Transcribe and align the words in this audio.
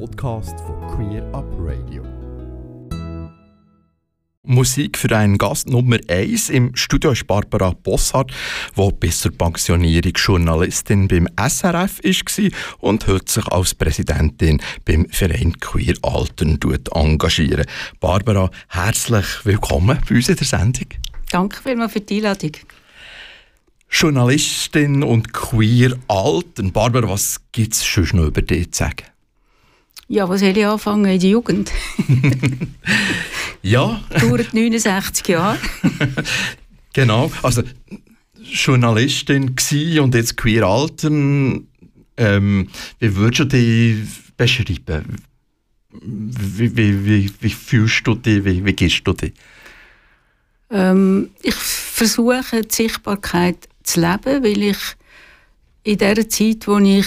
Podcast 0.00 0.58
von 0.60 0.80
Queer 0.88 1.22
Up 1.32 1.46
Radio. 1.58 2.02
Musik 4.42 4.98
für 4.98 5.16
einen 5.16 5.38
Gast 5.38 5.68
Nummer 5.68 5.98
1 6.08 6.50
im 6.50 6.74
Studio 6.74 7.12
ist 7.12 7.26
Barbara 7.28 7.70
Bossart, 7.70 8.32
die 8.76 8.88
bis 8.98 9.20
zur 9.20 9.32
Pensionierung 9.32 10.12
Journalistin 10.16 11.06
beim 11.06 11.28
SRF 11.36 12.00
war 12.02 12.50
und 12.80 13.06
heute 13.06 13.32
sich 13.32 13.46
als 13.48 13.74
Präsidentin 13.74 14.60
beim 14.84 15.06
Verein 15.10 15.58
Queer 15.60 15.94
Altern 16.02 16.58
engagieren. 16.92 17.66
Barbara, 18.00 18.50
herzlich 18.68 19.26
willkommen 19.44 19.98
bei 20.08 20.14
uns 20.16 20.28
in 20.28 20.36
der 20.36 20.46
Sendung. 20.46 20.88
Danke 21.30 21.62
vielmals 21.62 21.92
für 21.92 22.00
die 22.00 22.16
Einladung. 22.16 22.52
Journalistin 23.88 25.04
und 25.04 25.32
Queer 25.32 25.96
Altern. 26.08 26.72
Barbara, 26.72 27.08
was 27.08 27.40
gibt 27.52 27.74
es 27.74 27.84
schon 27.84 28.08
noch 28.12 28.26
über 28.26 28.42
dich 28.42 28.72
zu 28.72 28.78
sagen? 28.84 29.13
Ja, 30.08 30.28
was 30.28 30.40
soll 30.40 30.56
ich 30.56 30.66
anfangen 30.66 31.04
in 31.06 31.20
der 31.20 31.30
Jugend? 31.30 31.72
ja. 33.62 34.02
Dauert 34.20 34.52
69 34.52 35.28
Jahre. 35.28 35.58
genau, 36.92 37.32
also 37.42 37.62
Journalistin 38.42 39.54
und 40.00 40.14
jetzt 40.14 40.36
queer 40.36 40.64
Altern. 40.64 41.66
Ähm, 42.16 42.68
wie 43.00 43.16
würdest 43.16 43.40
du 43.40 43.44
dich 43.46 43.96
beschreiben? 44.36 45.16
Wie, 45.90 46.76
wie, 46.76 47.06
wie, 47.06 47.32
wie 47.40 47.50
fühlst 47.50 48.06
du 48.06 48.14
dich? 48.14 48.44
Wie, 48.44 48.64
wie 48.64 48.72
gehst 48.72 49.02
du 49.04 49.12
dich? 49.12 49.32
Ähm, 50.70 51.30
ich 51.42 51.54
versuche 51.54 52.62
die 52.62 52.74
Sichtbarkeit 52.74 53.68
zu 53.82 54.00
leben, 54.00 54.42
weil 54.42 54.62
ich 54.62 54.78
in 55.84 55.98
der 55.98 56.28
Zeit, 56.28 56.66
wo 56.66 56.78
ich 56.78 57.06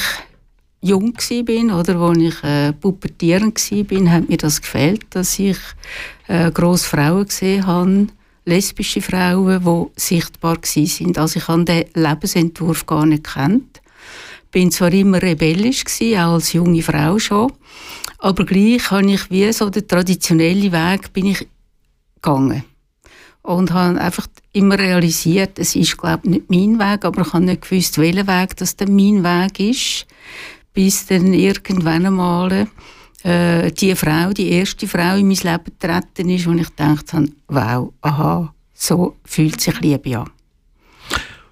jung 0.88 1.14
bin 1.46 1.72
oder 1.72 2.00
wo 2.00 2.12
ich 2.14 2.44
äh, 2.44 2.74
pubertierend 2.74 3.60
bin, 3.88 4.12
hat 4.12 4.30
mir 4.30 4.38
das 4.38 4.62
gefällt, 4.62 5.06
dass 5.10 5.38
ich 5.40 5.58
äh, 6.28 6.52
grosse 6.52 6.88
Frauen 6.88 7.26
gesehen 7.26 7.66
habe, 7.68 8.08
lesbische 8.46 9.02
Frauen, 9.02 9.64
die 9.64 10.02
sichtbar 10.02 10.58
sind. 10.64 11.18
Also 11.18 11.40
ich 11.40 11.48
habe 11.48 11.66
den 11.66 11.86
Lebensentwurf 11.94 12.86
gar 12.86 13.06
nicht 13.06 13.26
kennt. 13.26 13.82
Bin 14.52 14.72
zwar 14.72 14.94
immer 14.94 15.22
rebellisch 15.22 15.84
gewesen, 15.84 16.20
auch 16.20 16.34
als 16.34 16.54
junge 16.54 16.82
Frau 16.82 17.20
schon, 17.20 17.52
aber 18.20 18.46
gleich 18.46 18.90
habe 18.90 19.12
ich 19.12 19.30
wie 19.30 19.52
so 19.52 19.70
den 19.70 19.88
traditionellen 19.88 20.72
Weg 20.72 21.12
bin 21.12 21.28
ich 21.28 21.48
gegangen 22.16 22.64
und 23.44 23.72
habe 23.74 24.00
einfach 24.00 24.28
immer 24.54 24.80
realisiert, 24.80 25.60
es 25.60 25.76
ist 25.76 25.98
glaube 25.98 26.22
ich 26.24 26.30
nicht 26.30 26.50
mein 26.50 26.80
Weg, 26.80 27.06
aber 27.06 27.22
ich 27.22 27.34
habe 27.34 27.46
nicht 27.46 27.62
gewusst, 27.62 27.98
welcher 27.98 28.28
Weg 28.28 28.56
das 28.56 28.76
denn 28.76 28.96
mein 28.96 29.24
Weg 29.24 29.60
ist 29.60 30.08
bis 30.78 31.08
dann 31.08 31.34
irgendwann 31.34 32.06
einmal 32.06 32.68
äh, 33.24 33.72
die 33.72 33.96
Frau, 33.96 34.32
die 34.32 34.52
erste 34.52 34.88
Frau 34.88 35.16
in 35.16 35.28
mein 35.28 35.38
Leben 35.38 35.64
getreten 35.64 36.30
ist, 36.30 36.46
wo 36.46 36.52
ich 36.52 36.68
gedacht 36.68 37.14
habe, 37.14 37.30
wow, 37.48 37.92
aha, 38.02 38.54
so 38.76 39.16
fühlt 39.26 39.60
sich 39.60 39.82
Liebe 39.82 40.20
an. 40.20 40.30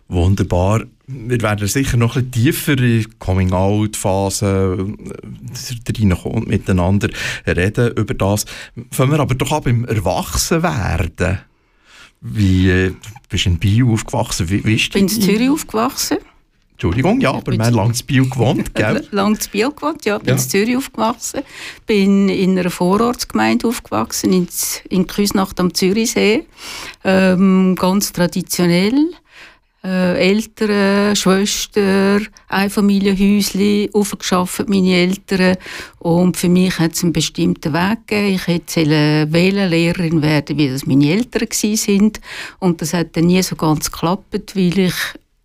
Wunderbar. 0.08 0.84
Wir 1.08 1.42
werden 1.42 1.68
sicher 1.68 1.98
noch 1.98 2.18
ein 2.18 2.30
bisschen 2.30 2.54
tiefer 2.54 2.72
in 2.74 3.02
die 3.02 3.08
Coming-out-Phase 3.18 4.78
äh, 4.78 6.28
und 6.28 6.48
miteinander 6.48 7.10
reden 7.48 7.94
über 7.98 8.14
das. 8.14 8.46
Fangen 8.92 9.14
wir 9.14 9.20
aber 9.22 9.34
doch 9.34 9.52
ab 9.52 9.66
im 9.66 9.86
Erwachsenwerden. 9.86 11.40
Wie 12.22 12.70
äh, 12.70 12.94
bist 13.28 13.46
du 13.46 13.50
in 13.50 13.58
Bio 13.58 13.92
aufgewachsen? 13.92 14.52
Wie, 14.52 14.64
wie 14.64 14.76
ich 14.76 14.92
bin 14.92 15.08
in 15.08 15.10
Zürich 15.10 15.50
aufgewachsen. 15.50 16.20
Entschuldigung, 16.76 17.22
ja, 17.22 17.32
aber 17.32 17.54
wir 17.54 17.64
haben 17.64 17.74
lange 17.74 17.94
in 17.94 18.06
Biel 18.06 18.30
gewohnt, 18.30 18.76
gell? 18.76 19.08
lange 19.12 19.38
in 19.38 19.50
Biel 19.50 19.72
gewohnt, 19.72 20.04
ja. 20.04 20.18
Bin 20.18 20.28
ja. 20.28 20.34
in 20.34 20.40
Zürich 20.40 20.76
aufgewachsen. 20.76 21.42
Bin 21.88 22.28
in 22.28 22.60
einer 22.60 22.70
Vorortsgemeinde 22.70 23.66
aufgewachsen, 23.70 24.34
in, 24.34 24.48
in 24.90 25.08
Küsnacht 25.08 25.58
am 25.62 25.74
Zürichsee. 25.74 26.46
Ähm, 27.06 27.78
ganz 27.80 28.12
traditionell. 28.12 29.12
Äh, 29.86 30.32
Eltern, 30.32 31.16
Schwester, 31.16 32.20
Einfamilienhäuschen, 32.50 33.94
aufgeschafft, 33.94 34.68
meine 34.68 34.96
Eltern. 34.96 35.56
Und 36.00 36.36
für 36.36 36.50
mich 36.50 36.78
hat 36.78 36.94
es 36.94 37.04
einen 37.04 37.14
bestimmten 37.14 37.72
Weg 37.72 38.08
gegeben. 38.08 38.36
Ich 38.36 38.48
hätte 38.48 39.32
Wählenlehrerin 39.32 40.22
werden, 40.22 40.58
wie 40.58 40.70
das 40.70 40.86
meine 40.86 41.10
Eltern 41.10 41.48
waren. 41.48 42.12
Und 42.60 42.82
das 42.82 42.94
hat 42.94 43.16
dann 43.16 43.28
nie 43.28 43.42
so 43.44 43.56
ganz 43.56 43.92
geklappt, 43.92 44.56
weil 44.56 44.80
ich 44.80 44.94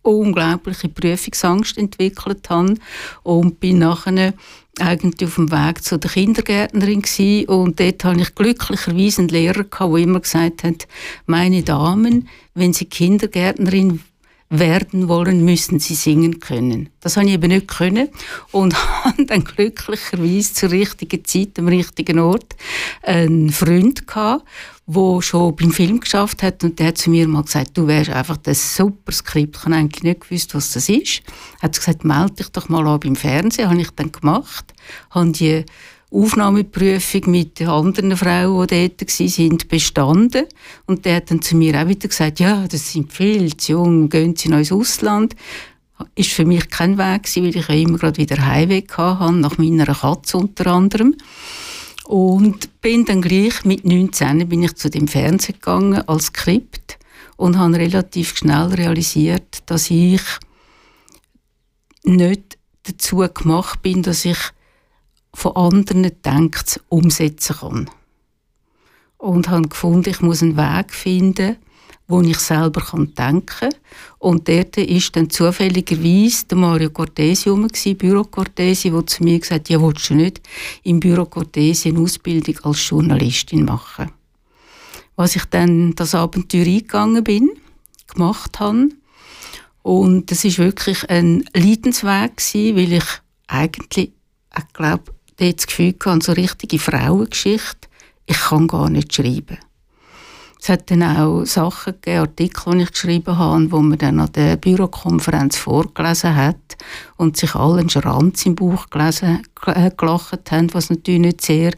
unglaubliche 0.03 0.89
Prüfungsangst 0.89 1.77
entwickelt 1.79 2.49
habe 2.51 2.75
und 3.23 3.61
bin 3.61 3.79
nachher 3.79 4.35
eigentlich 4.79 5.29
auf 5.29 5.35
dem 5.35 5.51
Weg 5.51 5.85
zu 5.85 5.99
der 5.99 6.11
Kindergärtnerin 6.11 7.03
gewesen. 7.03 7.49
und 7.49 7.81
dort 7.81 8.05
hatte 8.05 8.21
ich 8.21 8.35
glücklicherweise 8.35 9.23
einen 9.23 9.29
Lehrer 9.29 9.65
der 9.65 9.97
immer 9.97 10.21
gesagt 10.21 10.65
hat, 10.65 10.87
meine 11.27 11.63
Damen, 11.63 12.29
wenn 12.55 12.73
Sie 12.73 12.87
Kindergärtnerin 12.87 14.01
werden 14.51 15.09
wollen, 15.09 15.45
müssen 15.45 15.79
sie 15.79 15.95
singen 15.95 16.41
können. 16.41 16.91
Das 16.99 17.17
habe 17.17 17.27
ich 17.27 17.35
eben 17.35 17.49
nicht 17.49 17.69
können 17.69 18.09
und 18.51 18.75
habe 19.05 19.25
dann 19.25 19.45
glücklicherweise 19.45 20.53
zur 20.53 20.73
richtigen 20.73 21.25
Zeit 21.25 21.59
am 21.59 21.69
richtigen 21.69 22.19
Ort 22.19 22.57
einen 23.03 23.51
Freund 23.51 24.09
gehabt, 24.09 24.45
der 24.95 25.23
schon 25.23 25.57
beim 25.57 25.73
Film 25.73 26.01
geschafft 26.01 26.43
hat 26.43 26.65
und 26.65 26.79
der 26.79 26.89
hat 26.89 26.99
zu 26.99 27.11
mir 27.11 27.27
mal 27.29 27.43
gesagt, 27.43 27.77
du 27.77 27.87
wärst 27.87 28.11
einfach 28.11 28.37
das 28.37 28.77
super 28.77 29.13
Skript. 29.13 29.57
Ich 29.57 29.65
habe 29.65 29.75
eigentlich 29.75 30.03
nicht 30.03 30.21
gewusst, 30.21 30.55
was 30.55 30.73
das 30.73 30.89
ist. 30.89 31.23
Er 31.61 31.65
hat 31.65 31.77
gesagt, 31.77 32.05
melde 32.05 32.35
dich 32.35 32.49
doch 32.49 32.69
mal 32.69 32.87
an 32.87 33.01
beim 33.01 33.17
Fernsehen. 33.17 33.69
Habe 33.69 33.81
ich 33.81 33.91
dann 33.91 34.13
gemacht, 34.13 34.75
habe 35.11 35.31
die 35.33 35.65
Aufnahmeprüfung 36.13 37.31
mit 37.31 37.63
anderen 37.63 38.17
Frauen, 38.17 38.67
die 38.67 38.89
dort 38.89 39.19
waren, 39.19 39.59
bestanden. 39.69 40.47
Und 40.87 41.05
der 41.05 41.17
hat 41.17 41.31
dann 41.31 41.41
zu 41.41 41.57
mir 41.57 41.81
auch 41.81 41.89
wieder 41.89 42.09
gesagt, 42.09 42.41
ja, 42.41 42.67
das 42.67 42.93
sind 42.93 43.13
viel 43.13 43.57
zu 43.57 43.73
jung, 43.73 44.09
gehen 44.09 44.35
Sie 44.35 44.49
noch 44.49 44.59
ins 44.59 44.73
Ausland. 44.73 45.37
Ist 46.15 46.33
für 46.33 46.45
mich 46.45 46.69
kein 46.69 46.99
Weg 46.99 47.25
gewesen, 47.25 47.45
weil 47.45 47.57
ich 47.57 47.87
immer 47.87 47.99
gerade 47.99 48.17
wieder 48.17 48.45
Heimweg 48.45 48.97
hatte, 48.97 49.33
nach 49.33 49.59
meiner 49.59 49.87
Katze 49.87 50.39
unter 50.39 50.67
anderem. 50.69 51.15
Und 52.11 52.81
bin 52.81 53.05
dann 53.05 53.23
gleich 53.23 53.65
mit 53.65 53.85
19 53.85 54.49
bin 54.49 54.65
ich 54.65 54.75
zu 54.75 54.91
dem 54.91 55.07
Fernsehen 55.07 55.55
gegangen 55.55 56.09
als 56.09 56.25
Skript 56.27 56.99
und 57.37 57.57
habe 57.57 57.77
relativ 57.77 58.37
schnell 58.37 58.67
realisiert, 58.67 59.63
dass 59.67 59.93
ich 59.93 60.21
nicht 62.03 62.59
dazu 62.83 63.19
gemacht 63.33 63.81
bin, 63.83 64.03
dass 64.03 64.25
ich 64.25 64.39
von 65.33 65.55
anderen 65.55 66.11
denkt, 66.25 66.81
umsetzen 66.89 67.57
kann. 67.61 67.91
Und 69.17 69.49
habe 69.49 69.69
gefunden, 69.69 70.11
ich 70.11 70.21
muss 70.21 70.43
einen 70.43 70.57
Weg 70.57 70.93
finden, 70.93 71.59
wo 72.11 72.21
ich 72.23 72.39
selber 72.39 72.83
denken 72.93 73.47
kann. 73.47 73.75
Und 74.19 74.49
dort 74.49 74.77
ist 74.77 75.15
dann 75.15 75.31
zufälligerweise 75.31 76.47
der 76.47 76.59
Mario 76.59 76.91
Cortesi 76.91 77.49
rum, 77.49 77.69
Büro 77.97 78.25
Cortesi, 78.25 78.91
der 78.91 79.07
zu 79.07 79.23
mir 79.23 79.39
gesagt 79.39 79.61
hat, 79.61 79.69
ja, 79.69 79.81
willst 79.81 80.11
du 80.11 80.15
nicht 80.15 80.41
im 80.83 80.99
Büro 80.99 81.25
Cortesi 81.25 81.91
eine 81.91 82.01
Ausbildung 82.01 82.59
als 82.65 82.89
Journalistin 82.89 83.65
machen? 83.65 84.11
Was 85.15 85.37
ich 85.37 85.45
dann 85.47 85.95
das 85.95 86.15
Abenteuer 86.15 86.67
eingegangen 86.67 87.23
bin, 87.23 87.51
gemacht 88.13 88.59
habe. 88.59 88.89
Und 89.83 90.31
das 90.31 90.45
ist 90.45 90.59
wirklich 90.59 91.09
ein 91.09 91.45
Leidensweg 91.55 92.43
weil 92.77 92.93
ich 92.93 93.05
eigentlich, 93.47 94.13
ich 94.59 94.73
glaube, 94.73 95.13
dort 95.37 95.59
das 95.59 95.67
Gefühl 95.67 95.93
gehabt, 95.93 96.25
so 96.25 96.33
richtige 96.33 96.79
Frauengeschichte, 96.79 97.89
ich 98.27 98.39
kann 98.39 98.67
gar 98.67 98.91
nicht 98.91 99.15
schreiben. 99.15 99.59
Es 100.63 100.69
hat 100.69 100.91
dann 100.91 101.03
auch 101.03 101.45
Sachen 101.47 101.95
gegeben, 101.95 102.21
Artikel, 102.21 102.75
die 102.75 102.83
ich 102.83 102.93
geschrieben 102.93 103.39
habe, 103.39 103.73
wo 103.73 103.81
man 103.81 103.97
dann 103.97 104.21
an 104.21 104.33
der 104.33 104.57
Bürokonferenz 104.57 105.57
vorgelesen 105.57 106.37
hat 106.37 106.77
und 107.17 107.39
sich 107.39 107.55
alle 107.55 107.81
einen 107.81 107.89
Schranz 107.89 108.45
im 108.45 108.57
Buch 108.57 108.91
gelesen, 108.91 109.43
äh, 109.67 109.91
gelacht 109.97 110.51
haben, 110.51 110.75
was 110.75 110.91
natürlich 110.91 111.21
nicht 111.21 111.41
sehr 111.41 111.73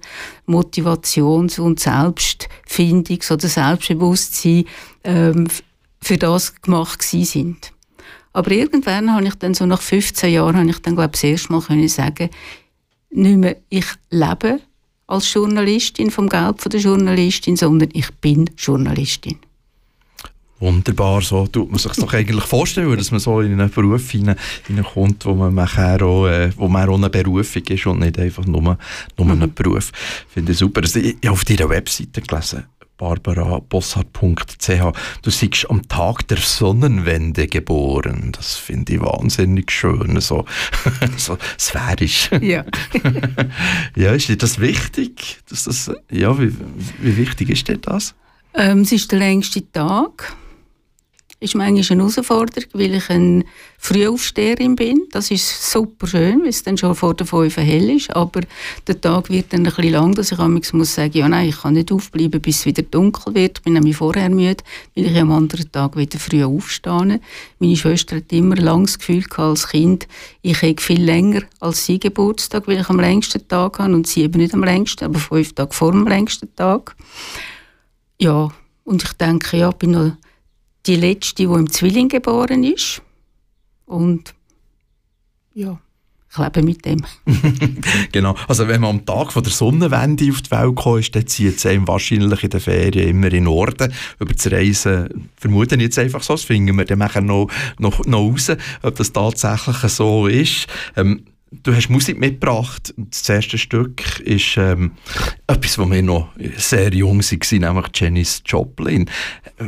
Motivations- 0.48 1.60
und 1.60 1.78
Selbstfindungs- 1.78 3.32
oder 3.32 3.46
Selbstbewusstsein 3.46 4.64
ähm, 5.04 5.46
für 6.00 6.16
das 6.16 6.60
gemacht 6.60 7.02
sind. 7.02 7.72
Aber 8.32 8.50
irgendwann 8.50 9.12
habe 9.12 9.26
ich 9.26 9.34
dann 9.36 9.54
so 9.54 9.64
nach 9.64 9.80
15 9.80 10.32
Jahren, 10.32 10.56
habe 10.56 10.70
ich 10.70 10.82
dann 10.82 10.96
glaube 10.96 11.12
ich 11.14 11.20
das 11.20 11.24
erste 11.24 11.52
Mal 11.52 11.62
können 11.62 11.88
sagen, 11.88 12.30
nicht 13.10 13.36
mehr 13.36 13.56
ich 13.68 13.86
lebe 14.10 14.60
als 15.06 15.32
Journalistin 15.32 16.10
vom 16.10 16.28
Geld 16.28 16.60
von 16.60 16.70
der 16.70 16.80
Journalistin, 16.80 17.56
sondern 17.56 17.90
ich 17.92 18.10
bin 18.20 18.50
Journalistin. 18.56 19.38
Wunderbar, 20.62 21.20
so 21.22 21.48
tut 21.48 21.72
man 21.72 21.80
sich 21.80 21.90
doch 21.94 22.14
eigentlich 22.14 22.44
vorstellen, 22.44 22.96
dass 22.96 23.10
man 23.10 23.18
so 23.18 23.40
in 23.40 23.60
einen 23.60 23.68
Beruf 23.68 24.12
hineinkommt, 24.12 25.24
wo 25.26 25.34
man 25.34 25.56
nachher 25.56 26.00
auch, 26.02 26.28
äh, 26.28 26.52
wo 26.56 26.68
man 26.68 26.88
auch 26.88 26.94
eine 26.94 27.10
Berufung 27.10 27.64
ist 27.64 27.84
und 27.86 27.98
nicht 27.98 28.16
einfach 28.16 28.46
nur, 28.46 28.62
nur 28.62 28.78
mhm. 29.26 29.42
ein 29.42 29.52
Beruf. 29.52 29.90
Finde 30.28 30.52
ich 30.52 30.58
super. 30.58 30.82
Also, 30.82 31.00
ich 31.00 31.16
habe 31.24 31.32
auf 31.32 31.44
deiner 31.44 31.68
Webseite 31.68 32.20
gelesen, 32.20 32.62
barbarabossart.ch. 33.02 34.92
Du 35.22 35.30
siehst 35.30 35.68
am 35.68 35.88
Tag 35.88 36.28
der 36.28 36.38
Sonnenwende 36.38 37.48
geboren. 37.48 38.30
Das 38.32 38.54
finde 38.54 38.94
ich 38.94 39.00
wahnsinnig 39.00 39.72
schön, 39.72 40.20
so, 40.20 40.44
so 41.16 41.36
sphärisch. 41.58 42.30
Ja. 42.40 42.64
ja, 43.96 44.12
ist 44.12 44.28
dir 44.28 44.36
das 44.36 44.60
wichtig? 44.60 45.40
Dass 45.48 45.64
das, 45.64 45.90
ja, 46.10 46.38
wie, 46.38 46.54
wie 47.00 47.16
wichtig 47.16 47.50
ist 47.50 47.66
dir 47.66 47.78
das? 47.78 48.14
Ähm, 48.54 48.82
es 48.82 48.92
ist 48.92 49.10
der 49.10 49.18
längste 49.18 49.70
Tag 49.72 50.36
ist 51.42 51.54
manchmal 51.54 51.84
eine 51.90 52.00
Herausforderung, 52.00 52.68
weil 52.72 52.94
ich 52.94 53.10
ein 53.10 53.44
Frühaufsteherin 53.78 54.76
bin. 54.76 55.08
Das 55.10 55.30
ist 55.30 55.72
super 55.72 56.06
schön, 56.06 56.42
weil 56.42 56.50
es 56.50 56.62
dann 56.62 56.78
schon 56.78 56.94
vor 56.94 57.14
der 57.14 57.26
5 57.26 57.56
hell 57.56 57.90
ist. 57.90 58.14
Aber 58.14 58.42
der 58.86 59.00
Tag 59.00 59.28
wird 59.28 59.52
dann 59.52 59.66
ein 59.66 59.72
bisschen 59.72 59.90
lang, 59.90 60.14
dass 60.14 60.30
ich 60.30 60.72
muss 60.72 60.94
sagen, 60.94 61.18
ja 61.18 61.28
nein, 61.28 61.48
ich 61.48 61.60
kann 61.60 61.74
nicht 61.74 61.90
aufbleiben, 61.90 62.40
bis 62.40 62.60
es 62.60 62.66
wieder 62.66 62.82
dunkel 62.82 63.34
wird. 63.34 63.58
Ich 63.58 63.64
bin 63.64 63.72
nämlich 63.72 63.96
vorher 63.96 64.30
müde, 64.30 64.62
weil 64.94 65.06
ich 65.06 65.18
am 65.18 65.32
anderen 65.32 65.70
Tag 65.72 65.96
wieder 65.96 66.18
früh 66.18 66.44
aufstehe. 66.44 67.20
Meine 67.58 67.76
Schwester 67.76 68.16
hat 68.16 68.32
immer 68.32 68.56
lang 68.56 68.84
das 68.84 68.98
Gefühl 68.98 69.22
gehabt, 69.22 69.38
als 69.40 69.68
Kind, 69.68 70.06
ich 70.42 70.62
habe 70.62 70.80
viel 70.80 71.02
länger 71.02 71.42
als 71.58 71.84
sie 71.84 71.98
Geburtstag, 71.98 72.68
weil 72.68 72.80
ich 72.80 72.88
am 72.88 73.00
längsten 73.00 73.46
Tag 73.48 73.80
habe 73.80 73.94
und 73.94 74.06
sie 74.06 74.22
eben 74.22 74.38
nicht 74.38 74.54
am 74.54 74.62
längsten, 74.62 75.04
aber 75.04 75.18
fünf 75.18 75.54
Tage 75.54 75.74
vor 75.74 75.90
dem 75.90 76.06
längsten 76.06 76.54
Tag. 76.54 76.94
Ja, 78.20 78.48
und 78.84 79.02
ich 79.02 79.12
denke, 79.14 79.56
ja, 79.56 79.70
bin 79.70 79.92
noch 79.92 80.12
die 80.86 80.96
letzte, 80.96 81.34
die 81.36 81.42
im 81.44 81.70
Zwilling 81.70 82.08
geboren 82.08 82.64
ist. 82.64 83.02
Und 83.86 84.34
ja, 85.54 85.78
ich 86.30 86.38
lebe 86.38 86.62
mit 86.62 86.84
dem. 86.86 87.04
genau. 88.12 88.34
Also 88.48 88.66
wenn 88.66 88.80
man 88.80 88.90
am 88.90 89.04
Tag 89.04 89.32
von 89.32 89.42
der 89.42 89.52
Sonnenwende 89.52 90.30
auf 90.30 90.40
die 90.40 90.50
Welt 90.50 90.74
kommt, 90.76 91.00
ist, 91.00 91.14
dann 91.14 91.26
zieht 91.26 91.58
es 91.58 91.66
einem 91.66 91.86
wahrscheinlich 91.86 92.42
in 92.42 92.50
den 92.50 92.60
Ferien 92.60 93.08
immer 93.08 93.26
in 93.26 93.32
den 93.32 93.44
Norden. 93.44 93.92
Über 94.18 94.32
das 94.32 94.50
Reisen 94.50 95.28
vermuten 95.36 95.80
jetzt 95.80 95.98
einfach 95.98 96.22
so, 96.22 96.32
das 96.32 96.44
finden 96.44 96.76
wir 96.78 96.86
dann 96.86 97.26
noch, 97.26 97.48
noch, 97.78 98.04
noch 98.06 98.18
raus, 98.18 98.50
ob 98.82 98.96
das 98.96 99.12
tatsächlich 99.12 99.76
so 99.92 100.26
ist. 100.26 100.68
Ähm, 100.96 101.26
Du 101.52 101.74
hast 101.74 101.90
Musik 101.90 102.18
mitgebracht. 102.18 102.94
Das 102.96 103.28
erste 103.28 103.58
Stück 103.58 104.20
ist 104.20 104.56
ähm, 104.56 104.92
etwas, 105.46 105.78
wo 105.78 105.90
wir 105.90 106.02
noch 106.02 106.30
sehr 106.56 106.94
jung 106.94 107.20
waren, 107.20 107.60
nämlich 107.60 107.86
Janis 107.94 108.42
Joplin. 108.46 109.08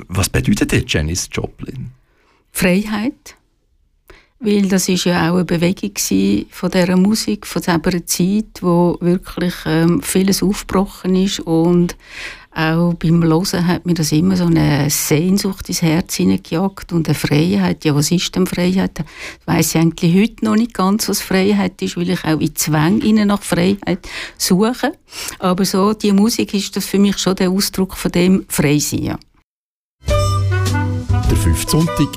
Was 0.08 0.31
bedeutet 0.31 0.72
dir 0.72 0.82
Janis 0.86 1.28
Joplin? 1.31 1.90
Freiheit. 2.52 3.36
Weil 4.40 4.69
das 4.69 4.88
ist 4.88 5.04
ja 5.04 5.31
auch 5.31 5.36
eine 5.36 5.44
Bewegung 5.44 5.92
von 6.50 6.70
dieser 6.70 6.96
Musik, 6.96 7.46
von 7.46 7.62
dieser 7.62 8.06
Zeit, 8.06 8.62
wo 8.62 8.96
wirklich 9.00 9.54
ähm, 9.66 10.02
vieles 10.02 10.42
aufgebrochen 10.42 11.16
ist 11.16 11.40
und 11.40 11.96
auch 12.54 12.94
beim 12.94 13.22
Hören 13.22 13.66
hat 13.66 13.84
mir 13.84 13.94
das 13.94 14.12
immer 14.12 14.36
so 14.36 14.46
eine 14.46 14.88
Sehnsucht 14.88 15.68
ins 15.68 15.82
Herz 15.82 16.14
hineingejagt 16.14 16.92
und 16.92 17.08
eine 17.08 17.14
Freiheit. 17.16 17.84
Ja, 17.84 17.96
was 17.96 18.12
ist 18.12 18.34
denn 18.36 18.46
Freiheit? 18.46 19.00
Ich 19.40 19.46
weiss 19.46 19.74
eigentlich 19.74 20.14
heute 20.14 20.44
noch 20.44 20.54
nicht 20.54 20.72
ganz, 20.72 21.08
was 21.08 21.20
Freiheit 21.20 21.82
ist, 21.82 21.96
weil 21.96 22.10
ich 22.10 22.24
auch 22.24 22.38
in 22.38 22.54
Zwängen 22.54 23.26
nach 23.26 23.42
Freiheit 23.42 24.08
suche. 24.38 24.92
Aber 25.40 25.64
so, 25.64 25.94
die 25.94 26.12
Musik 26.12 26.54
ist 26.54 26.76
das 26.76 26.86
für 26.86 26.98
mich 26.98 27.18
schon 27.18 27.34
der 27.34 27.50
Ausdruck 27.50 27.96
von 27.96 28.12
dem 28.12 28.44
Freisein. 28.48 29.02
Ja. 29.02 29.18
Der 30.08 31.36
fünfte 31.36 31.72
Sonntag. 31.72 32.08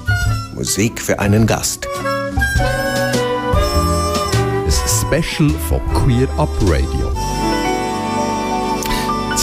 Musik 0.53 1.01
für 1.01 1.17
einen 1.19 1.47
Gast. 1.47 1.87
Ein 4.65 5.21
Special 5.21 5.49
von 5.67 5.81
Queer 5.93 6.29
Up 6.37 6.49
Radio. 6.61 7.36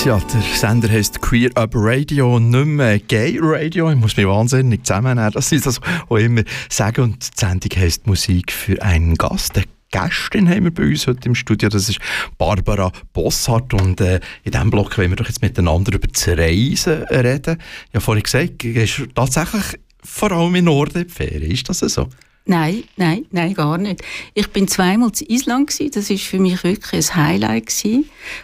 Ja, 0.02 0.18
der 0.18 0.42
Sender 0.54 0.90
heißt 0.90 1.22
Queer 1.22 1.50
Up 1.54 1.70
Radio 1.74 2.36
und 2.36 2.50
nicht 2.50 2.66
mehr 2.66 2.98
Gay 2.98 3.38
Radio. 3.40 3.90
Ich 3.90 3.96
muss 3.96 4.16
mich 4.16 4.26
wahnsinnig 4.26 4.84
zusammennehmen, 4.84 5.32
dass 5.32 5.50
ich 5.50 5.62
das 5.62 5.80
auch 6.08 6.16
immer 6.16 6.42
sage. 6.68 7.02
Und 7.02 7.22
die 7.22 7.40
Sendung 7.40 7.70
heisst 7.76 8.06
Musik 8.06 8.52
für 8.52 8.82
einen 8.82 9.14
Gast. 9.14 9.56
Eine 9.56 9.64
Gästin 9.90 10.48
haben 10.50 10.64
wir 10.64 10.74
bei 10.74 10.82
uns 10.82 11.06
heute 11.06 11.26
im 11.26 11.34
Studio. 11.34 11.70
Das 11.70 11.88
ist 11.88 12.00
Barbara 12.36 12.92
Bosshardt. 13.14 13.72
Und 13.72 14.02
äh, 14.02 14.20
in 14.42 14.52
diesem 14.52 14.70
Block 14.70 14.98
wollen 14.98 15.10
wir 15.10 15.16
doch 15.16 15.28
jetzt 15.28 15.40
miteinander 15.40 15.94
über 15.94 16.08
das 16.08 16.28
Reisen 16.28 17.04
reden. 17.04 17.58
Ich 17.88 17.94
habe 17.94 18.00
vorhin 18.00 18.22
gesagt, 18.24 18.62
ist 18.64 19.02
tatsächlich 19.14 19.64
vor 20.02 20.32
allem 20.32 20.54
in 20.56 20.66
Norden 20.66 21.08
Ferien. 21.08 21.50
Ist 21.50 21.68
das 21.68 21.78
so? 21.78 22.08
Nein, 22.46 22.84
nein, 22.96 23.24
nein, 23.30 23.54
gar 23.54 23.78
nicht. 23.78 24.02
Ich 24.34 24.48
bin 24.48 24.68
zweimal 24.68 25.12
zu 25.12 25.24
Island 25.24 25.70
gewesen. 25.70 25.92
Das 25.94 26.10
ist 26.10 26.24
für 26.24 26.38
mich 26.38 26.62
wirklich 26.62 27.10
ein 27.10 27.16
Highlight 27.16 27.72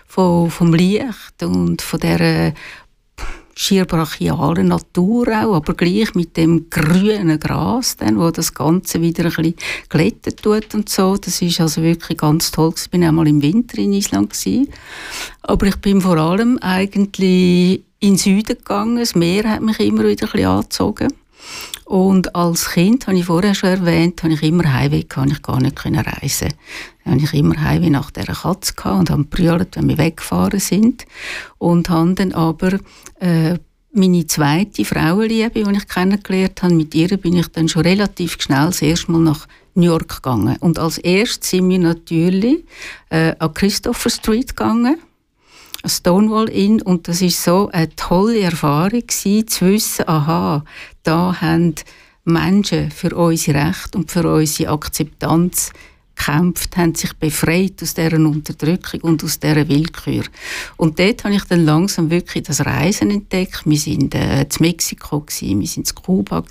von, 0.06 0.50
vom 0.50 0.73
Licht 0.73 1.43
und 1.43 1.82
von 1.82 2.00
der 2.00 2.55
schier 3.55 3.85
brachialen 3.85 4.69
Natur 4.69 5.29
auch, 5.29 5.55
aber 5.56 5.75
gleich 5.75 6.14
mit 6.14 6.38
dem 6.38 6.70
grünen 6.70 7.38
Gras, 7.38 7.94
dann, 7.99 8.19
wo 8.19 8.31
das 8.31 8.55
Ganze 8.55 9.02
wieder 9.02 9.25
ein 9.25 9.31
bisschen 9.31 9.55
glättet 9.91 10.43
tut 10.43 10.75
und 10.75 10.88
so. 10.88 11.19
Das 11.19 11.43
ist 11.43 11.61
also 11.61 11.82
wirklich 11.82 12.17
ganz 12.17 12.50
toll. 12.53 12.73
Ich 12.75 12.88
bin 12.88 13.05
einmal 13.05 13.29
im 13.29 13.43
Winter 13.43 13.76
in 13.76 13.93
Island 13.93 14.31
gewesen. 14.31 14.69
Aber 15.43 15.67
ich 15.67 15.76
bin 15.76 16.00
vor 16.00 16.17
allem 16.17 16.58
eigentlich 16.62 17.82
in 17.99 18.12
den 18.12 18.17
Süden 18.17 18.56
gegangen. 18.56 18.96
Das 18.96 19.14
Meer 19.14 19.50
hat 19.50 19.61
mich 19.61 19.79
immer 19.79 20.05
wieder 20.05 20.26
ein 20.26 20.32
bisschen 20.32 20.46
angezogen. 20.46 21.08
Und 21.91 22.37
als 22.37 22.71
Kind, 22.71 23.09
habe 23.09 23.19
ich 23.19 23.25
vorher 23.25 23.53
schon 23.53 23.71
erwähnt, 23.71 24.23
habe 24.23 24.35
ich 24.35 24.45
immer 24.45 24.73
Heimweh 24.73 25.03
gehabt, 25.03 25.33
ich 25.33 25.43
gar 25.43 25.61
nicht 25.61 25.75
können 25.75 25.99
reisen. 25.99 26.55
Dann 27.03 27.15
habe 27.15 27.25
ich 27.25 27.35
immer 27.35 27.61
Heimweh 27.61 27.91
nach 27.91 28.13
dieser 28.13 28.33
Katze 28.33 28.75
gehabt 28.75 29.01
und 29.01 29.11
habe 29.11 29.25
brüllt, 29.25 29.75
wenn 29.75 29.89
wir 29.89 29.99
weggefahren 29.99 30.61
sind. 30.61 31.05
Und 31.59 31.91
habe 31.91 32.15
dann 32.15 32.31
aber 32.31 32.79
äh, 33.19 33.59
meine 33.93 34.25
zweite 34.29 34.85
Frauenliebe, 34.85 35.65
die 35.65 35.77
ich 35.77 35.89
kennengelernt 35.89 36.63
habe, 36.63 36.75
mit 36.75 36.95
ihr 36.95 37.17
bin 37.17 37.35
ich 37.35 37.49
dann 37.49 37.69
schon 37.69 37.83
relativ 37.83 38.41
schnell 38.41 38.67
das 38.67 38.83
erste 38.83 39.11
Mal 39.11 39.23
nach 39.23 39.49
New 39.75 39.87
York 39.87 40.23
gegangen. 40.23 40.59
Und 40.61 40.79
als 40.79 40.97
erstes 40.99 41.51
sind 41.51 41.69
wir 41.69 41.81
natürlich 41.81 42.67
äh, 43.09 43.35
an 43.37 43.53
Christopher 43.53 44.11
Street 44.11 44.57
gegangen 44.57 44.97
Stonewall 45.85 46.49
Inn 46.49 46.82
und 46.82 47.09
das 47.09 47.23
ist 47.23 47.43
so 47.43 47.71
eine 47.73 47.94
tolle 47.97 48.41
Erfahrung 48.41 49.00
gewesen, 49.00 49.49
zu 49.49 49.67
wissen, 49.67 50.09
aha, 50.09 50.65
da 51.03 51.41
haben 51.41 51.75
Menschen 52.25 52.91
für 52.91 53.17
unsere 53.17 53.67
Rechte 53.67 53.99
und 53.99 54.11
für 54.11 54.31
unsere 54.31 54.73
Akzeptanz 54.73 55.73
gekämpft, 56.21 56.77
haben 56.77 56.94
sich 56.94 57.12
befreit 57.15 57.82
aus 57.82 57.94
deren 57.94 58.27
Unterdrückung 58.27 59.00
und 59.00 59.25
aus 59.25 59.41
dieser 59.41 59.69
Willkür. 59.69 60.25
Und 60.77 60.99
dort 60.99 61.25
habe 61.25 61.35
ich 61.35 61.44
dann 61.44 61.65
langsam 61.65 62.11
wirklich 62.11 62.44
das 62.44 62.65
Reisen 62.65 63.11
entdeckt. 63.11 63.62
Wir 63.65 63.79
sind 63.79 64.15
äh, 64.15 64.47
zu 64.49 64.62
Mexiko 64.62 65.21
gewesen, 65.21 65.61
wir 65.61 65.67
sind 65.67 65.87
zu 65.87 65.94
Kuba. 65.94 66.44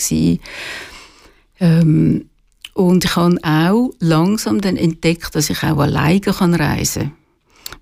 Ähm, 1.60 2.30
und 2.74 3.06
ich 3.06 3.16
habe 3.16 3.38
auch 3.44 3.92
langsam 4.00 4.62
dann 4.62 4.78
entdeckt, 4.78 5.36
dass 5.36 5.50
ich 5.50 5.64
auch 5.64 5.80
alleine 5.80 6.22
reisen 6.28 7.04
kann 7.04 7.19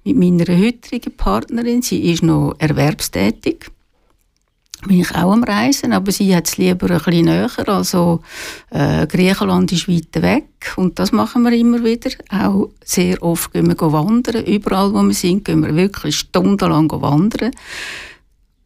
mit 0.03 0.17
meiner 0.17 0.57
heutigen 0.57 1.15
Partnerin. 1.15 1.81
Sie 1.81 2.11
ist 2.11 2.23
noch 2.23 2.55
erwerbstätig. 2.59 3.69
Bin 4.85 4.99
ich 4.99 5.15
auch 5.15 5.33
am 5.33 5.43
Reisen, 5.43 5.91
aber 5.91 6.11
sie 6.11 6.35
hat 6.35 6.47
es 6.47 6.57
lieber 6.57 6.89
ein 6.91 6.97
bisschen 6.97 7.25
näher. 7.25 7.49
Also 7.67 8.21
äh, 8.69 9.07
Griechenland 9.07 9.71
ist 9.71 9.89
weit 9.89 10.21
weg 10.21 10.73
und 10.75 10.99
das 10.99 11.11
machen 11.11 11.43
wir 11.43 11.51
immer 11.51 11.83
wieder. 11.83 12.11
Auch 12.29 12.69
sehr 12.85 13.21
oft 13.23 13.51
gehen 13.53 13.67
wir 13.67 13.91
wandern. 13.91 14.45
Überall, 14.45 14.93
wo 14.93 15.01
wir 15.01 15.13
sind, 15.15 15.45
gehen 15.45 15.63
wir 15.63 15.75
wirklich 15.75 16.17
stundenlang 16.17 16.91
wandern. 16.91 17.51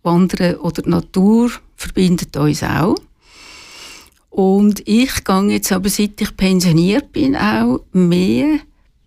Wandern 0.03 0.55
oder 0.55 0.81
die 0.81 0.89
Natur 0.89 1.51
verbindet 1.75 2.35
uns 2.35 2.63
auch. 2.63 2.95
Und 4.29 4.87
ich 4.87 5.23
gehe 5.23 5.49
jetzt 5.49 5.71
aber, 5.71 5.89
seit 5.89 6.19
ich 6.21 6.35
pensioniert 6.35 7.11
bin, 7.11 7.35
auch 7.35 7.81
mehr 7.91 8.59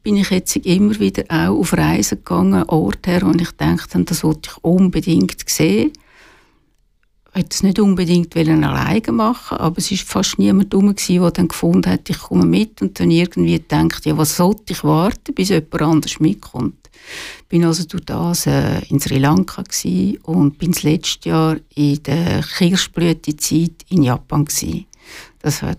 bin 0.05 0.17
ich 0.19 0.31
jetzt 0.31 0.55
immer 0.57 1.01
wieder 1.01 1.25
auch 1.29 1.59
auf 1.59 1.73
Reisen 1.73 2.19
gegangen, 2.19 2.63
Orte 2.65 3.11
her, 3.11 3.23
wo 3.23 3.33
ich 3.33 3.51
dachte, 3.53 4.05
das 4.05 4.23
wollte 4.23 4.51
ich 4.51 4.63
unbedingt 4.63 5.49
sehen. 5.49 5.93
Ich 7.31 7.35
wollte 7.35 7.49
es 7.51 7.63
nicht 7.63 7.81
unbedingt 7.81 8.37
alleine 8.37 9.13
machen, 9.13 9.57
aber 9.57 9.79
es 9.79 9.91
war 9.91 9.99
fast 9.99 10.39
niemand 10.39 10.73
herum, 10.73 10.95
der 10.95 11.31
dann 11.31 11.49
gefunden 11.49 11.91
hat, 11.91 12.09
ich 12.09 12.19
komme 12.19 12.45
mit 12.45 12.83
und 12.83 13.01
dann 13.01 13.11
irgendwie 13.11 13.59
denkt, 13.59 14.05
ja, 14.05 14.17
was 14.17 14.37
sollte 14.37 14.75
ich 14.75 14.85
warten, 14.85 15.35
bis 15.35 15.49
jemand 15.49 15.83
anders 15.83 16.21
mitkommt. 16.21 16.91
Ich 17.51 17.61
war 17.61 17.69
also 17.69 17.85
durch 17.85 18.05
das 18.05 18.47
äh, 18.47 18.81
in 18.89 19.01
Sri 19.01 19.19
Lanka 19.19 19.65
und 20.25 20.59
bin 20.59 20.73
das 20.73 20.83
letzte 20.83 21.31
Jahr 21.31 21.57
in 21.75 22.03
der 22.03 22.43
Kirschblütezeit 22.43 23.85
in 23.89 24.03
Japan 24.03 24.45
gewesen. 24.45 24.87
Das 25.41 25.63
hat 25.63 25.79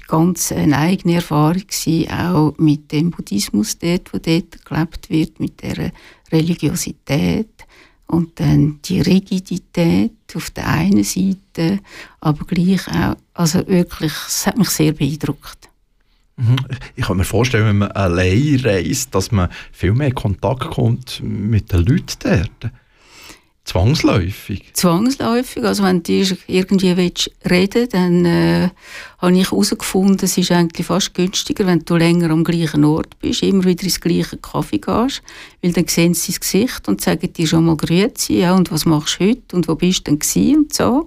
war 0.00 0.20
ganz 0.20 0.52
eine 0.52 0.78
eigene 0.78 1.16
Erfahrung, 1.16 1.62
auch 2.10 2.54
mit 2.58 2.92
dem 2.92 3.10
Buddhismus 3.10 3.78
dort, 3.78 4.10
dort 4.12 4.64
gelebt 4.64 5.10
wird, 5.10 5.40
mit 5.40 5.62
der 5.62 5.92
Religiosität 6.30 7.48
und 8.06 8.38
dann 8.40 8.80
die 8.84 9.00
Rigidität 9.00 10.12
auf 10.34 10.50
der 10.50 10.68
einen 10.68 11.04
Seite, 11.04 11.80
aber 12.20 12.44
gleich 12.44 12.86
auch, 12.88 13.16
also 13.34 13.66
wirklich, 13.66 14.12
es 14.28 14.46
hat 14.46 14.58
mich 14.58 14.68
sehr 14.70 14.92
beeindruckt. 14.92 15.68
Mhm. 16.36 16.56
Ich 16.96 17.06
kann 17.06 17.16
mir 17.16 17.24
vorstellen, 17.24 17.66
wenn 17.66 17.78
man 17.78 17.92
allein 17.92 18.60
reist, 18.62 19.14
dass 19.14 19.32
man 19.32 19.50
viel 19.72 19.92
mehr 19.92 20.12
Kontakt 20.12 20.70
kommt 20.70 21.22
mit 21.22 21.72
den 21.72 21.84
Leuten 21.84 22.18
dort. 22.20 22.72
Zwangsläufig? 23.64 24.64
Zwangsläufig. 24.72 25.62
Also 25.62 25.84
wenn 25.84 26.02
du 26.02 26.12
irgendwie 26.48 26.96
willst 26.96 27.30
reden 27.48 27.88
dann 27.90 28.24
äh, 28.24 28.70
habe 29.18 29.38
ich 29.38 29.50
herausgefunden, 29.50 30.18
es 30.24 30.36
ist 30.36 30.50
eigentlich 30.50 30.86
fast 30.88 31.14
günstiger, 31.14 31.64
wenn 31.66 31.84
du 31.84 31.96
länger 31.96 32.30
am 32.30 32.42
gleichen 32.42 32.84
Ort 32.84 33.18
bist, 33.20 33.44
immer 33.44 33.64
wieder 33.64 33.84
ins 33.84 34.00
gleiche 34.00 34.36
Kaffee 34.38 34.78
gehst, 34.78 35.22
weil 35.62 35.72
dann 35.72 35.86
sehen 35.86 36.14
sie 36.14 36.32
dein 36.32 36.40
Gesicht 36.40 36.88
und 36.88 37.00
sagen 37.00 37.32
dir 37.32 37.46
schon 37.46 37.64
mal 37.64 37.76
Grüezi, 37.76 38.40
ja, 38.40 38.52
und 38.54 38.72
was 38.72 38.84
machst 38.84 39.20
du 39.20 39.28
heute 39.28 39.54
und 39.54 39.68
wo 39.68 39.76
bist 39.76 40.08
du 40.08 40.16
denn 40.16 40.56
und 40.56 40.74
so. 40.74 41.06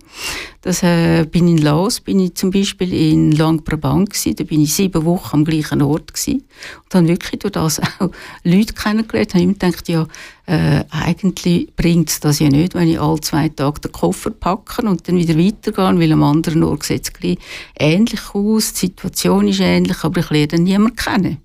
Das 0.65 0.81
äh, 0.81 1.27
bin 1.29 1.47
in 1.47 1.59
Laos, 1.59 1.99
bin 1.99 2.19
ich 2.19 2.33
zum 2.33 2.49
Beispiel 2.49 2.91
in 2.91 3.31
Langprabang 3.33 4.05
gewesen, 4.05 4.35
da 4.35 4.43
bin 4.45 4.61
ich 4.61 4.73
sieben 4.73 5.05
Wochen 5.05 5.35
am 5.37 5.45
gleichen 5.45 5.83
Ort 5.83 6.11
gewesen 6.11 6.43
und 6.85 6.95
habe 6.95 7.07
wirklich 7.07 7.39
durch 7.41 7.51
das 7.51 7.79
auch 7.99 8.09
Leute 8.43 8.73
kennengelernt, 8.73 9.35
habe 9.35 9.43
immer 9.43 9.53
gedacht, 9.53 9.87
ja, 9.87 10.07
äh, 10.47 10.83
eigentlich 10.89 11.71
bringt 11.75 12.09
es 12.09 12.19
das 12.19 12.39
ja 12.39 12.49
nicht, 12.49 12.73
wenn 12.73 12.87
ich 12.87 12.99
alle 12.99 13.21
zwei 13.21 13.49
Tage 13.49 13.81
den 13.81 13.91
Koffer 13.91 14.31
packe 14.31 14.81
und 14.81 15.07
dann 15.07 15.17
wieder 15.17 15.37
weitergehe, 15.37 15.99
weil 15.99 16.11
am 16.11 16.23
anderen 16.23 16.63
Ort 16.63 16.81
sieht 16.81 17.11
es 17.13 17.37
ähnlich 17.79 18.33
aus, 18.33 18.73
die 18.73 18.87
Situation 18.87 19.47
ist 19.47 19.59
ähnlich, 19.59 20.03
aber 20.03 20.21
ich 20.21 20.31
lerne 20.31 20.63
niemanden 20.63 20.95
kennen. 20.95 21.37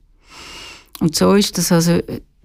Und 1.00 1.14
so 1.14 1.34
ist 1.34 1.58
das 1.58 1.70
also, 1.70 1.98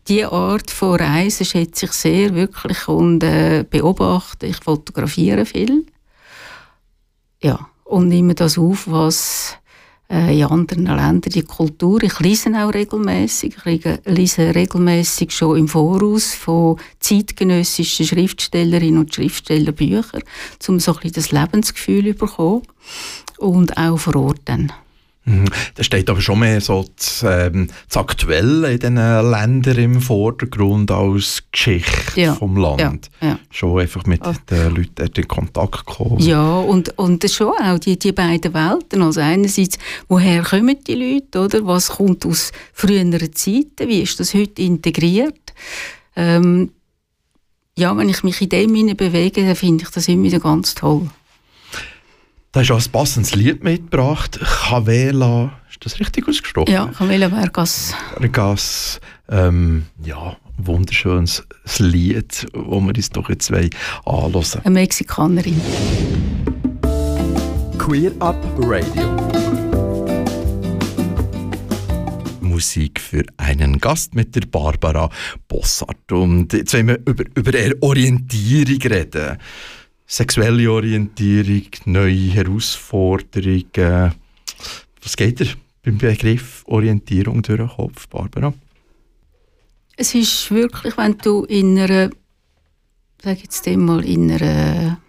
die 0.10 0.26
Art 0.26 0.70
von 0.70 1.00
Reisen 1.00 1.46
schätze 1.46 1.86
ich 1.86 1.94
sehr 1.94 2.36
wirklich 2.36 2.90
und 2.90 3.24
äh, 3.24 3.64
beobachte, 3.64 4.46
ich 4.48 4.58
fotografiere 4.58 5.46
viel. 5.46 5.86
Ja, 7.46 7.70
und 7.84 8.08
nehme 8.08 8.34
das 8.34 8.58
auf, 8.58 8.88
was 8.88 9.60
äh, 10.10 10.36
in 10.36 10.46
anderen 10.46 10.88
Ländern 10.88 11.22
die 11.22 11.44
Kultur. 11.44 12.02
Ich 12.02 12.20
lese 12.20 12.50
auch 12.56 12.74
regelmäßig. 12.74 13.58
Ich 13.66 13.86
lese 14.06 14.56
regelmäßig 14.56 15.30
schon 15.30 15.56
im 15.56 15.68
Voraus 15.68 16.34
von 16.34 16.80
zeitgenössischen 17.00 18.08
Schriftstellerinnen 18.08 18.98
und 18.98 19.14
Schriftsteller 19.14 19.74
Bücher, 19.74 20.22
um 20.68 20.80
so 20.80 20.94
ein 20.94 20.98
bisschen 20.98 21.14
das 21.14 21.32
Lebensgefühl 21.32 22.14
zu 22.14 22.26
bekommen 22.26 22.64
und 23.38 23.78
auch 23.78 23.98
vor 23.98 24.16
Ort 24.16 24.42
dann. 24.46 24.74
Mhm. 25.26 25.46
Da 25.74 25.84
steht 25.84 26.10
aber 26.10 26.22
schon 26.22 26.40
mehr 26.40 26.62
so 26.62 26.86
das, 26.96 27.26
ähm, 27.28 27.68
das 27.88 27.98
Aktuelle 27.98 28.74
in 28.74 28.80
diesen 28.80 28.96
Ländern 28.96 29.78
im 29.78 30.02
Vordergrund 30.02 30.92
als 30.92 31.44
Geschichte 31.52 32.22
ja, 32.22 32.36
vom 32.36 32.56
Land. 32.58 33.10
Ja, 33.22 33.30
ja. 33.30 33.40
Schon 33.50 33.80
einfach 33.80 34.06
mit 34.06 34.22
Ach. 34.24 34.38
den 34.50 34.76
Leuten 34.76 35.10
in 35.16 35.28
Kontakt 35.28 35.86
kommen. 35.86 36.20
Ja, 36.20 36.60
und, 36.60 36.98
und 36.98 37.30
schon 37.30 37.54
auch 37.54 37.80
die, 37.80 37.98
die 37.98 38.12
beiden 38.12 38.54
Welten. 38.54 39.02
Also 39.02 39.22
einerseits, 39.22 39.80
woher 40.08 40.44
kommen 40.44 40.78
die 40.88 40.94
Leute, 40.94 41.40
oder? 41.40 41.66
Was 41.66 41.90
kommt 41.90 42.26
aus 42.26 42.52
früheren 42.74 43.12
Zeiten? 43.34 43.90
Wie 43.90 44.02
ist 44.02 44.20
das 44.20 44.34
heute 44.36 44.62
integriert? 44.62 45.54
Ähm, 46.16 46.72
ja, 47.78 47.98
wenn 47.98 48.10
ich 48.10 48.24
mich 48.24 48.40
in 48.42 48.50
dem 48.50 48.96
bewege, 48.96 49.44
dann 49.44 49.56
finde 49.56 49.84
ich 49.84 49.90
das 49.90 50.08
immer 50.08 50.24
wieder 50.24 50.40
ganz 50.40 50.76
toll. 50.76 51.10
Da 52.56 52.62
hast 52.62 52.70
du 52.70 52.74
auch 52.74 52.82
ein 52.82 52.92
passendes 52.94 53.36
Lied 53.36 53.66
mitgebracht. 53.66 54.40
Chavela, 54.42 55.52
ist 55.70 55.84
das 55.84 56.00
richtig 56.00 56.26
ausgesprochen? 56.26 56.72
Ja, 56.72 56.90
Chavela 56.98 57.30
Vergas. 57.30 57.94
Vergas, 58.16 59.02
ähm, 59.28 59.88
ja, 60.06 60.38
wunderschönes 60.56 61.46
Lied, 61.80 62.48
das 62.54 62.64
wir 62.64 62.96
uns 62.96 63.10
doch 63.10 63.28
jetzt 63.28 63.52
anhören 64.06 64.46
Eine 64.64 64.70
Mexikanerin. 64.70 65.60
Queer 67.78 68.14
Up 68.20 68.38
Radio. 68.60 69.18
Musik 72.40 73.02
für 73.02 73.26
einen 73.36 73.80
Gast 73.80 74.16
mit 74.16 74.34
der 74.34 74.44
Barbara 74.50 75.10
Bossart. 75.50 76.10
Und 76.10 76.54
jetzt 76.54 76.74
wollen 76.74 76.88
wir 76.88 77.00
über, 77.06 77.26
über 77.36 77.52
Orientierung 77.82 78.82
reden 78.82 79.40
sexuelle 80.08 80.72
Orientierung, 80.72 81.68
neue 81.86 82.34
Herausforderungen. 82.34 84.14
Was 85.02 85.16
geht 85.16 85.40
dir 85.40 85.48
beim 85.84 85.98
Begriff 85.98 86.64
Orientierung 86.68 87.42
durch 87.42 87.60
den 87.60 87.70
Kopf, 87.70 88.08
Barbara? 88.08 88.54
Es 89.98 90.14
ist 90.14 90.52
wirklich, 90.52 90.98
wenn 90.98 91.18
du 91.18 91.46
in 91.46 91.78
einer, 91.80 92.10
sag 93.24 93.42
jetzt 93.42 93.66
mal, 93.68 94.04
in 94.04 94.32
einer 94.32 95.00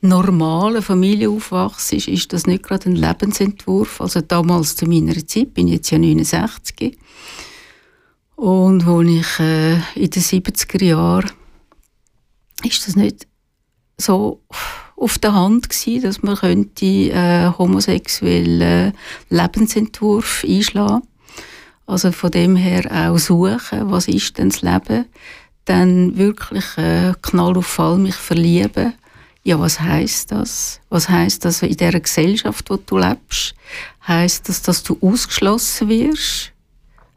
normalen 0.00 0.82
Familie 0.82 1.30
aufwachst, 1.30 1.92
ist 1.92 2.32
das 2.32 2.46
nicht 2.46 2.62
gerade 2.62 2.90
ein 2.90 2.96
Lebensentwurf. 2.96 4.00
Also 4.00 4.20
damals 4.20 4.76
zu 4.76 4.86
meiner 4.86 5.26
Zeit, 5.26 5.54
bin 5.54 5.68
ich 5.68 5.74
jetzt 5.74 5.90
ja 5.90 5.98
69, 5.98 6.98
und 8.36 8.84
als 8.86 9.08
ich 9.08 9.38
äh, 9.38 9.74
in 9.94 10.10
den 10.10 10.22
70er 10.22 10.84
Jahren, 10.84 11.30
ist 12.64 12.86
das 12.86 12.96
nicht 12.96 13.28
so 14.02 14.40
auf 14.96 15.18
der 15.18 15.34
Hand 15.34 15.68
gewesen, 15.68 16.02
dass 16.02 16.22
man 16.22 16.36
könnte 16.36 16.86
äh, 16.86 17.50
homosexuellen 17.58 18.92
Lebensentwurf 19.30 20.44
einschlagen. 20.46 21.02
Also 21.86 22.12
von 22.12 22.30
dem 22.30 22.56
her 22.56 23.10
auch 23.10 23.18
suchen, 23.18 23.90
was 23.90 24.08
ist 24.08 24.38
denn 24.38 24.50
das 24.50 24.62
Leben? 24.62 25.06
Dann 25.64 26.16
wirklich 26.16 26.64
äh, 26.78 27.12
Knall 27.22 27.56
auf 27.56 27.66
Fall 27.66 27.98
mich 27.98 28.14
verlieben. 28.14 28.94
Ja, 29.44 29.58
was 29.58 29.80
heißt 29.80 30.30
das? 30.30 30.80
Was 30.88 31.08
heißt 31.08 31.44
das 31.44 31.62
in 31.62 31.76
der 31.76 31.98
Gesellschaft, 31.98 32.70
wo 32.70 32.76
du 32.76 32.98
lebst? 32.98 33.54
Heißt 34.06 34.48
das, 34.48 34.62
dass 34.62 34.84
du 34.84 34.96
ausgeschlossen 35.00 35.88
wirst? 35.88 36.51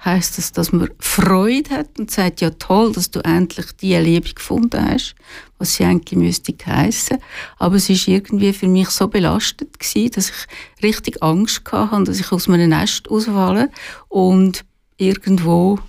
Heißt 0.06 0.38
das, 0.38 0.52
dass 0.52 0.72
man 0.72 0.90
Freude 1.00 1.72
hat 1.72 2.00
und 2.00 2.12
sagt, 2.12 2.42
ja 2.42 2.52
toll, 2.52 2.94
dass 2.94 3.12
du 3.12 3.20
endlich 3.22 3.72
die 3.82 3.96
Liebe 3.96 4.32
gefunden 4.34 4.90
hast, 4.90 5.16
was 5.58 5.76
sie 5.76 5.84
eigentlich 5.84 6.18
müsste 6.18 6.54
heissen. 6.66 7.18
Aber 7.58 7.76
es 7.76 7.90
ist 7.90 8.08
irgendwie 8.08 8.54
für 8.54 8.68
mich 8.68 8.90
so 8.92 9.08
belastet 9.08 9.80
gewesen, 9.80 10.12
dass 10.12 10.30
ich 10.30 10.84
richtig 10.84 11.22
Angst 11.24 11.64
hatte, 11.72 12.04
dass 12.04 12.20
ich 12.20 12.32
aus 12.32 12.48
meinem 12.48 12.70
Nest 12.70 13.10
ausfalle 13.10 13.72
und 14.08 14.64
irgendwo 14.98 15.80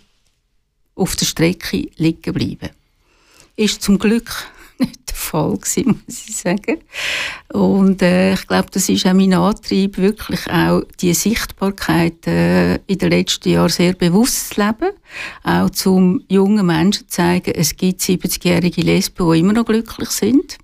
auf 0.94 1.14
der 1.14 1.26
Strecke 1.26 1.90
liegen 1.96 2.32
bleibe. 2.32 2.70
Ist 3.56 3.82
zum 3.82 3.99
Glück 3.99 4.30
nicht 4.78 5.09
der 5.09 5.16
Fall 5.16 5.56
gewesen, 5.56 6.02
muss 6.06 6.28
ich 6.28 6.37
sagen. 6.37 6.78
Und 7.52 8.02
äh, 8.02 8.35
ich 8.35 8.47
glaube, 8.47 8.68
das 8.73 8.88
ist 8.88 9.06
auch 9.06 9.12
mein 9.12 9.33
Antrieb, 9.33 9.99
wirklich 9.99 10.50
auch 10.50 10.83
die 11.00 11.14
Sichtbarkeit 11.14 12.26
äh, 12.26 12.76
in 12.87 12.99
den 12.99 13.11
letzten 13.11 13.50
Jahren 13.50 13.68
sehr 13.68 13.95
bewusst 13.95 14.54
zu 14.54 14.61
leben. 14.61 14.92
Auch 15.42 15.71
zum 15.71 16.23
jungen 16.28 16.66
Menschen 16.66 17.09
zu 17.09 17.16
zeigen, 17.16 17.52
es 17.54 17.76
gibt 17.76 18.00
70-jährige 18.00 18.83
Lesben, 18.83 19.30
die 19.30 19.40
immer 19.40 19.52
noch 19.52 19.66
glücklich 19.66 20.11
sind 20.11 20.59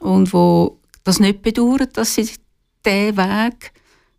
und 0.00 0.32
wo 0.32 0.78
das 1.04 1.20
nicht 1.20 1.42
bedauern, 1.42 1.88
dass 1.92 2.14
sie 2.14 2.28
diesen 2.84 3.16
Weg 3.16 3.72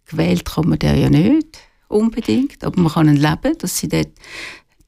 gewählt 0.05 0.45
kann 0.45 0.69
man 0.69 0.79
den 0.79 1.01
ja 1.01 1.09
nicht 1.09 1.59
unbedingt, 1.89 2.63
aber 2.63 2.79
man 2.81 2.91
kann 2.91 3.07
ihn 3.07 3.17
leben, 3.17 3.57
dass 3.59 3.77
sie 3.77 3.87
dort 3.87 4.09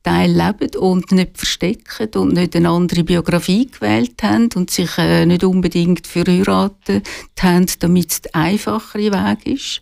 Teil 0.03 0.31
leben 0.31 0.75
und 0.77 1.11
nicht 1.11 1.37
verstecken 1.37 2.09
und 2.15 2.33
nicht 2.33 2.55
eine 2.55 2.69
andere 2.69 3.03
Biografie 3.03 3.67
gewählt 3.67 4.21
haben 4.23 4.49
und 4.55 4.69
sich 4.69 4.97
äh, 4.97 5.25
nicht 5.25 5.43
unbedingt 5.43 6.07
verheiratet 6.07 7.05
haben, 7.39 7.65
damit 7.79 8.11
es 8.11 8.21
der 8.21 8.35
einfachere 8.35 9.11
Weg 9.11 9.45
ist. 9.45 9.81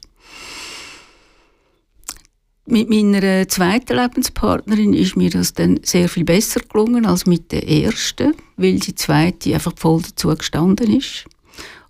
Mit 2.65 2.89
meiner 2.89 3.47
zweiten 3.47 3.95
Lebenspartnerin 3.95 4.93
ist 4.93 5.15
mir 5.15 5.29
das 5.29 5.53
dann 5.53 5.79
sehr 5.83 6.09
viel 6.09 6.25
besser 6.25 6.59
gelungen 6.59 7.05
als 7.05 7.25
mit 7.25 7.51
der 7.53 7.67
ersten, 7.67 8.33
weil 8.57 8.79
die 8.79 8.95
zweite 8.95 9.53
einfach 9.53 9.73
voll 9.77 10.01
dazu 10.01 10.35
gestanden 10.35 10.97
ist. 10.97 11.25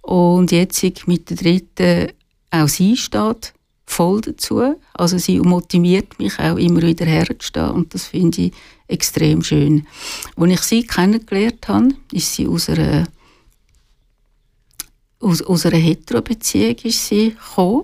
Und 0.01 0.51
jetzt 0.51 0.83
mit 1.07 1.29
der 1.29 1.37
dritten 1.37 2.11
auch 2.51 2.67
sie 2.67 2.95
steht 2.95 3.53
voll 3.87 4.21
dazu. 4.21 4.75
Also 4.93 5.17
sie 5.17 5.39
motiviert 5.39 6.19
mich 6.19 6.37
auch 6.37 6.57
immer 6.57 6.83
wieder 6.83 7.05
herzustehen 7.05 7.71
und 7.71 7.93
das 7.93 8.05
finde 8.05 8.41
ich 8.41 8.53
extrem 8.87 9.43
schön. 9.43 9.87
Als 10.35 10.51
ich 10.51 10.61
sie 10.61 10.85
kennengelernt 10.85 11.67
habe, 11.67 11.89
ist 12.11 12.35
sie 12.35 12.47
aus 12.47 12.69
einer, 12.69 13.07
aus, 15.19 15.41
aus 15.41 15.65
einer 15.65 15.77
Hetero-Beziehung 15.77 16.75
gekommen 16.75 17.81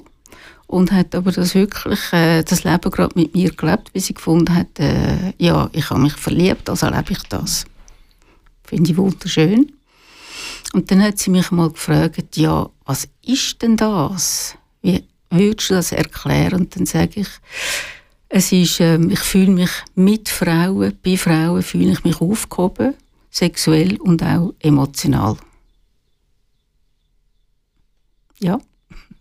und 0.67 0.91
hat 0.91 1.15
aber 1.15 1.31
das 1.31 1.55
wirklich 1.55 2.13
äh, 2.13 2.43
das 2.43 2.63
Leben 2.63 2.91
gerade 2.91 3.17
mit 3.17 3.33
mir 3.33 3.51
gelebt, 3.51 3.89
wie 3.93 3.99
sie 3.99 4.13
gefunden 4.13 4.53
hat, 4.53 4.79
äh, 4.79 5.33
ja, 5.37 5.69
ich 5.71 5.89
habe 5.89 6.01
mich 6.01 6.13
verliebt, 6.13 6.69
also 6.69 6.87
lebe 6.87 7.11
ich 7.11 7.23
das. 7.29 7.65
Finde 8.63 8.91
ich 8.91 8.97
wunderschön. 8.97 9.71
Und 10.73 10.89
dann 10.89 11.03
hat 11.03 11.19
sie 11.19 11.29
mich 11.29 11.51
mal 11.51 11.69
gefragt, 11.69 12.35
ja, 12.35 12.69
was 12.85 13.07
ist 13.23 13.61
denn 13.61 13.77
das? 13.77 14.55
Wie, 14.81 15.03
würdest 15.33 15.69
du 15.69 15.73
das 15.75 15.91
erklären? 15.91 16.61
Und 16.61 16.75
dann 16.75 16.85
sage 16.85 17.21
ich, 17.21 17.27
es 18.29 18.51
ist, 18.51 18.79
ähm, 18.79 19.09
ich 19.11 19.19
fühle 19.19 19.51
mich 19.51 19.69
mit 19.95 20.29
Frauen, 20.29 20.97
bei 21.03 21.17
Frauen 21.17 21.61
fühle 21.61 21.91
ich 21.91 22.03
mich 22.03 22.19
aufgehoben, 22.19 22.95
sexuell 23.29 23.97
und 23.97 24.23
auch 24.23 24.53
emotional. 24.59 25.37
Ja. 28.39 28.59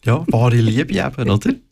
Ja, 0.05 0.25
wahre 0.29 0.57
Liebe 0.57 0.95
eben, 0.95 1.31
oder? 1.31 1.55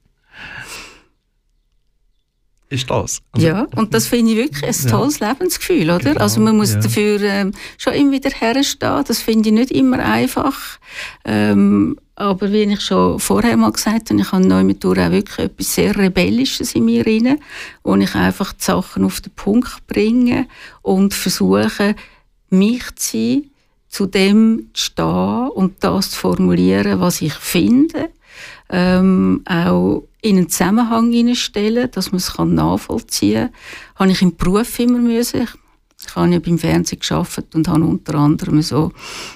ist 2.71 2.89
das. 2.89 3.21
Also, 3.33 3.47
ja, 3.47 3.67
und 3.75 3.93
das 3.93 4.07
finde 4.07 4.33
ich 4.33 4.39
wirklich 4.39 4.65
ein 4.65 4.91
tolles 4.91 5.19
ja. 5.19 5.31
Lebensgefühl, 5.31 5.91
oder? 5.91 5.99
Genau, 5.99 6.21
also 6.21 6.41
man 6.41 6.57
muss 6.57 6.73
ja. 6.73 6.81
dafür 6.81 7.21
ähm, 7.21 7.53
schon 7.77 7.95
immer 7.95 8.12
wieder 8.12 8.31
herstehen. 8.31 9.05
Das 9.07 9.21
finde 9.21 9.49
ich 9.49 9.55
nicht 9.55 9.71
immer 9.73 9.99
einfach. 9.99 10.57
Ähm, 11.25 11.97
aber 12.15 12.53
wie 12.53 12.62
ich 12.62 12.81
schon 12.81 13.19
vorher 13.19 13.57
mal 13.57 13.73
gesagt 13.73 14.11
habe, 14.11 14.21
ich 14.21 14.31
habe 14.31 14.47
neu 14.47 14.62
mit 14.62 14.85
auch 14.85 14.95
wirklich 14.95 15.39
etwas 15.39 15.75
sehr 15.75 15.97
Rebellisches 15.97 16.75
in 16.75 16.85
mir 16.85 17.05
rein, 17.05 17.39
wo 17.83 17.97
ich 17.97 18.15
einfach 18.15 18.53
die 18.53 18.62
Sachen 18.62 19.05
auf 19.05 19.21
den 19.21 19.33
Punkt 19.33 19.87
bringe 19.87 20.47
und 20.83 21.12
versuche, 21.12 21.97
mich 22.50 22.85
zu 22.95 23.17
sein, 23.17 23.50
zu 23.89 24.07
dem 24.07 24.71
zu 24.73 24.85
stehen 24.85 25.49
und 25.50 25.83
das 25.83 26.11
zu 26.11 26.19
formulieren, 26.19 27.00
was 27.00 27.21
ich 27.21 27.35
finde. 27.35 28.11
Ähm, 28.71 29.43
auch 29.47 30.05
in 30.23 30.37
einen 30.37 30.49
Zusammenhang 30.49 31.11
hineinstellen, 31.12 31.91
dass 31.91 32.12
man 32.12 32.19
es 32.19 32.37
nachvollziehen 32.39 33.49
kann. 33.49 33.55
Habe 33.97 34.11
ich 34.12 34.23
im 34.23 34.37
Beruf 34.37 34.79
immer 34.79 34.99
müssen. 34.99 35.49
Ich 36.07 36.17
habe 36.17 36.33
ja 36.33 36.39
beim 36.39 36.59
Fernsehen 36.59 36.99
geschafft 36.99 37.55
und 37.55 37.69
habe 37.69 37.85
unter 37.85 38.15
anderem 38.15 38.62
so 38.62 38.91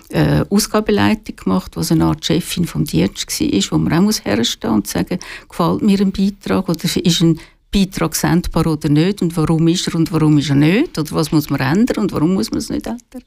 äh, 0.09 0.45
Ausgabeleitung 0.49 1.37
gemacht, 1.37 1.73
was 1.75 1.93
eine 1.93 2.07
Art 2.07 2.25
Chefin 2.25 2.65
vom 2.65 2.85
Dienst 2.85 3.29
war, 3.41 3.73
wo 3.73 3.79
man 3.79 3.93
auch 3.93 4.01
muss 4.01 4.25
herstehen 4.25 4.71
und 4.71 4.87
sagen, 4.87 5.19
gefällt 5.49 5.83
mir 5.83 6.01
ein 6.01 6.13
Beitrag 6.13 6.69
oder 6.69 6.85
ist 6.85 7.21
ein 7.21 7.39
Beitrag 7.75 8.15
sendbar 8.15 8.67
oder 8.69 8.89
nicht 8.89 9.21
und 9.21 9.37
warum 9.37 9.67
ist 9.67 9.89
er 9.89 9.97
und 9.97 10.13
warum 10.13 10.39
ist 10.39 10.49
er 10.49 10.55
nicht 10.55 10.97
oder 10.97 11.11
was 11.11 11.33
muss 11.33 11.51
man 11.51 11.59
ändern 11.59 12.05
und 12.05 12.13
warum 12.13 12.35
muss 12.35 12.51
man 12.51 12.59
es 12.59 12.71
nicht 12.71 12.87
ändern. 12.87 13.25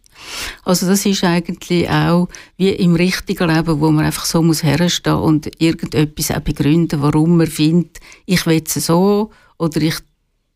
Also 0.64 0.88
das 0.88 1.06
ist 1.06 1.24
eigentlich 1.26 1.90
auch 1.90 2.30
wie 2.56 2.70
im 2.70 2.96
richtigen 2.96 3.50
Leben, 3.54 3.82
wo 3.82 3.92
man 3.92 4.06
einfach 4.06 4.26
so 4.26 4.42
muss 4.42 4.64
herstehen 4.64 5.16
und 5.16 5.62
irgendetwas 5.62 6.32
auch 6.32 6.40
begründen, 6.40 7.02
warum 7.02 7.36
man 7.36 7.48
findet, 7.48 8.00
ich 8.26 8.46
will 8.46 8.64
es 8.66 8.74
so 8.74 9.32
oder 9.58 9.82
ich 9.82 9.96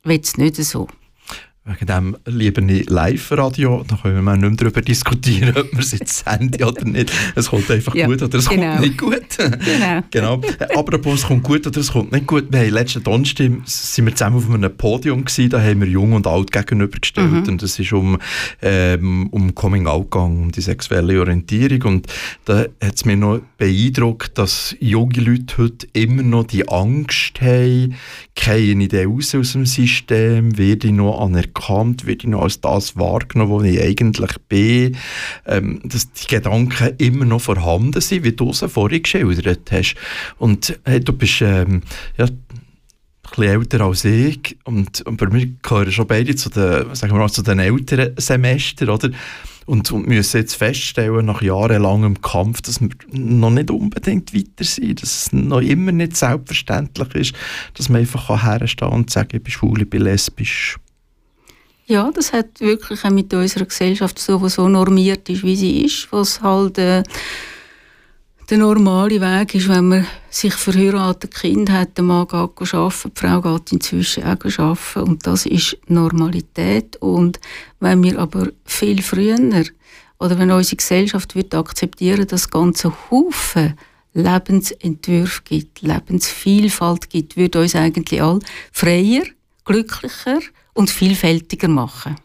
will 0.03 0.21
es 0.23 0.37
nicht 0.37 0.55
so. 0.55 0.87
Wegen 1.63 1.85
dem 1.85 2.17
lieber 2.25 2.59
nicht 2.59 2.89
Live-Radio, 2.89 3.85
da 3.87 3.95
können 3.95 4.23
wir 4.23 4.35
nicht 4.35 4.41
mehr 4.41 4.51
darüber 4.57 4.81
diskutieren, 4.81 5.55
ob 5.55 5.71
wir 5.71 5.79
es 5.79 5.91
jetzt 5.91 6.25
senden 6.25 6.63
oder 6.63 6.83
nicht. 6.85 7.11
Es 7.35 7.49
kommt 7.49 7.69
einfach 7.69 7.93
ja, 7.93 8.07
gut 8.07 8.19
oder 8.23 8.39
es 8.39 8.49
genau. 8.49 8.71
kommt 8.71 8.81
nicht 8.81 8.97
gut. 8.97 9.37
Genau. 9.37 10.01
genau. 10.09 10.41
Apropos, 10.75 11.19
es 11.19 11.27
kommt 11.27 11.43
gut 11.43 11.67
oder 11.67 11.79
es 11.79 11.91
kommt 11.91 12.13
nicht 12.13 12.25
gut. 12.25 12.47
Wir 12.49 12.61
haben 12.61 12.69
letzten 12.71 13.03
Donnerstag 13.03 13.51
sind 13.65 14.05
wir 14.07 14.15
zusammen 14.15 14.37
auf 14.37 14.49
einem 14.49 14.75
Podium 14.75 15.23
gewesen, 15.23 15.51
da 15.51 15.61
haben 15.61 15.81
wir 15.81 15.87
Jung 15.87 16.13
und 16.13 16.25
Alt 16.25 16.51
gegenübergestellt 16.51 17.29
mhm. 17.29 17.49
und 17.49 17.61
es 17.61 17.77
ist 17.77 17.93
um, 17.93 18.17
ähm, 18.63 19.27
um 19.29 19.53
Coming-out 19.53 20.09
gegangen, 20.09 20.41
um 20.41 20.51
die 20.51 20.61
sexuelle 20.61 21.19
Orientierung 21.19 21.83
und 21.83 22.07
da 22.45 22.61
hat 22.83 22.95
es 22.95 23.05
mich 23.05 23.17
noch 23.17 23.39
beeindruckt, 23.59 24.35
dass 24.39 24.75
junge 24.79 25.21
Leute 25.21 25.59
heute 25.59 25.87
immer 25.93 26.23
noch 26.23 26.45
die 26.45 26.67
Angst 26.67 27.39
haben, 27.39 27.93
keine 28.35 28.83
Idee 28.83 29.05
raus 29.05 29.35
aus 29.35 29.51
dem 29.51 29.67
System, 29.67 30.57
werde 30.57 30.87
ich 30.87 30.93
noch 30.93 31.21
anerkannt, 31.21 31.50
werde 31.53 32.23
ich 32.23 32.29
noch 32.29 32.43
als 32.43 32.61
das 32.61 32.97
wahrgenommen, 32.97 33.51
wo 33.51 33.61
ich 33.61 33.81
eigentlich 33.81 34.35
bin, 34.49 34.97
ähm, 35.45 35.81
dass 35.83 36.11
die 36.11 36.27
Gedanken 36.27 36.95
immer 36.97 37.25
noch 37.25 37.41
vorhanden 37.41 38.01
sind, 38.01 38.23
wie 38.23 38.33
du 38.33 38.51
es 38.51 38.59
vorhin 38.59 39.03
geschildert 39.03 39.71
hast. 39.71 39.95
Und 40.37 40.79
hey, 40.85 40.99
du 40.99 41.13
bist 41.13 41.41
ähm, 41.41 41.81
ja, 42.17 42.27
bisschen 43.31 43.49
älter 43.49 43.81
als 43.81 44.05
ich 44.05 44.57
und, 44.63 45.01
und 45.01 45.17
bei 45.17 45.27
mir 45.27 45.47
gehören 45.61 45.91
schon 45.91 46.07
beide 46.07 46.35
zu 46.35 46.49
den, 46.49 46.93
sagen 46.95 47.13
wir 47.13 47.19
mal, 47.19 47.29
zu 47.29 47.41
den 47.41 47.59
älteren 47.59 48.13
Semestern, 48.17 48.89
oder? 48.89 49.09
Und, 49.67 49.91
und 49.91 50.07
müssen 50.07 50.37
jetzt 50.37 50.55
feststellen, 50.55 51.25
nach 51.25 51.41
jahrelangem 51.41 52.19
Kampf, 52.21 52.61
dass 52.61 52.81
wir 52.81 52.89
noch 53.11 53.51
nicht 53.51 53.69
unbedingt 53.69 54.33
weiter 54.33 54.63
sind, 54.63 55.01
dass 55.01 55.27
es 55.27 55.33
noch 55.33 55.61
immer 55.61 55.91
nicht 55.91 56.17
selbstverständlich 56.17 57.15
ist, 57.15 57.35
dass 57.75 57.87
man 57.87 58.01
einfach 58.01 58.43
herstehen 58.43 58.89
kann 58.89 58.99
und 58.99 59.11
sagen, 59.11 59.29
ich 59.33 59.43
bin 59.43 59.51
schwul, 59.51 59.81
ich 59.83 59.89
bin 59.89 60.01
lesbisch. 60.01 60.77
Ja, 61.85 62.09
das 62.11 62.31
hat 62.31 62.59
wirklich 62.59 63.03
auch 63.03 63.09
mit 63.09 63.33
unserer 63.33 63.65
Gesellschaft 63.65 64.17
so, 64.19 64.47
so 64.47 64.69
normiert 64.69 65.27
ist, 65.29 65.43
wie 65.43 65.55
sie 65.55 65.81
ist, 65.83 66.07
was 66.11 66.41
halt 66.41 66.77
äh, 66.77 67.03
der 68.49 68.57
normale 68.57 69.21
Weg 69.21 69.55
ist, 69.55 69.69
wenn 69.69 69.87
man 69.87 70.07
sich 70.29 70.53
verheiratet, 70.53 71.33
Kind 71.33 71.71
hat, 71.71 71.97
der 71.97 72.03
Mann 72.03 72.27
geht 72.27 72.73
arbeiten, 72.73 73.11
die 73.15 73.19
Frau 73.19 73.41
geht 73.41 73.71
inzwischen 73.71 74.23
auch 74.23 74.59
arbeiten 74.59 74.99
und 75.09 75.25
das 75.25 75.45
ist 75.45 75.77
Normalität. 75.87 76.97
Und 76.97 77.39
wenn 77.79 78.03
wir 78.03 78.19
aber 78.19 78.49
viel 78.65 79.01
früher 79.01 79.37
oder 80.19 80.37
wenn 80.37 80.51
unsere 80.51 80.75
Gesellschaft 80.75 81.33
wird 81.35 81.55
akzeptieren, 81.55 82.27
dass 82.27 82.49
ganze 82.49 82.93
Haufen 83.09 83.75
Lebensentwürfe 84.13 85.41
gibt, 85.45 85.81
Lebensvielfalt 85.81 87.09
gibt, 87.09 87.37
würde 87.37 87.61
uns 87.61 87.75
eigentlich 87.75 88.21
all 88.21 88.39
freier, 88.73 89.23
glücklicher 89.63 90.39
und 90.73 90.89
vielfältiger 90.89 91.67
machen. 91.67 92.15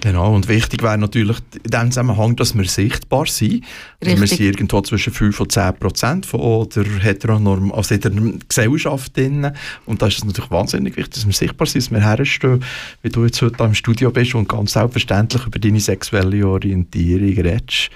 Genau, 0.00 0.34
und 0.34 0.48
wichtig 0.48 0.82
wäre 0.82 0.98
natürlich 0.98 1.38
in 1.64 1.70
dem 1.70 1.90
Zusammenhang, 1.90 2.36
dass 2.36 2.56
wir 2.56 2.64
sichtbar 2.66 3.26
sind. 3.26 3.64
Also 4.04 4.20
wir 4.20 4.26
sind 4.26 4.40
irgendwo 4.40 4.80
zwischen 4.82 5.12
5 5.12 5.40
und 5.40 5.52
10 5.52 5.74
Prozent 5.78 6.26
von 6.26 6.68
der 6.68 6.84
Heteronorm, 6.84 7.72
also 7.72 7.94
in 7.94 8.00
der 8.00 8.12
Gesellschaft 8.48 9.16
drin. 9.16 9.52
Und 9.86 10.02
da 10.02 10.06
ist 10.08 10.18
es 10.18 10.24
natürlich 10.24 10.50
wahnsinnig 10.50 10.96
wichtig, 10.96 11.14
dass 11.14 11.26
wir 11.26 11.32
sichtbar 11.32 11.66
sind, 11.66 11.84
dass 11.84 11.90
wir 11.90 12.00
herstehen, 12.00 12.64
wie 13.02 13.08
du 13.08 13.24
jetzt 13.24 13.40
heute 13.40 13.64
im 13.64 13.74
Studio 13.74 14.10
bist 14.10 14.34
und 14.34 14.48
ganz 14.48 14.72
selbstverständlich 14.72 15.46
über 15.46 15.58
deine 15.58 15.80
sexuelle 15.80 16.46
Orientierung 16.46 17.44
redest 17.44 17.90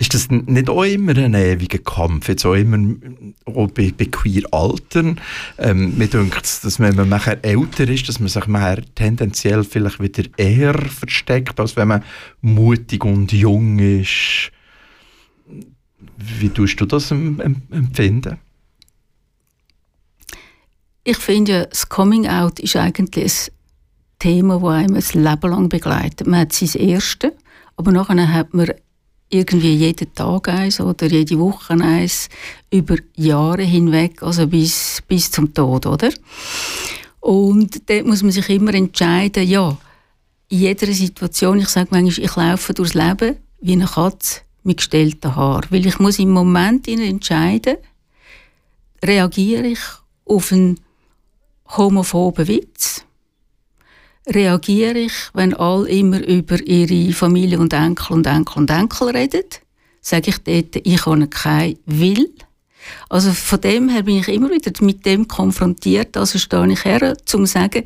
ist 0.00 0.14
das 0.14 0.30
nicht 0.30 0.70
auch 0.70 0.84
immer 0.84 1.16
ein 1.16 1.34
ewiger 1.34 1.78
Kampf, 1.78 2.28
jetzt 2.28 2.46
auch 2.46 2.54
immer 2.54 2.78
auch 3.46 3.68
bei, 3.68 3.92
bei 3.96 4.04
queer 4.04 4.44
Altern? 4.52 5.20
Ähm, 5.58 5.98
mir 5.98 6.06
denkt 6.06 6.44
dass 6.64 6.78
wenn 6.78 6.94
man 6.94 7.08
älter 7.42 7.88
ist, 7.88 8.08
dass 8.08 8.20
man 8.20 8.28
sich 8.28 8.46
nachher 8.46 8.82
tendenziell 8.94 9.64
vielleicht 9.64 10.00
wieder 10.00 10.22
eher 10.36 10.74
versteckt, 10.74 11.58
als 11.58 11.74
wenn 11.74 11.88
man 11.88 12.04
mutig 12.40 13.04
und 13.04 13.32
jung 13.32 13.80
ist. 13.80 14.52
Wie 16.16 16.50
tust 16.50 16.80
du 16.80 16.86
das 16.86 17.10
empfinden? 17.10 18.38
Ich 21.02 21.16
finde, 21.16 21.66
das 21.70 21.88
Coming 21.88 22.28
Out 22.28 22.60
ist 22.60 22.76
eigentlich 22.76 23.48
ein 23.48 23.54
Thema, 24.20 24.60
das 24.60 24.70
einem 24.70 24.94
ein 24.94 25.24
Leben 25.24 25.50
lang 25.50 25.68
begleitet. 25.68 26.26
Man 26.26 26.40
hat 26.40 26.52
sein 26.52 26.80
erste, 26.80 27.34
aber 27.76 27.90
nachher 27.90 28.32
hat 28.32 28.54
man 28.54 28.70
irgendwie 29.30 29.74
jeden 29.74 30.14
Tag 30.14 30.48
eins 30.48 30.80
oder 30.80 31.06
jede 31.06 31.38
Woche 31.38 31.74
eins 31.74 32.28
über 32.70 32.96
Jahre 33.14 33.62
hinweg, 33.62 34.22
also 34.22 34.46
bis, 34.46 35.02
bis 35.06 35.30
zum 35.30 35.52
Tod, 35.52 35.86
oder? 35.86 36.10
Und 37.20 37.88
dort 37.90 38.06
muss 38.06 38.22
man 38.22 38.32
sich 38.32 38.48
immer 38.48 38.74
entscheiden, 38.74 39.46
ja, 39.46 39.76
in 40.48 40.58
jeder 40.58 40.92
Situation, 40.92 41.60
ich 41.60 41.68
sage 41.68 41.88
manchmal, 41.90 42.24
ich 42.24 42.36
laufe 42.36 42.72
durchs 42.72 42.94
Leben 42.94 43.36
wie 43.60 43.72
eine 43.72 43.86
Katze 43.86 44.40
mit 44.62 44.78
gestellten 44.78 45.36
Haar, 45.36 45.62
weil 45.70 45.86
ich 45.86 45.98
muss 45.98 46.18
im 46.18 46.30
Moment 46.30 46.88
entscheiden, 46.88 47.76
reagiere 49.04 49.66
ich 49.66 49.80
auf 50.24 50.52
einen 50.52 50.80
homophoben 51.76 52.48
Witz 52.48 53.04
reagiere 54.28 54.98
ich, 54.98 55.12
wenn 55.32 55.54
alle 55.54 55.88
immer 55.88 56.24
über 56.26 56.60
ihre 56.60 57.12
Familie 57.12 57.58
und 57.58 57.72
Enkel 57.72 58.14
und 58.14 58.26
Enkel 58.26 58.58
und 58.58 58.70
Enkel 58.70 59.08
reden? 59.08 59.44
Sage 60.00 60.30
ich 60.30 60.38
dort, 60.38 60.76
ich 60.86 61.06
habe 61.06 61.26
keinen 61.28 61.78
Will? 61.86 62.30
Also 63.08 63.32
von 63.32 63.60
dem 63.60 63.88
her 63.88 64.02
bin 64.02 64.18
ich 64.18 64.28
immer 64.28 64.50
wieder 64.50 64.72
mit 64.84 65.04
dem 65.04 65.28
konfrontiert. 65.28 66.16
Also 66.16 66.38
stehe 66.38 66.70
ich 66.72 66.84
her, 66.84 67.16
um 67.16 67.26
zu 67.26 67.46
sagen, 67.46 67.84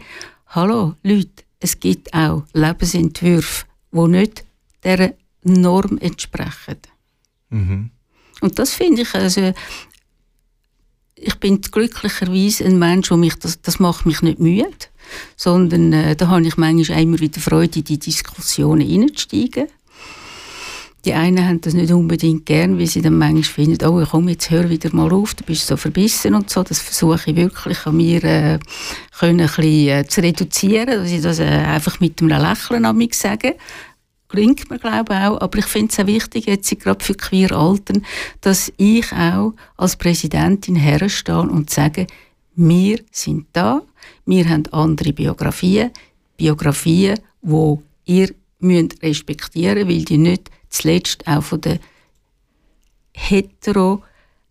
hallo 0.48 0.94
Leute, 1.02 1.44
es 1.60 1.78
gibt 1.78 2.12
auch 2.12 2.44
Lebensentwürfe, 2.52 3.64
die 3.92 4.08
nicht 4.08 4.44
dieser 4.84 5.14
Norm 5.44 5.98
entsprechen. 5.98 6.78
Mhm. 7.50 7.90
Und 8.40 8.58
das 8.58 8.74
finde 8.74 9.02
ich, 9.02 9.14
also, 9.14 9.52
ich 11.14 11.34
bin 11.36 11.60
glücklicherweise 11.60 12.64
ein 12.64 12.78
Mensch, 12.78 13.10
wo 13.10 13.16
mich 13.16 13.36
das, 13.36 13.62
das 13.62 13.78
macht 13.78 14.06
mich 14.06 14.22
nicht 14.22 14.40
müde 14.40 14.66
sondern 15.36 15.92
äh, 15.92 16.16
da 16.16 16.28
habe 16.28 16.46
ich 16.46 16.56
manchmal 16.56 17.02
immer 17.02 17.20
wieder 17.20 17.40
Freude, 17.40 17.80
in 17.80 17.84
die 17.84 17.98
Diskussionen 17.98 18.86
hineinzusteigen. 18.86 19.68
Die 21.04 21.14
einen 21.14 21.48
haben 21.48 21.60
das 21.60 21.74
nicht 21.74 21.92
unbedingt 21.92 22.46
gern, 22.46 22.78
weil 22.78 22.86
sie 22.86 23.02
dann 23.02 23.18
manchmal 23.18 23.42
finden, 23.42 23.84
oh, 23.86 24.04
komm, 24.08 24.28
jetzt 24.28 24.50
hör 24.50 24.70
wieder 24.70 24.94
mal 24.94 25.12
auf, 25.12 25.34
du 25.34 25.42
bist 25.42 25.66
so 25.66 25.76
verbissen 25.76 26.34
und 26.34 26.48
so. 26.48 26.62
Das 26.62 26.78
versuche 26.78 27.30
ich 27.30 27.36
wirklich 27.36 27.86
an 27.86 27.96
mir 27.96 28.22
äh, 28.22 28.58
können 29.18 29.40
ein 29.40 29.46
bisschen, 29.46 29.88
äh, 29.88 30.06
zu 30.06 30.20
reduzieren, 30.20 30.86
dass 30.86 31.10
ich 31.10 31.20
das 31.20 31.40
äh, 31.40 31.44
einfach 31.44 31.98
mit 31.98 32.20
einem 32.20 32.28
Lächeln 32.28 32.84
an 32.84 32.96
mich 32.96 33.14
sage. 33.14 33.56
Klingt 34.28 34.70
mir, 34.70 34.78
glaube 34.78 35.12
ich, 35.12 35.20
auch. 35.20 35.40
Aber 35.40 35.58
ich 35.58 35.66
finde 35.66 35.92
es 35.92 35.98
auch 35.98 36.06
wichtig, 36.06 36.46
jetzt 36.46 36.78
gerade 36.78 37.04
für 37.04 37.14
queer 37.14 37.50
Alten, 37.50 38.06
dass 38.40 38.72
ich 38.76 39.12
auch 39.12 39.54
als 39.76 39.96
Präsidentin 39.96 40.76
herstehe 40.76 41.40
und 41.40 41.68
sage, 41.68 42.06
wir 42.54 43.00
sind 43.10 43.46
da, 43.52 43.82
wir 44.26 44.48
haben 44.48 44.66
andere 44.72 45.12
Biografien, 45.12 45.90
Biografien, 46.36 47.18
die 47.42 47.76
ihr 48.04 48.34
müsst 48.60 49.02
respektieren 49.02 49.88
weil 49.88 50.04
die 50.04 50.18
nicht 50.18 50.50
zuletzt 50.68 51.26
auch 51.26 51.42
von 51.42 51.60
den 51.60 51.78
hetero 53.12 54.02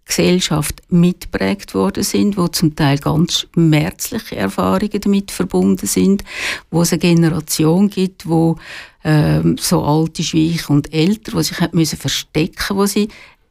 Gesellschaft 0.06 0.82
mitprägt 0.90 1.74
worden 1.74 2.04
sind, 2.04 2.36
wo 2.36 2.50
zum 2.50 2.76
Teil 2.76 2.98
ganz 2.98 3.48
schmerzliche 3.54 4.36
Erfahrungen 4.36 5.00
damit 5.00 5.32
verbunden 5.32 5.88
sind, 5.88 6.24
wo 6.70 6.82
es 6.82 6.92
eine 6.92 7.00
Generation 7.00 7.90
gibt, 7.90 8.28
wo 8.28 8.58
ähm, 9.06 9.58
so 9.58 9.84
alt 9.84 10.20
ist 10.20 10.34
wie 10.34 10.52
ich 10.52 10.70
und 10.70 10.94
älter, 10.94 11.34
wo 11.34 11.42
sich 11.42 11.60
hat 11.62 11.74
müssen 11.74 11.98
verstecken, 11.98 12.76
wo 12.76 12.86
sie 12.86 13.08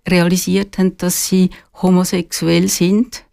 realisiert 0.07 0.77
haben, 0.77 0.97
dass 0.99 1.29
sie 1.29 1.51
homosexuell 1.81 2.69
sind, 2.69 3.25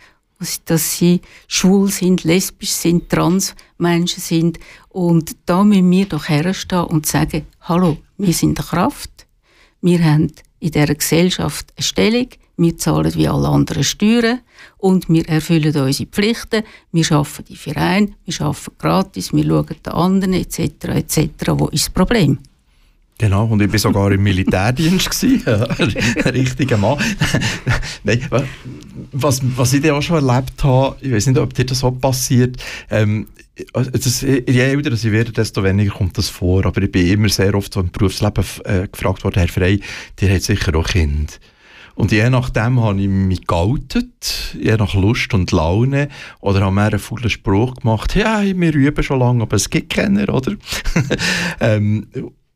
dass 0.66 0.98
sie 0.98 1.22
schwul 1.48 1.90
sind, 1.90 2.24
lesbisch 2.24 2.72
sind, 2.72 3.10
trans 3.10 3.56
Menschen 3.78 4.22
sind. 4.22 4.60
Und 4.90 5.36
da 5.46 5.64
müssen 5.64 5.90
wir 5.90 6.06
doch 6.06 6.30
herstehen 6.30 6.86
und 6.86 7.06
sagen, 7.06 7.46
hallo, 7.62 7.98
wir 8.18 8.34
sind 8.34 8.60
eine 8.60 8.68
Kraft, 8.68 9.28
wir 9.82 10.04
haben 10.04 10.32
in 10.60 10.72
dieser 10.72 10.96
Gesellschaft 10.96 11.72
eine 11.76 11.84
Stellung, 11.84 12.28
wir 12.58 12.78
zahlen 12.78 13.14
wie 13.14 13.28
alle 13.28 13.48
anderen 13.50 13.84
Steuern 13.84 14.42
und 14.78 15.08
wir 15.10 15.28
erfüllen 15.30 15.76
unsere 15.76 16.10
Pflichten, 16.10 16.64
wir 16.92 17.12
arbeiten 17.12 17.46
die 17.48 17.56
Vereine, 17.56 18.14
wir 18.26 18.42
arbeiten 18.42 18.72
gratis, 18.80 19.32
wir 19.34 19.44
schauen 19.44 19.76
den 19.86 19.94
anderen 19.94 20.34
etc. 20.34 20.60
etc. 20.86 21.30
Wo 21.50 21.68
ist 21.68 21.86
das 21.86 21.94
Problem? 21.94 22.40
Genau, 23.20 23.46
und 23.46 23.62
ich 23.62 23.72
war 23.72 23.80
sogar 23.80 24.12
im 24.12 24.22
Militärdienst. 24.22 25.24
Ein 25.46 26.32
richtiger 26.32 26.78
Mann. 26.78 27.00
Nein, 28.04 28.22
was, 29.12 29.42
was 29.58 29.74
ich 29.74 29.90
auch 29.90 30.02
schon 30.02 30.28
erlebt 30.28 30.64
habe, 30.64 30.98
ich 31.02 31.12
weiß 31.12 31.28
nicht, 31.28 31.40
ob 31.40 31.54
dir 31.54 31.66
das 31.66 31.80
so 31.80 31.92
passiert, 31.92 32.58
ähm, 32.92 33.28
das, 33.74 34.22
je 34.22 34.60
älter 34.60 34.92
ich 34.92 35.12
werde, 35.12 35.32
desto 35.32 35.64
weniger 35.64 35.94
kommt 35.94 36.18
das 36.18 36.30
vor. 36.30 36.66
Aber 36.66 36.80
ich 36.82 36.92
bin 36.92 37.08
immer 37.08 37.30
sehr 37.30 37.56
oft 37.56 37.76
im 37.76 37.90
Berufsleben 37.90 38.44
äh, 38.66 38.88
gefragt 38.88 39.24
worden, 39.24 39.40
Herr 39.40 39.48
Frey, 39.48 39.82
ihr 40.20 40.30
habt 40.30 40.44
sicher 40.44 40.76
auch 40.76 40.88
Kinder. 40.88 41.34
Und 41.96 42.12
je 42.12 42.30
nachdem 42.30 42.80
habe 42.80 43.02
ich 43.02 43.08
mich 43.08 43.48
geoutet, 43.48 44.56
je 44.62 44.78
nach 44.78 44.94
Lust 44.94 45.34
und 45.34 45.52
Laune, 45.52 46.10
oder 46.40 46.62
habe 46.62 46.76
mir 46.76 46.84
einen 46.84 47.00
faulen 47.00 47.32
Spruch 47.32 47.74
gemacht, 47.74 48.16
ja, 48.16 48.44
wir 48.44 48.76
üben 48.76 49.04
schon 49.04 49.20
lange, 49.20 49.42
aber 49.42 49.56
es 49.56 49.72
gibt 49.72 49.94
keiner, 49.94 50.32
oder? 50.32 50.54
ähm, 51.60 52.06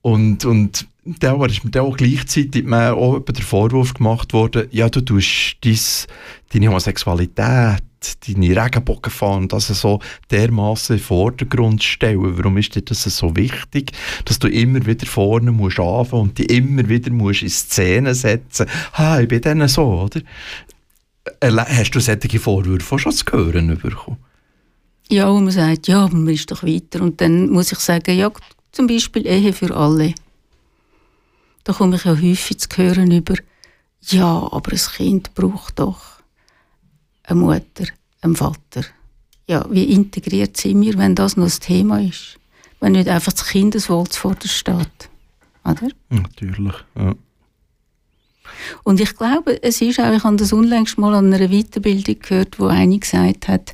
und, 0.01 0.45
und 0.45 0.87
da 1.03 1.43
ist 1.45 1.63
mir 1.63 1.81
auch 1.81 1.97
gleichzeitig 1.97 2.65
mir 2.65 2.93
auch 2.93 3.19
der 3.19 3.43
Vorwurf 3.43 3.93
gemacht 3.93 4.33
worden, 4.33 4.67
ja, 4.71 4.89
du 4.89 5.01
tust 5.01 5.57
dies, 5.63 6.07
deine 6.53 6.67
Homosexualität, 6.67 7.83
deine 8.27 8.63
Regenbogenfahne, 8.63 9.47
das 9.47 9.67
so 9.67 9.99
dermaßen 10.29 10.97
den 10.97 11.03
Vordergrund 11.03 11.83
stellen. 11.83 12.37
Warum 12.37 12.57
ist 12.57 12.75
dir 12.75 12.81
das 12.81 13.03
so 13.03 13.35
wichtig, 13.35 13.91
dass 14.25 14.39
du 14.39 14.47
immer 14.47 14.85
wieder 14.85 15.05
vorne 15.07 15.51
musst 15.51 15.79
anfangen 15.79 16.23
und 16.23 16.37
dich 16.37 16.51
immer 16.51 16.87
wieder 16.87 17.11
musst 17.11 17.41
in 17.41 17.49
Szene 17.49 18.13
setzen? 18.13 18.67
Ha, 18.93 19.21
ich 19.21 19.27
bin 19.27 19.41
dann 19.41 19.67
so, 19.67 20.03
oder? 20.03 20.21
Hast 21.41 21.91
du 21.91 21.99
solche 21.99 22.39
Vorwürfe 22.39 22.99
schon 22.99 23.11
zu 23.11 23.25
hören 23.31 23.77
bekommen? 23.77 24.17
Ja, 25.09 25.27
und 25.27 25.43
man 25.43 25.53
sagt, 25.53 25.87
ja, 25.87 26.07
man 26.07 26.27
ist 26.29 26.49
doch 26.49 26.63
weiter. 26.63 27.01
Und 27.01 27.19
dann 27.21 27.49
muss 27.49 27.71
ich 27.71 27.79
sagen, 27.79 28.17
ja, 28.17 28.31
zum 28.71 28.87
Beispiel 28.87 29.25
Ehe 29.27 29.53
für 29.53 29.75
alle. 29.75 30.13
Da 31.63 31.73
komme 31.73 31.95
ich 31.95 32.05
ja 32.05 32.11
häufig 32.11 32.59
zu 32.59 32.69
hören 32.75 33.11
über, 33.11 33.35
ja, 34.01 34.49
aber 34.51 34.71
ein 34.71 34.77
Kind 34.77 35.33
braucht 35.35 35.79
doch 35.79 36.01
eine 37.23 37.39
Mutter, 37.39 37.85
einen 38.21 38.35
Vater. 38.35 38.83
Ja, 39.47 39.65
wie 39.69 39.83
integriert 39.83 40.57
sind 40.57 40.81
wir, 40.81 40.97
wenn 40.97 41.15
das 41.15 41.37
noch 41.37 41.45
das 41.45 41.59
Thema 41.59 42.01
ist? 42.01 42.37
Wenn 42.79 42.93
nicht 42.93 43.09
einfach 43.09 43.33
das 43.33 43.45
Kindeswohl 43.45 44.07
zuvorderst 44.07 44.53
steht. 44.53 45.09
Oder? 45.63 45.89
Natürlich, 46.09 46.73
ja. 46.95 47.13
Und 48.83 48.99
ich 48.99 49.15
glaube, 49.15 49.61
es 49.61 49.81
ist 49.81 49.99
auch, 49.99 50.11
ich 50.11 50.23
habe 50.23 50.35
das 50.35 50.53
unlängst 50.53 50.97
mal 50.97 51.13
an 51.13 51.33
einer 51.33 51.47
Weiterbildung 51.49 52.19
gehört, 52.19 52.59
wo 52.59 52.67
eine 52.67 52.99
gesagt 52.99 53.47
hat, 53.47 53.73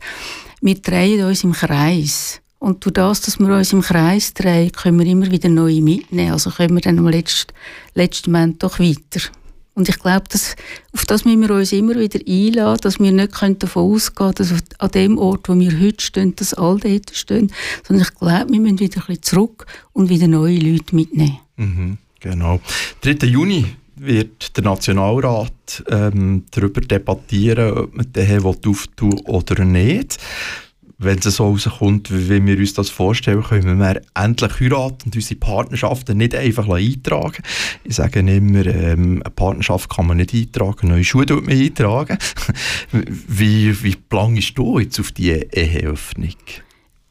wir 0.62 0.76
drehen 0.76 1.26
uns 1.26 1.44
im 1.44 1.54
Kreis. 1.54 2.42
Und 2.60 2.84
durch 2.84 2.94
das, 2.94 3.22
dass 3.22 3.40
wir 3.40 3.50
uns 3.50 3.74
im 3.74 3.82
Kreis 3.82 4.34
drehen, 4.34 4.72
können 4.72 5.00
wir 5.00 5.06
immer 5.06 5.30
wieder 5.30 5.50
neue 5.50 5.82
mitnehmen. 5.82 6.32
Also 6.32 6.50
können 6.50 6.76
wir 6.76 6.82
dann 6.82 6.98
am 7.00 7.08
letzten, 7.08 7.54
letzten 7.94 8.32
Moment 8.32 8.64
doch 8.64 8.80
weiter. 8.80 9.22
Und 9.76 9.90
ich 9.90 10.00
glaube, 10.00 10.24
dass, 10.32 10.56
auf 10.92 11.06
das 11.06 11.24
müssen 11.24 11.42
wir 11.42 11.52
uns 11.52 11.72
immer 11.72 11.94
wieder 11.94 12.20
einladen, 12.28 12.80
dass 12.82 13.00
wir 13.00 13.12
nicht 13.12 13.32
davon 13.62 13.94
ausgehen 13.94 14.34
können, 14.34 14.34
dass 14.34 14.80
an 14.80 14.92
dem 14.92 15.18
Ort, 15.20 15.48
wo 15.48 15.60
wir 15.60 15.80
heute 15.80 16.04
stehen, 16.04 16.36
dass 16.36 16.56
alle 16.56 16.80
dort 16.80 17.16
stehen. 17.16 17.52
Sondern 17.88 18.08
ich 18.08 18.16
glaube, 18.16 18.52
wir 18.52 18.60
müssen 18.60 18.80
wieder 18.80 19.02
ein 19.02 19.06
bisschen 19.06 19.22
zurück 19.22 19.68
und 19.94 20.10
wieder 20.10 20.28
neue 20.28 20.58
Leute 20.58 20.96
mitnehmen. 20.96 21.38
Mhm, 21.58 21.98
genau. 22.20 22.60
3. 23.02 23.28
Juni 23.28 23.68
wird 23.98 24.58
der 24.58 24.64
Nationalrat 24.64 25.84
ähm, 25.90 26.46
darüber 26.50 26.82
debattieren, 26.82 27.78
ob 27.78 27.96
man 27.96 28.12
den 28.12 28.44
auftun 28.44 29.20
oder 29.26 29.64
nicht 29.64 30.18
wenn 31.00 31.20
es 31.20 31.26
so 31.26 31.50
rauskommt, 31.50 32.10
wie 32.12 32.44
wir 32.44 32.58
uns 32.58 32.74
das 32.74 32.90
vorstellen, 32.90 33.44
können 33.44 33.78
wir 33.78 34.02
endlich 34.16 34.60
heiraten 34.60 35.04
und 35.06 35.16
unsere 35.16 35.40
Partnerschaften 35.40 36.18
nicht 36.18 36.34
einfach 36.34 36.68
eintragen. 36.68 37.44
Ich 37.84 37.96
sage 37.96 38.20
immer, 38.20 38.66
ähm, 38.66 39.22
eine 39.24 39.34
Partnerschaft 39.36 39.90
kann 39.90 40.08
man 40.08 40.18
nicht 40.18 40.34
eintragen, 40.34 40.88
neue 40.88 41.04
Schuhe 41.04 41.26
tut 41.26 41.46
man 41.46 41.56
eintragen. 41.56 42.18
wie, 42.92 43.84
wie 43.84 43.96
planst 43.96 44.58
du 44.58 44.80
jetzt 44.80 45.00
auf 45.00 45.12
die 45.12 45.32
Eheöffnung? 45.32 46.36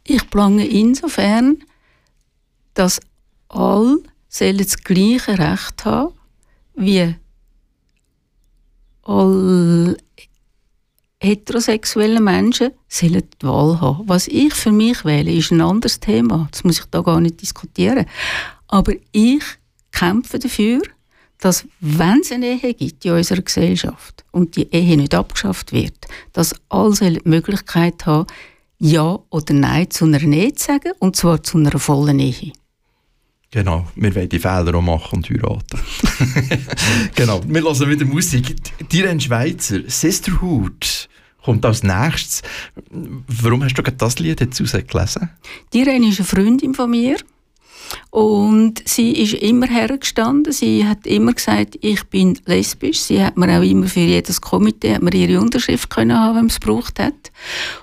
Ich 0.02 0.30
plange 0.30 0.66
insofern, 0.66 1.58
dass 2.74 3.00
alle 3.48 4.00
das 4.38 4.78
gleiche 4.78 5.38
Recht 5.38 5.84
haben 5.84 6.12
wie 6.76 7.14
alle 9.02 9.96
heterosexuelle 11.20 12.20
Menschen 12.20 12.72
sollen 12.88 13.22
die 13.42 13.46
Wahl 13.46 13.80
haben. 13.80 14.08
Was 14.08 14.28
ich 14.28 14.54
für 14.54 14.72
mich 14.72 15.04
wähle, 15.04 15.32
ist 15.32 15.50
ein 15.50 15.60
anderes 15.60 16.00
Thema. 16.00 16.48
Das 16.50 16.64
muss 16.64 16.78
ich 16.78 16.86
da 16.86 17.00
gar 17.00 17.20
nicht 17.20 17.40
diskutieren. 17.40 18.06
Aber 18.68 18.92
ich 19.12 19.42
kämpfe 19.92 20.38
dafür, 20.38 20.82
dass, 21.38 21.66
wenn 21.80 22.20
es 22.20 22.32
eine 22.32 22.60
Ehe 22.60 22.74
gibt 22.74 23.04
in 23.04 23.12
unserer 23.12 23.42
Gesellschaft 23.42 24.24
und 24.32 24.56
die 24.56 24.72
Ehe 24.72 24.96
nicht 24.96 25.14
abgeschafft 25.14 25.72
wird, 25.72 25.94
dass 26.32 26.54
alle 26.68 26.94
die 26.94 27.28
Möglichkeit 27.28 28.06
haben, 28.06 28.26
Ja 28.78 29.18
oder 29.30 29.54
Nein 29.54 29.90
zu 29.90 30.04
einer 30.04 30.22
Ehe 30.22 30.54
zu 30.54 30.66
sagen, 30.66 30.92
und 30.98 31.16
zwar 31.16 31.42
zu 31.42 31.58
einer 31.58 31.78
vollen 31.78 32.18
Ehe. 32.18 32.52
Genau, 33.50 33.86
wir 33.94 34.14
wollen 34.14 34.28
die 34.28 34.38
Fehler 34.38 34.74
auch 34.74 34.82
machen 34.82 35.16
und 35.16 35.30
heiraten. 35.30 35.80
genau, 37.14 37.40
wir 37.46 37.62
hören 37.62 37.90
wieder 37.90 38.04
Musik. 38.04 38.56
Diren 38.90 39.20
Schweizer, 39.20 39.80
Sisterhood, 39.86 41.08
kommt 41.42 41.64
als 41.64 41.82
nächstes. 41.82 42.42
Warum 42.90 43.62
hast 43.62 43.74
du 43.74 43.82
gerade 43.82 43.96
das 43.96 44.18
Lied 44.18 44.40
jetzt 44.40 44.60
rausgelesen? 44.60 45.30
Diren 45.72 46.02
ist 46.02 46.18
eine 46.18 46.26
Freundin 46.26 46.74
von 46.74 46.90
mir. 46.90 47.16
Und 48.10 48.82
sie 48.84 49.12
ist 49.12 49.34
immer 49.34 49.66
hergestanden. 49.66 50.52
Sie 50.52 50.84
hat 50.84 51.06
immer 51.06 51.32
gesagt, 51.32 51.78
ich 51.80 52.02
bin 52.04 52.38
lesbisch. 52.46 53.00
Sie 53.00 53.22
hat 53.22 53.36
mir 53.36 53.58
auch 53.58 53.62
immer 53.62 53.86
für 53.86 54.00
jedes 54.00 54.40
Komitee 54.40 54.94
hat 54.94 55.02
mir 55.02 55.14
ihre 55.14 55.40
Unterschrift 55.40 55.88
können 55.88 56.18
haben, 56.18 56.34
wenn 56.34 56.42
man 56.42 56.46
es 56.46 56.60
gebraucht 56.60 56.98
hat. 56.98 57.30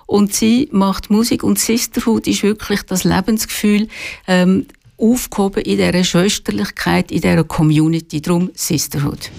Und 0.05 0.33
sie 0.33 0.67
macht 0.71 1.09
Musik 1.09 1.43
und 1.43 1.57
Sisterhood 1.57 2.27
ist 2.27 2.43
wirklich 2.43 2.83
das 2.83 3.05
Lebensgefühl. 3.05 3.87
Ähm, 4.27 4.65
aufgehoben 5.03 5.63
in 5.63 5.77
dieser 5.77 6.03
Schwesterlichkeit, 6.03 7.11
in 7.11 7.21
dieser 7.21 7.43
Community. 7.43 8.21
Darum 8.21 8.51
Sisterhood. 8.55 9.29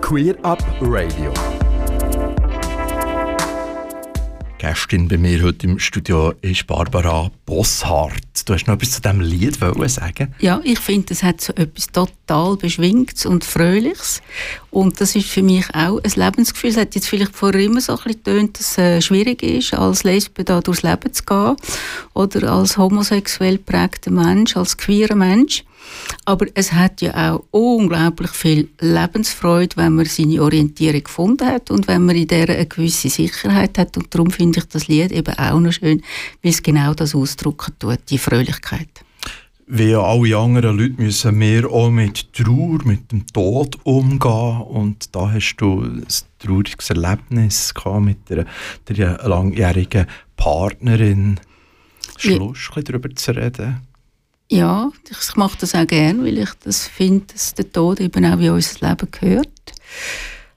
Queer 0.00 0.36
Up 0.44 0.62
Radio. 0.80 1.32
Gästin 4.62 5.08
bei 5.08 5.18
mir 5.18 5.42
heute 5.42 5.66
im 5.66 5.80
Studio 5.80 6.34
ist 6.40 6.68
Barbara 6.68 7.32
Bosshardt. 7.46 8.48
Du 8.48 8.54
hast 8.54 8.68
noch 8.68 8.74
etwas 8.74 8.92
zu 8.92 9.02
diesem 9.02 9.20
Lied 9.20 9.58
sagen? 9.90 10.32
Ja, 10.38 10.60
ich 10.62 10.78
finde, 10.78 11.12
es 11.12 11.24
hat 11.24 11.40
so 11.40 11.52
etwas 11.54 11.88
total 11.88 12.56
Beschwingtes 12.56 13.26
und 13.26 13.42
Fröhliches. 13.44 14.22
Und 14.70 15.00
das 15.00 15.16
ist 15.16 15.28
für 15.28 15.42
mich 15.42 15.66
auch 15.74 15.98
ein 16.00 16.12
Lebensgefühl. 16.14 16.70
Es 16.70 16.76
hat 16.76 16.94
jetzt 16.94 17.08
vielleicht 17.08 17.34
vorher 17.34 17.60
immer 17.60 17.80
so 17.80 17.94
ein 17.94 17.96
bisschen 18.04 18.22
getönt, 18.22 18.58
dass 18.60 18.70
es 18.70 18.78
äh, 18.78 19.02
schwierig 19.02 19.42
ist, 19.42 19.74
als 19.74 20.04
Lesbe 20.04 20.44
da 20.44 20.60
durchs 20.60 20.84
Leben 20.84 21.12
zu 21.12 21.24
gehen. 21.24 21.56
Oder 22.14 22.52
als 22.52 22.76
homosexuell 22.76 23.58
prägter 23.58 24.12
Mensch, 24.12 24.56
als 24.56 24.76
queerer 24.76 25.16
Mensch. 25.16 25.64
Aber 26.24 26.46
es 26.54 26.72
hat 26.72 27.00
ja 27.00 27.32
auch 27.32 27.44
unglaublich 27.50 28.30
viel 28.30 28.68
Lebensfreude, 28.80 29.76
wenn 29.76 29.94
man 29.94 30.06
seine 30.06 30.42
Orientierung 30.42 31.02
gefunden 31.02 31.46
hat 31.46 31.70
und 31.70 31.88
wenn 31.88 32.04
man 32.04 32.16
in 32.16 32.28
der 32.28 32.48
eine 32.48 32.66
gewisse 32.66 33.08
Sicherheit 33.08 33.76
hat. 33.78 33.96
Und 33.96 34.14
darum 34.14 34.30
finde 34.30 34.60
ich 34.60 34.66
das 34.66 34.88
Lied 34.88 35.10
eben 35.10 35.34
auch 35.36 35.58
noch 35.58 35.72
schön, 35.72 36.02
weil 36.42 36.52
es 36.52 36.62
genau 36.62 36.94
das 36.94 37.14
ausdrücken 37.14 37.74
tut, 37.78 37.98
die 38.08 38.18
Fröhlichkeit. 38.18 38.88
Wie 39.66 39.94
alle 39.94 40.36
anderen 40.36 40.76
Leute 40.76 41.00
müssen 41.00 41.40
wir 41.40 41.70
auch 41.70 41.90
mit 41.90 42.32
Trauer, 42.34 42.80
mit 42.84 43.10
dem 43.10 43.26
Tod 43.28 43.78
umgehen. 43.84 44.60
Und 44.60 45.14
da 45.14 45.32
hast 45.32 45.56
du 45.56 45.82
ein 45.82 46.06
trauriges 46.38 46.90
Erlebnis 46.90 47.72
gehabt 47.72 48.04
mit 48.04 48.28
der, 48.28 48.44
der 48.88 49.26
langjährigen 49.26 50.06
Partnerin. 50.36 51.40
Schluss, 52.18 52.70
ja. 52.76 52.82
darüber 52.82 53.14
zu 53.14 53.34
reden. 53.34 53.80
Ja, 54.52 54.92
ich 55.08 55.36
mache 55.36 55.56
das 55.58 55.74
auch 55.74 55.86
gerne, 55.86 56.24
weil 56.24 56.36
ich 56.36 56.50
das 56.62 56.86
finde, 56.86 57.24
dass 57.32 57.54
der 57.54 57.72
Tod 57.72 58.00
eben 58.00 58.22
auch 58.26 58.38
in 58.38 58.50
unser 58.50 58.86
Leben 58.86 59.08
gehört. 59.10 59.72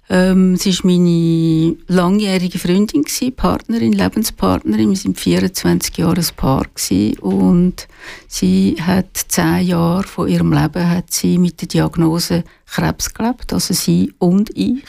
Ähm, 0.09 0.57
sie 0.57 0.77
war 0.77 0.91
meine 0.91 1.77
langjährige 1.87 2.59
Freundin, 2.59 3.03
gewesen, 3.03 3.33
Partnerin, 3.33 3.93
Lebenspartnerin. 3.93 4.89
Wir 4.89 4.97
sind 4.97 5.17
24 5.17 5.95
Jahre 5.95 6.19
ein 6.19 6.35
Paar 6.35 6.65
gewesen, 6.65 7.19
und 7.19 7.87
sie 8.27 8.75
hat 8.81 9.15
zehn 9.29 9.65
Jahre 9.65 10.03
von 10.03 10.27
ihrem 10.27 10.51
Leben 10.51 10.89
hat 10.89 11.13
sie 11.13 11.37
mit 11.37 11.61
der 11.61 11.69
Diagnose 11.69 12.43
Krebs 12.65 13.13
gelebt, 13.13 13.53
also 13.53 13.73
sie 13.73 14.13
und 14.17 14.49
ich, 14.57 14.83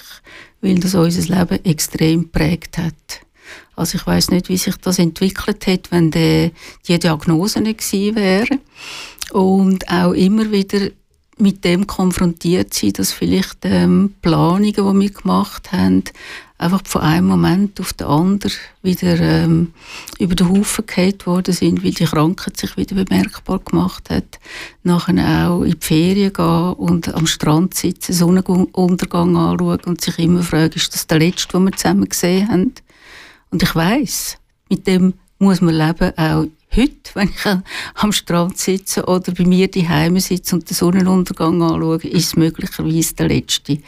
weil 0.61 0.81
das 0.81 0.97
unser 0.97 1.33
Leben 1.33 1.65
extrem 1.65 2.23
geprägt 2.23 2.79
hat. 2.79 3.26
Also 3.77 3.97
ich 3.97 4.07
weiß 4.07 4.31
nicht, 4.31 4.49
wie 4.49 4.57
sich 4.57 4.77
das 4.77 4.99
entwickelt 4.99 5.67
hätte, 5.67 5.91
wenn 5.93 6.11
die, 6.11 6.51
die 6.89 6.99
Diagnose 6.99 7.61
nicht 7.61 7.81
gewesen 7.81 8.17
wäre. 8.17 8.59
Und 9.33 9.89
auch 9.89 10.13
immer 10.13 10.51
wieder 10.51 10.89
mit 11.39 11.65
dem 11.65 11.87
konfrontiert 11.87 12.73
sein, 12.73 12.95
dass 12.95 13.13
vielleicht 13.13 13.59
ähm, 13.65 14.15
Planungen, 14.23 14.73
die 14.73 15.01
wir 15.01 15.11
gemacht 15.11 15.71
haben, 15.73 16.05
einfach 16.59 16.81
von 16.87 17.03
einem 17.03 17.27
Moment 17.27 17.79
auf 17.81 17.93
den 17.93 18.07
anderen 18.07 18.53
wieder 18.83 19.21
ähm, 19.21 19.73
über 20.19 20.35
den 20.35 20.49
Haufen 20.49 20.87
gehalten 20.87 21.27
worden 21.27 21.53
sind, 21.53 21.85
weil 21.85 21.93
die 21.93 22.07
Krankheit 22.07 22.57
sich 22.57 22.77
wieder 22.79 22.95
bemerkbar 22.95 23.59
gemacht 23.59 24.09
hat. 24.09 24.39
Nachher 24.83 25.51
auch 25.51 25.63
in 25.63 25.73
die 25.73 25.87
Ferien 25.87 26.33
gehen 26.33 26.73
und 26.73 27.15
am 27.15 27.27
Strand 27.27 27.75
sitzen, 27.75 28.15
Sonnenuntergang 28.15 29.37
anschauen 29.37 29.81
und 29.85 30.01
sich 30.01 30.19
immer 30.19 30.43
fragen, 30.43 30.75
ist 30.75 30.95
das 30.95 31.07
der 31.07 31.19
letzte, 31.19 31.53
den 31.53 31.65
wir 31.65 31.73
zusammen 31.73 32.09
gesehen 32.09 32.49
haben? 32.49 32.73
Und 33.51 33.63
ich 33.63 33.75
weiß, 33.75 34.39
mit 34.69 34.87
dem 34.87 35.15
muss 35.39 35.61
man 35.61 35.75
leben, 35.75 36.17
auch 36.17 36.47
heute, 36.75 37.11
wenn 37.15 37.29
ich 37.29 37.63
am 37.95 38.13
Strand 38.13 38.59
sitze 38.59 39.05
oder 39.05 39.33
bei 39.33 39.45
mir 39.45 39.69
die 39.69 39.89
Heime 39.89 40.21
sitze 40.21 40.57
und 40.57 40.69
den 40.69 40.75
Sonnenuntergang 40.75 41.63
anschaue, 41.63 41.97
ist 41.97 42.27
es 42.27 42.37
möglicherweise 42.37 43.15
der 43.15 43.29
letzte. 43.29 43.79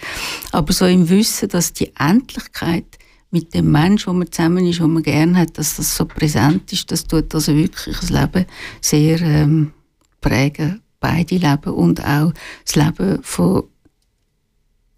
Aber 0.52 0.72
so 0.72 0.86
im 0.86 1.08
Wissen, 1.08 1.48
dass 1.48 1.72
die 1.72 1.92
Endlichkeit 1.96 2.98
mit 3.30 3.52
dem 3.52 3.70
Menschen, 3.70 4.08
wo 4.08 4.12
man 4.14 4.32
zusammen 4.32 4.66
ist, 4.66 4.80
wo 4.80 4.86
man 4.86 5.02
gerne 5.02 5.38
hat, 5.38 5.58
dass 5.58 5.76
das 5.76 5.94
so 5.94 6.06
präsent 6.06 6.72
ist, 6.72 6.90
das 6.90 7.04
tut 7.04 7.34
also 7.34 7.54
wirklich 7.54 7.98
das 7.98 8.10
Leben 8.10 8.46
sehr 8.80 9.20
ähm, 9.20 9.72
prägen, 10.20 10.80
beide 10.98 11.36
Leben 11.36 11.74
und 11.74 12.04
auch 12.04 12.32
das 12.64 12.76
Leben 12.76 13.22
von 13.22 13.64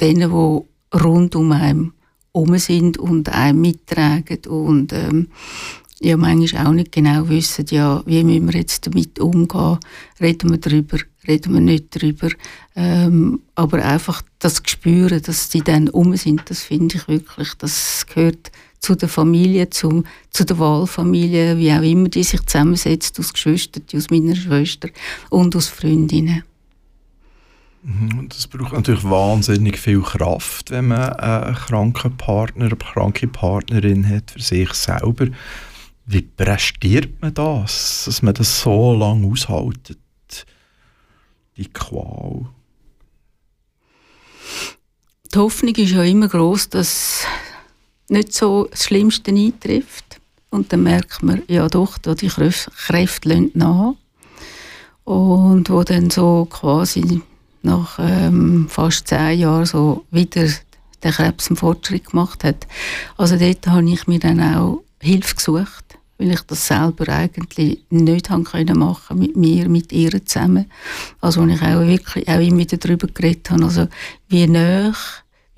denen, 0.00 0.30
die 0.30 0.96
rund 0.96 1.34
um 1.34 1.52
einem 1.52 1.92
um 2.32 2.56
sind 2.58 2.98
und 2.98 3.28
einem 3.28 3.60
mittragen 3.60 4.38
und 4.48 4.92
ähm, 4.92 5.28
ja 6.00 6.16
manchmal 6.16 6.66
auch 6.66 6.72
nicht 6.72 6.92
genau 6.92 7.28
wissen, 7.28 7.66
ja, 7.70 8.02
wie 8.06 8.24
müssen 8.24 8.52
wir 8.52 8.60
jetzt 8.60 8.86
damit 8.86 9.18
umgehen, 9.20 9.78
reden 10.20 10.50
wir 10.50 10.58
darüber, 10.58 10.98
reden 11.28 11.54
wir 11.54 11.60
nicht 11.60 11.94
darüber, 11.94 12.28
ähm, 12.74 13.42
aber 13.54 13.84
einfach 13.84 14.22
das 14.38 14.62
Gespüren, 14.62 15.22
dass 15.22 15.50
sie 15.50 15.60
dann 15.60 15.88
um 15.88 16.16
sind, 16.16 16.42
das 16.48 16.62
finde 16.62 16.96
ich 16.96 17.08
wirklich, 17.08 17.54
das 17.58 18.06
gehört 18.12 18.50
zu 18.80 18.94
der 18.94 19.10
Familie, 19.10 19.68
zum, 19.68 20.04
zu 20.30 20.44
der 20.44 20.58
Wahlfamilie, 20.58 21.58
wie 21.58 21.72
auch 21.72 21.82
immer 21.82 22.08
die 22.08 22.24
sich 22.24 22.44
zusammensetzt, 22.46 23.18
aus 23.20 23.32
Geschwistern, 23.32 23.82
aus 23.94 24.08
meiner 24.08 24.34
Schwester 24.34 24.88
und 25.28 25.54
aus 25.54 25.68
Freundinnen. 25.68 26.44
Mhm, 27.82 28.28
das 28.28 28.46
braucht 28.46 28.74
natürlich 28.74 29.04
wahnsinnig 29.04 29.78
viel 29.78 30.02
Kraft, 30.02 30.70
wenn 30.70 30.88
man 30.88 31.14
einen 31.14 31.54
kranken 31.54 32.16
Partner, 32.16 32.66
eine 32.66 32.76
kranke 32.76 33.26
Partnerin 33.26 34.06
hat 34.06 34.32
für 34.32 34.42
sich 34.42 34.72
selber. 34.74 35.28
Wie 36.04 36.22
prestiert 36.22 37.22
man 37.22 37.32
das, 37.32 38.02
dass 38.04 38.22
man 38.22 38.34
das 38.34 38.60
so 38.60 38.94
lange 38.94 39.26
aushaltet? 39.26 39.98
Die 41.56 41.66
Qual. 41.66 42.46
Die 45.32 45.38
Hoffnung 45.38 45.74
ist 45.76 45.92
ja 45.92 46.02
immer 46.02 46.28
groß, 46.28 46.70
dass 46.70 47.24
nicht 48.08 48.34
so 48.34 48.66
das 48.70 48.84
Schlimmste 48.84 49.30
eintrifft. 49.30 50.20
Und 50.50 50.72
dann 50.72 50.82
merkt 50.82 51.22
man, 51.22 51.42
ja 51.46 51.68
doch, 51.68 51.96
da 51.98 52.14
die 52.14 52.28
Kräfte 52.28 53.50
nach. 53.54 53.94
Und 55.04 55.70
wo 55.70 55.84
dann 55.84 56.10
so 56.10 56.46
quasi 56.50 57.22
nach 57.62 57.98
ähm, 57.98 58.66
fast 58.68 59.08
zehn 59.08 59.38
Jahren 59.40 59.66
so 59.66 60.04
wieder 60.10 60.48
der 61.02 61.12
Krebs 61.12 61.48
einen 61.48 61.56
Fortschritt 61.56 62.10
gemacht 62.10 62.44
hat. 62.44 62.66
Also 63.16 63.36
dort 63.36 63.66
habe 63.66 63.90
ich 63.90 64.06
mir 64.06 64.18
dann 64.18 64.40
auch 64.40 64.82
Hilfe 65.00 65.34
gesucht 65.36 65.90
weil 66.20 66.32
ich 66.32 66.42
das 66.42 66.66
selber 66.66 67.08
eigentlich 67.08 67.82
nicht 67.88 68.30
machen 68.30 69.18
mit 69.18 69.36
mir, 69.36 69.68
mit 69.70 69.90
ihr 69.90 70.24
zusammen. 70.24 70.70
Also, 71.20 71.40
wo 71.40 71.46
ich 71.46 71.62
auch 71.62 71.80
wirklich 71.80 72.28
auch 72.28 72.40
immer 72.40 72.58
wieder 72.58 72.76
darüber 72.76 73.06
geredet 73.06 73.50
habe, 73.50 73.64
also, 73.64 73.88
wie 74.28 74.46
nah 74.46 74.92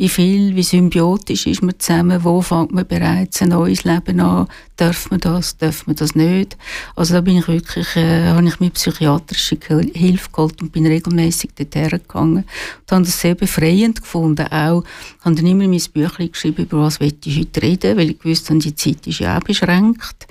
wie 0.03 0.09
viel, 0.09 0.57
wie 0.57 0.65
symbiotisch 0.65 1.47
ist 1.47 1.62
man 1.62 1.79
zusammen, 1.79 2.25
wo 2.25 2.43
fängt 2.43 2.73
man 2.73 2.85
bereits 2.85 3.41
ein 3.41 3.51
neues 3.51 3.85
Leben 3.85 4.19
an, 4.19 4.49
darf 4.75 5.09
man 5.12 5.21
das, 5.21 5.57
darf 5.59 5.87
man 5.87 5.95
das 5.95 6.17
nicht. 6.17 6.57
Also 6.97 7.15
da 7.15 7.21
bin 7.21 7.38
ich 7.38 7.47
wirklich, 7.47 7.95
äh, 7.95 8.27
habe 8.27 8.45
ich 8.45 8.59
mir 8.59 8.71
psychiatrische 8.71 9.57
Hilfe 9.95 10.29
geholt 10.33 10.61
und 10.61 10.73
bin 10.73 10.88
regelmäßig 10.88 11.51
dorthin 11.55 11.91
gegangen 11.91 12.38
und 12.38 12.91
habe 12.91 13.05
das 13.05 13.21
sehr 13.21 13.37
befreiend 13.37 14.03
gefunden. 14.03 14.49
Auch, 14.49 14.83
habe 15.21 15.37
dann 15.37 15.47
immer 15.47 15.69
mein 15.69 15.81
Büchlein 15.93 16.33
geschrieben, 16.33 16.65
über 16.65 16.83
was 16.83 16.99
ich 17.01 17.38
heute 17.38 17.62
reden, 17.62 17.97
weil 17.97 18.11
ich 18.11 18.25
wusste, 18.25 18.59
die 18.59 18.75
Zeit 18.75 19.07
ist 19.07 19.21
ja 19.21 19.38
auch 19.38 19.45
beschränkt. 19.45 20.27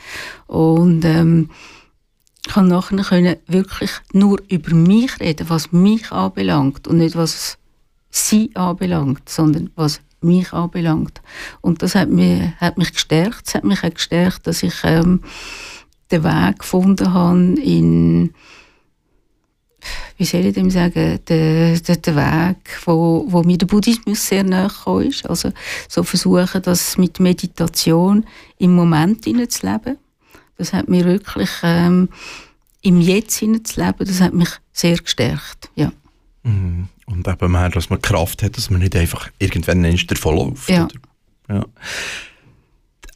Und 0.48 1.06
ähm, 1.06 1.50
ich 2.46 2.52
konnte 2.52 2.94
nachher 2.94 3.38
wirklich 3.48 3.92
nur 4.12 4.42
über 4.50 4.76
mich 4.76 5.18
reden, 5.22 5.50
was 5.50 5.72
mich 5.72 6.12
anbelangt 6.12 6.90
und 6.90 6.98
nicht 6.98 7.16
was 7.16 7.58
sie 8.12 8.52
anbelangt, 8.56 9.28
sondern 9.30 9.72
was 9.76 10.02
mich 10.22 10.54
anbelangt. 10.54 11.22
Und 11.62 11.82
das 11.82 11.96
hat 11.96 12.10
mich, 12.10 12.42
hat 12.58 12.78
mich 12.78 12.94
gestärkt. 12.94 13.48
Es 13.48 13.56
hat 13.56 13.64
mich 13.64 13.84
auch 13.84 13.94
gestärkt, 13.94 14.46
dass 14.46 14.62
ich 14.62 14.76
ähm, 14.84 15.22
den 16.12 16.24
Weg 16.24 16.60
gefunden 16.60 17.14
habe 17.14 17.60
in 17.60 18.34
wie 20.18 20.26
soll 20.26 20.46
ich 20.46 20.54
dem 20.54 20.70
sagen, 20.70 21.20
der, 21.28 21.80
der, 21.80 21.96
der 21.96 22.16
Weg, 22.16 22.80
wo, 22.86 23.26
wo 23.28 23.42
mir 23.42 23.58
der 23.58 23.66
Buddhismus 23.66 24.28
sehr 24.28 24.44
nahe 24.44 25.06
ist. 25.06 25.28
Also 25.28 25.52
so 25.88 26.04
versuchen, 26.04 26.62
das 26.62 26.98
mit 26.98 27.20
Meditation 27.20 28.26
im 28.60 28.76
Moment 28.76 29.24
zu 29.24 29.32
leben. 29.32 29.98
Das 30.58 30.74
hat 30.74 30.88
mir 30.90 31.06
wirklich 31.06 31.50
ähm, 31.64 32.10
im 32.84 33.02
Jetzt 33.02 33.38
zu 33.38 33.46
leben, 33.48 33.66
das 33.98 34.22
hat 34.22 34.34
mich 34.36 34.50
sehr 34.72 34.98
gestärkt, 34.98 35.70
ja. 35.76 35.92
Mhm. 36.44 36.88
Und 37.12 37.28
eben 37.28 37.52
mehr, 37.52 37.70
dass 37.70 37.90
man 37.90 38.02
Kraft 38.02 38.42
hat, 38.42 38.58
dass 38.58 38.70
man 38.70 38.80
nicht 38.80 38.96
einfach 38.96 39.30
irgendwann 39.38 39.84
einen 39.84 40.00
davonläuft. 40.08 40.70
Ja. 40.70 40.88
ja. 41.50 41.66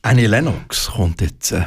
Annie 0.02 0.28
Lennox 0.28 0.92
kommt 0.92 1.22
jetzt. 1.22 1.54
Äh, 1.54 1.64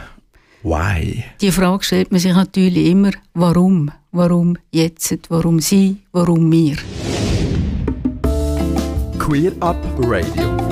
why? 0.62 1.24
Die 1.40 1.50
Frage 1.50 1.82
stellt 1.82 2.12
man 2.12 2.20
sich 2.20 2.34
natürlich 2.34 2.86
immer, 2.86 3.12
warum? 3.34 3.90
Warum 4.12 4.56
jetzt? 4.70 5.30
Warum 5.30 5.60
sie? 5.60 5.96
Warum 6.12 6.52
wir? 6.52 6.76
Queer 9.18 9.52
Up 9.60 9.82
Radio. 9.98 10.67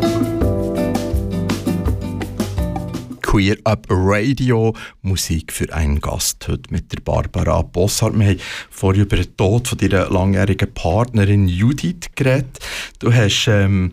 Queer 3.36 3.58
Up 3.64 3.86
Radio, 3.90 4.74
Musik 5.02 5.52
für 5.52 5.70
einen 5.74 6.00
Gast 6.00 6.48
heute 6.48 6.72
mit 6.72 6.90
der 6.90 7.02
Barbara 7.02 7.60
Bossart. 7.60 8.18
Wir 8.18 8.28
haben 8.28 8.40
vorhin 8.70 9.02
über 9.02 9.16
den 9.16 9.36
Tod 9.36 9.68
von 9.68 9.76
deiner 9.76 10.08
langjährigen 10.08 10.72
Partnerin 10.72 11.46
Judith 11.46 12.06
geredet. 12.14 12.58
Du 12.98 13.12
hast 13.12 13.46
ähm, 13.48 13.92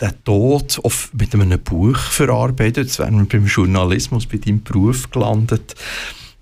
den 0.00 0.24
Tod 0.24 0.80
mit 1.12 1.34
einem 1.34 1.60
Buch 1.60 1.98
verarbeitet. 1.98 2.86
Jetzt 2.86 3.00
wären 3.00 3.18
wir 3.18 3.28
beim 3.28 3.44
Journalismus, 3.44 4.24
bei 4.24 4.38
deinem 4.38 4.62
Beruf 4.62 5.10
gelandet. 5.10 5.74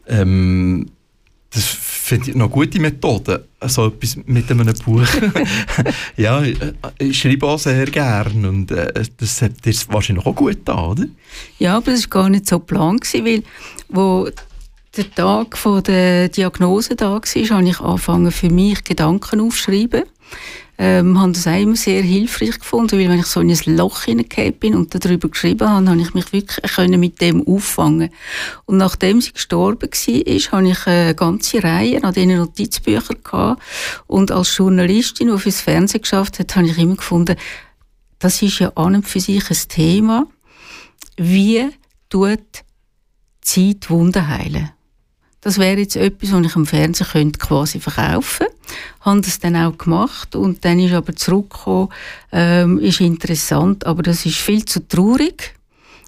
Ähm, 0.07 0.93
das 1.55 1.65
finde 1.65 2.31
ich 2.31 2.37
noch 2.37 2.47
eine 2.47 2.53
gute 2.53 2.81
Methode, 2.81 3.49
so 3.67 3.87
etwas 3.89 4.17
mit 4.27 4.51
einem 4.51 4.73
Buch. 4.85 5.07
ja, 6.17 6.43
ich 6.99 7.19
schreibe 7.19 7.47
auch 7.47 7.59
sehr 7.59 7.87
gerne 7.87 8.49
und 8.49 8.71
äh, 8.71 9.05
das 9.17 9.43
hat 9.43 9.65
dir 9.65 9.75
wahrscheinlich 9.89 10.25
auch 10.25 10.35
gut 10.35 10.57
getan, 10.57 10.85
oder? 10.85 11.05
Ja, 11.59 11.77
aber 11.77 11.93
das 11.93 12.05
war 12.05 12.23
gar 12.23 12.29
nicht 12.31 12.49
so 12.49 12.59
geplant, 12.59 13.07
weil 13.15 13.43
wo 13.89 14.29
der 14.97 15.15
Tag 15.15 15.59
der 15.85 16.29
Diagnose 16.29 16.97
da 16.97 17.13
war, 17.13 17.21
habe 17.21 17.69
ich 17.69 17.81
angefangen, 17.81 18.31
für 18.31 18.51
mich 18.51 18.85
Gedanken 18.85 19.41
aufzuschreiben 19.41 20.05
ähm, 20.85 21.21
habe 21.21 21.31
das 21.31 21.47
auch 21.47 21.57
immer 21.57 21.77
sehr 21.77 22.03
hilfreich 22.03 22.59
gefunden, 22.59 22.99
weil 22.99 23.09
wenn 23.09 23.21
ich 23.21 23.27
so 23.27 23.39
in 23.39 23.53
ein 23.53 23.77
Loch 23.77 24.03
hineingefallen 24.03 24.55
bin 24.55 24.75
und 24.75 24.93
darüber 24.93 25.29
geschrieben 25.29 25.69
habe, 25.69 25.89
habe 25.89 26.01
ich 26.01 26.13
mich 26.13 26.33
wirklich 26.33 26.73
können 26.73 26.99
mit 26.99 27.21
dem 27.21 27.47
auffangen 27.47 28.11
Und 28.65 28.79
nachdem 28.79 29.21
sie 29.21 29.33
gestorben 29.33 29.89
war, 29.89 30.59
habe 30.59 30.69
ich 30.69 30.87
eine 30.89 31.15
ganze 31.15 31.63
Reihe 31.63 32.03
an 32.03 32.13
diesen 32.13 32.37
Notizbüchern 32.37 33.19
gehabt. 33.23 33.63
Und 34.09 34.33
als 34.33 34.57
Journalistin, 34.57 35.31
die 35.31 35.39
fürs 35.39 35.61
Fernsehen 35.61 36.03
geschafft 36.03 36.41
hat, 36.41 36.57
habe 36.57 36.67
ich 36.67 36.77
immer 36.77 36.97
gefunden, 36.97 37.37
das 38.19 38.43
ist 38.43 38.59
ja 38.59 38.73
an 38.75 38.97
und 38.97 39.07
für 39.07 39.21
sich 39.21 39.49
ein 39.49 39.69
Thema. 39.69 40.27
Wie 41.17 41.69
tut 42.09 42.41
Zeit 43.41 43.89
Wunden 43.89 44.27
heilen? 44.27 44.71
Das 45.43 45.59
wäre 45.59 45.81
jetzt 45.81 45.97
etwas, 45.97 46.33
was 46.33 46.47
ich 46.47 46.57
am 46.57 46.67
Fernsehen 46.67 47.09
könnte 47.09 47.39
quasi 47.39 47.81
verkaufen 47.81 48.47
könnte. 48.47 48.57
Habe 49.01 49.21
das 49.21 49.41
dann 49.41 49.57
auch 49.57 49.77
gemacht 49.77 50.35
und 50.37 50.65
dann 50.65 50.79
ist 50.79 50.95
aber 50.95 51.15
zurückgekommen, 51.15 51.89
ähm, 52.31 52.79
ist 52.79 53.01
interessant, 53.01 53.85
aber 53.85 54.03
das 54.03 54.25
ist 54.25 54.37
viel 54.37 54.65
zu 54.65 54.87
traurig 54.87 55.55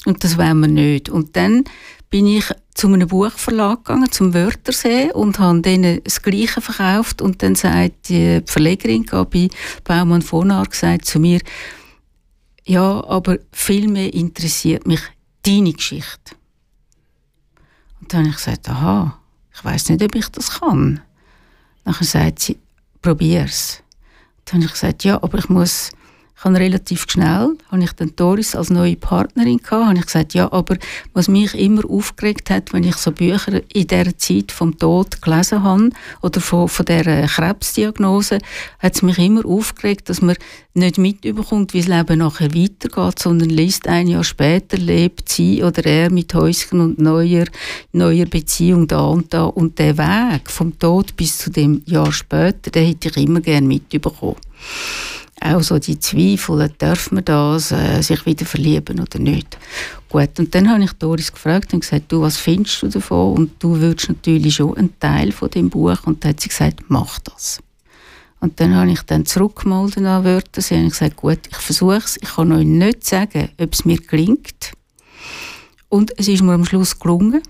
und 0.06 0.22
das 0.22 0.38
wollen 0.38 0.60
wir 0.60 0.68
nicht. 0.68 1.08
Und 1.08 1.36
dann 1.36 1.64
bin 2.10 2.28
ich 2.28 2.44
zu 2.74 2.86
einem 2.86 3.08
Buchverlag 3.08 3.84
gegangen, 3.84 4.10
zum 4.12 4.34
Wörthersee, 4.34 5.12
und 5.12 5.40
habe 5.40 5.60
denen 5.62 6.00
das 6.04 6.22
Gleiche 6.22 6.60
verkauft. 6.60 7.20
Und 7.20 7.42
dann 7.42 7.56
sagt 7.56 8.08
die 8.08 8.40
Verlegerin 8.46 9.04
bei 9.10 9.48
Baumann 9.82 10.22
Vonar 10.22 10.66
gesagt 10.66 11.06
zu 11.06 11.18
mir, 11.18 11.40
ja, 12.64 13.04
aber 13.04 13.38
viel 13.52 13.88
mehr 13.88 14.14
interessiert 14.14 14.86
mich 14.86 15.00
deine 15.42 15.72
Geschichte. 15.72 16.36
Und 18.00 18.12
dann 18.12 18.20
habe 18.20 18.30
ich 18.30 18.36
gesagt, 18.36 18.68
aha, 18.68 19.18
ich 19.54 19.64
weiß 19.64 19.88
nicht, 19.90 20.02
ob 20.02 20.14
ich 20.14 20.28
das 20.28 20.60
kann. 20.60 21.00
Dann 21.84 21.94
sagt 22.00 22.40
sie, 22.40 22.58
probier's. 23.02 23.82
Dann 24.44 24.56
habe 24.56 24.66
ich 24.66 24.72
gesagt, 24.72 25.04
ja, 25.04 25.22
aber 25.22 25.38
ich 25.38 25.48
muss 25.48 25.90
ich 26.36 26.44
habe 26.44 26.58
relativ 26.58 27.06
schnell, 27.08 27.56
habe 27.70 27.82
ich 27.82 27.92
dann 27.92 28.14
Doris 28.16 28.54
als 28.54 28.68
neue 28.68 28.96
Partnerin 28.96 29.58
gehabt, 29.58 29.86
habe 29.86 29.98
ich 29.98 30.04
gesagt, 30.06 30.34
ja, 30.34 30.52
aber 30.52 30.76
was 31.12 31.28
mich 31.28 31.54
immer 31.54 31.88
aufgeregt 31.88 32.50
hat, 32.50 32.72
wenn 32.72 32.84
ich 32.84 32.96
so 32.96 33.12
Bücher 33.12 33.62
in 33.72 33.86
der 33.86 34.18
Zeit 34.18 34.52
vom 34.52 34.76
Tod 34.78 35.22
gelesen 35.22 35.62
habe 35.62 35.90
oder 36.22 36.40
von, 36.40 36.68
von 36.68 36.86
der 36.86 37.26
Krebsdiagnose, 37.26 38.38
hat 38.80 38.94
es 38.94 39.02
mich 39.02 39.18
immer 39.18 39.46
aufgeregt, 39.46 40.08
dass 40.08 40.20
man 40.20 40.36
nicht 40.74 40.98
mitbekommt, 40.98 41.72
wie 41.72 41.82
das 41.82 41.88
Leben 41.88 42.18
nachher 42.18 42.52
weitergeht, 42.52 43.18
sondern 43.18 43.48
liest 43.48 43.86
ein 43.86 44.08
Jahr 44.08 44.24
später, 44.24 44.76
lebt 44.76 45.28
sie 45.28 45.62
oder 45.62 45.86
er 45.86 46.10
mit 46.10 46.34
Häuschen 46.34 46.80
und 46.80 46.98
neuer, 46.98 47.46
neuer 47.92 48.26
Beziehung 48.26 48.88
da 48.88 49.06
und 49.06 49.32
da. 49.32 49.44
Und 49.44 49.78
der 49.78 49.96
Weg 49.96 50.50
vom 50.50 50.76
Tod 50.78 51.16
bis 51.16 51.38
zu 51.38 51.50
dem 51.50 51.82
Jahr 51.86 52.12
später, 52.12 52.70
den 52.70 52.86
hätte 52.88 53.08
ich 53.08 53.16
immer 53.16 53.40
gerne 53.40 53.66
mitbekommen 53.66 54.36
auch 55.44 55.62
so 55.62 55.78
die 55.78 55.98
Zweifel, 55.98 56.72
darf 56.78 57.12
man 57.12 57.24
das, 57.24 57.70
äh, 57.70 58.00
sich 58.02 58.24
wieder 58.26 58.46
verlieben 58.46 59.00
oder 59.00 59.18
nicht. 59.18 59.58
Gut, 60.08 60.38
und 60.38 60.54
dann 60.54 60.70
habe 60.70 60.84
ich 60.84 60.92
Doris 60.92 61.32
gefragt 61.32 61.74
und 61.74 61.80
gesagt, 61.80 62.10
du, 62.10 62.22
was 62.22 62.36
findest 62.36 62.82
du 62.82 62.88
davon? 62.88 63.34
Und 63.34 63.50
du 63.62 63.78
würdest 63.78 64.08
natürlich 64.08 64.54
schon 64.54 64.76
ein 64.76 64.98
Teil 64.98 65.32
von 65.32 65.50
dem 65.50 65.68
Buch. 65.68 65.98
Und 66.06 66.24
dann 66.24 66.30
hat 66.30 66.40
sie 66.40 66.48
gesagt, 66.48 66.84
mach 66.88 67.18
das. 67.20 67.58
Und 68.40 68.60
dann 68.60 68.74
habe 68.74 68.90
ich 68.90 69.02
dann 69.02 69.26
zurückgemeldet 69.26 70.04
an 70.04 70.24
Wörter. 70.24 70.60
Sie 70.60 70.76
haben 70.76 70.88
gesagt, 70.88 71.16
gut, 71.16 71.40
ich 71.50 71.56
versuche 71.56 71.96
es. 71.96 72.16
Ich 72.20 72.34
kann 72.34 72.52
euch 72.52 72.66
nicht 72.66 73.04
sagen, 73.04 73.48
ob 73.58 73.72
es 73.72 73.84
mir 73.84 73.98
gelingt. 73.98 74.72
Und 75.88 76.12
es 76.18 76.28
ist 76.28 76.42
mir 76.42 76.52
am 76.52 76.64
Schluss 76.64 76.98
gelungen. 76.98 77.42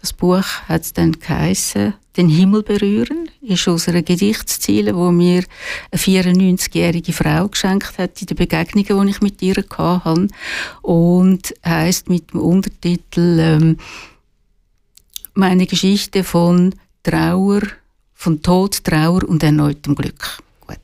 Das 0.00 0.14
Buch 0.14 0.44
hat 0.66 0.96
dann 0.96 1.12
geheissen, 1.12 1.94
den 2.16 2.28
Himmel 2.28 2.62
berühren, 2.62 3.30
ist 3.42 3.68
aus 3.68 3.86
einer 3.86 4.02
Gedichtsziele, 4.02 4.96
wo 4.96 5.10
mir 5.10 5.44
eine 5.90 6.00
94-jährige 6.00 7.12
Frau 7.12 7.48
geschenkt 7.48 7.98
hat 7.98 8.20
in 8.20 8.26
den 8.26 8.36
Begegnungen, 8.36 9.06
die 9.06 9.10
ich 9.12 9.20
mit 9.20 9.42
ihr 9.42 9.62
hatte. 9.78 10.28
Und 10.82 11.54
heißt 11.64 12.08
mit 12.08 12.32
dem 12.32 12.40
Untertitel 12.40 13.38
ähm, 13.40 13.76
meine 15.34 15.66
Geschichte 15.66 16.24
von 16.24 16.74
Trauer, 17.02 17.62
von 18.14 18.42
Tod, 18.42 18.82
Trauer 18.82 19.28
und 19.28 19.42
erneutem 19.42 19.94
Glück. 19.94 20.38
Gut. 20.66 20.78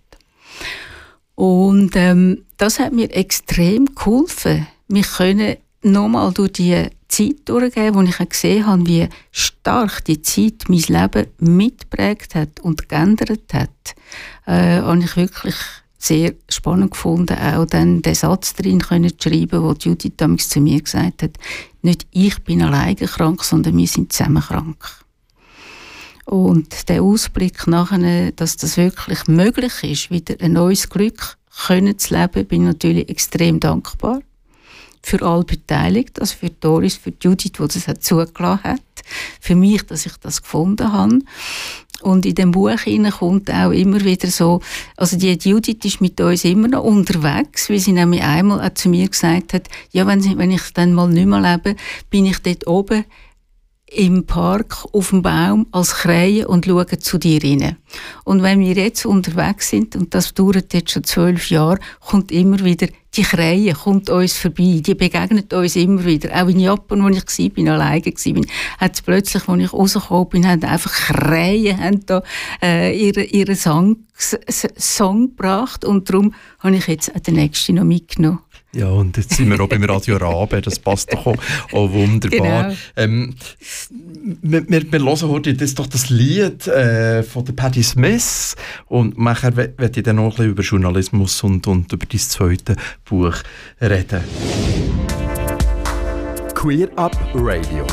Und 1.34 1.96
ähm, 1.96 2.44
das 2.58 2.78
hat 2.78 2.92
mir 2.92 3.10
extrem 3.14 3.86
geholfen. 3.94 4.66
Wir 4.88 5.02
können 5.02 5.56
nochmal 5.82 6.32
durch 6.32 6.52
die 6.52 6.88
Zeit 7.08 7.36
durchgegeben, 7.46 7.94
wo 7.94 8.02
ich 8.02 8.28
gesehen 8.28 8.66
habe, 8.66 8.86
wie 8.86 9.08
stark 9.30 10.04
die 10.04 10.22
Zeit 10.22 10.64
mein 10.68 10.80
Leben 10.80 11.26
mitprägt 11.38 12.34
hat 12.34 12.60
und 12.60 12.88
geändert 12.88 13.52
hat, 13.52 13.94
äh, 14.46 14.80
habe 14.80 14.98
ich 14.98 15.16
wirklich 15.16 15.56
sehr 15.98 16.34
spannend 16.48 16.92
gefunden, 16.92 17.36
auch 17.38 17.64
dann 17.64 18.02
den 18.02 18.14
Satz 18.14 18.54
drin 18.54 18.80
können 18.80 19.12
schreiben, 19.20 19.62
wo 19.62 19.72
Judith 19.72 20.12
damals 20.16 20.48
zu 20.48 20.60
mir 20.60 20.80
gesagt 20.80 21.22
hat, 21.22 21.38
nicht 21.82 22.06
ich 22.12 22.42
bin 22.44 22.62
alleine 22.62 22.94
krank, 22.94 23.42
sondern 23.42 23.76
wir 23.76 23.86
sind 23.86 24.12
zusammen 24.12 24.42
krank. 24.42 24.84
Und 26.26 26.88
der 26.88 27.02
Ausblick 27.02 27.66
nachher, 27.66 28.32
dass 28.32 28.56
das 28.56 28.76
wirklich 28.76 29.26
möglich 29.28 29.82
ist, 29.82 30.10
wieder 30.10 30.34
ein 30.40 30.52
neues 30.52 30.88
Glück 30.88 31.38
können 31.66 31.98
zu 31.98 32.14
leben, 32.14 32.46
bin 32.46 32.62
ich 32.62 32.66
natürlich 32.66 33.08
extrem 33.08 33.60
dankbar 33.60 34.20
für 35.06 35.22
alle 35.22 35.44
Beteiligten, 35.44 36.20
also 36.20 36.34
für 36.34 36.50
Doris, 36.50 36.96
für 36.96 37.12
Judith, 37.22 37.52
die 37.52 37.68
das 37.68 38.00
zugelassen 38.00 38.64
hat, 38.64 38.80
für 39.40 39.54
mich, 39.54 39.84
dass 39.84 40.04
ich 40.04 40.16
das 40.16 40.42
gefunden 40.42 40.92
habe. 40.92 41.20
Und 42.02 42.26
in 42.26 42.34
dem 42.34 42.50
Buch 42.50 42.76
kommt 43.18 43.48
auch 43.48 43.70
immer 43.70 44.04
wieder 44.04 44.28
so, 44.28 44.60
also 44.96 45.16
die 45.16 45.38
Judith 45.40 45.84
ist 45.84 46.00
mit 46.00 46.20
uns 46.20 46.44
immer 46.44 46.66
noch 46.66 46.82
unterwegs, 46.82 47.70
weil 47.70 47.78
sie 47.78 47.92
nämlich 47.92 48.24
einmal 48.24 48.60
auch 48.60 48.74
zu 48.74 48.88
mir 48.88 49.08
gesagt 49.08 49.52
hat, 49.52 49.68
ja, 49.92 50.08
wenn, 50.08 50.38
wenn 50.38 50.50
ich 50.50 50.72
dann 50.74 50.92
mal 50.92 51.08
nicht 51.08 51.26
mehr 51.26 51.40
lebe, 51.40 51.76
bin 52.10 52.26
ich 52.26 52.40
dort 52.40 52.66
oben 52.66 53.04
im 53.88 54.26
Park 54.26 54.84
auf 54.92 55.10
dem 55.10 55.22
Baum 55.22 55.66
als 55.70 55.94
Krähe 55.94 56.48
und 56.48 56.66
schauen 56.66 57.00
zu 57.00 57.18
dir 57.18 57.42
rein. 57.42 57.76
Und 58.24 58.42
wenn 58.42 58.60
wir 58.60 58.74
jetzt 58.74 59.06
unterwegs 59.06 59.70
sind, 59.70 59.94
und 59.94 60.12
das 60.12 60.34
dauert 60.34 60.74
jetzt 60.74 60.90
schon 60.90 61.04
zwölf 61.04 61.50
Jahre, 61.50 61.78
kommt 62.00 62.32
immer 62.32 62.64
wieder 62.64 62.88
die 63.16 63.22
Krähe 63.22 63.72
kommt 63.72 64.10
uns 64.10 64.36
vorbei, 64.36 64.82
die 64.84 64.94
begegnet 64.94 65.52
uns 65.54 65.76
immer 65.76 66.04
wieder. 66.04 66.30
Auch 66.34 66.48
in 66.48 66.60
Japan, 66.60 67.02
wo 67.02 67.08
ich 67.08 67.22
war, 67.24 67.48
bin, 67.50 67.68
alleine 67.68 68.04
war, 68.04 68.42
hat 68.78 68.94
es 68.94 69.02
plötzlich, 69.02 69.48
als 69.48 69.62
ich 69.62 69.72
rausgekommen 69.72 70.28
bin, 70.28 70.46
haben 70.46 70.64
einfach 70.64 70.92
Krähen 70.92 71.78
haben 71.78 72.04
da, 72.04 72.22
äh, 72.62 72.94
ihre, 72.94 73.22
ihre 73.22 73.56
Song, 73.56 73.96
Song 74.18 75.28
gebracht 75.28 75.84
und 75.84 76.10
darum 76.10 76.34
habe 76.58 76.76
ich 76.76 76.86
jetzt 76.86 77.12
den 77.26 77.34
nächsten 77.34 77.76
noch 77.76 77.84
mitgenommen. 77.84 78.40
Ja, 78.72 78.88
und 78.88 79.16
jetzt 79.16 79.34
sind 79.34 79.48
wir 79.48 79.58
auch 79.60 79.68
beim 79.68 79.84
Radio 79.84 80.16
Rabe, 80.16 80.60
das 80.60 80.78
passt 80.78 81.12
doch 81.12 81.26
auch, 81.26 81.36
auch 81.72 81.92
wunderbar. 81.92 82.64
Genau. 82.64 82.76
Ähm, 82.96 83.34
wir, 84.42 84.68
wir, 84.68 84.92
wir 84.92 85.00
hören 85.00 85.28
heute 85.28 85.54
das, 85.54 85.74
doch 85.74 85.86
das 85.86 86.10
Lied 86.10 86.66
äh, 86.66 87.22
von 87.22 87.44
der 87.44 87.54
Patti 87.54 87.82
Smith 87.82 88.54
und 88.86 89.18
nachher 89.18 89.56
werde 89.56 89.92
ich 89.94 90.02
dann 90.02 90.16
noch 90.16 90.24
ein 90.24 90.30
bisschen 90.36 90.50
über 90.50 90.62
Journalismus 90.62 91.42
und, 91.42 91.66
und 91.66 91.92
über 91.92 92.06
dein 92.06 92.20
zweites 92.20 92.76
Buch 93.04 93.36
reden. 93.80 94.20
Queer 96.54 96.88
Up 96.98 97.16
Radio. 97.34 97.86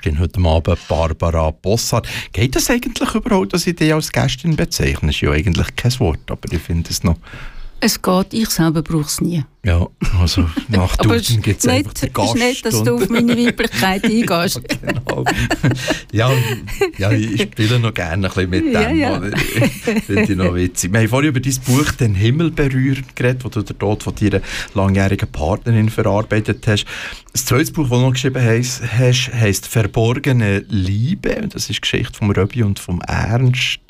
Gästin 0.00 0.20
heute 0.20 0.40
Abend, 0.40 0.78
Barbara 0.88 1.50
Bossart. 1.50 2.08
Geht 2.32 2.54
das 2.54 2.70
eigentlich 2.70 3.14
überhaupt, 3.14 3.52
dass 3.52 3.66
ich 3.66 3.74
dich 3.74 3.92
als 3.92 4.12
Gästin 4.12 4.54
bezeichne? 4.54 5.08
Das 5.08 5.16
ist 5.16 5.22
ja 5.22 5.32
eigentlich 5.32 5.74
kein 5.74 5.98
Wort, 5.98 6.30
aber 6.30 6.52
ich 6.52 6.62
finde 6.62 6.88
es 6.90 7.02
noch 7.02 7.16
es 7.80 8.02
geht, 8.02 8.34
ich 8.34 8.48
selber 8.50 8.82
brauche 8.82 9.06
es 9.06 9.20
nie. 9.20 9.44
Ja, 9.64 9.86
also 10.20 10.48
nach 10.68 10.96
Duden 10.96 11.42
gibt 11.42 11.60
es 11.60 11.68
einfach 11.68 11.92
den 11.92 12.12
Gast. 12.12 12.34
Es 12.34 12.40
ist 12.40 12.46
nicht, 12.46 12.66
dass 12.66 12.82
du 12.82 12.94
auf 12.96 13.08
meine 13.08 13.36
Weiblichkeit 13.36 14.04
eingehst. 14.04 14.60
genau. 14.80 15.24
ja, 16.12 16.30
ja, 16.96 17.12
ich 17.12 17.42
spiele 17.42 17.78
noch 17.78 17.92
gerne 17.92 18.28
ein 18.28 18.32
bisschen 18.32 18.50
mit 18.50 18.72
ja, 18.72 18.88
dem. 18.88 18.98
Ja. 18.98 19.20
Finde 20.06 20.22
ich 20.22 20.36
noch 20.36 20.54
witzig. 20.54 20.92
Wir 20.92 21.00
haben 21.00 21.08
vorhin 21.08 21.30
über 21.30 21.40
dein 21.40 21.56
Buch 21.66 21.92
«Den 21.92 22.14
Himmel 22.14 22.50
berühren» 22.50 23.04
geredet, 23.14 23.44
wo 23.44 23.48
du 23.48 23.62
den 23.62 23.78
Tod 23.78 24.02
von 24.02 24.14
deiner 24.14 24.40
langjährigen 24.74 25.30
Partnerin 25.30 25.88
verarbeitet 25.88 26.66
hast. 26.66 26.86
Das 27.32 27.44
zweite 27.44 27.72
Buch, 27.72 27.88
das 27.88 27.90
du 27.90 28.04
noch 28.04 28.12
geschrieben 28.12 28.42
hast, 28.44 28.82
heisst 28.92 29.66
«Verborgene 29.66 30.64
Liebe». 30.68 31.46
Das 31.48 31.68
ist 31.68 31.76
die 31.76 31.80
Geschichte 31.80 32.16
von 32.16 32.30
Röbi 32.30 32.62
und 32.62 32.78
von 32.78 33.00
Ernst. 33.02 33.80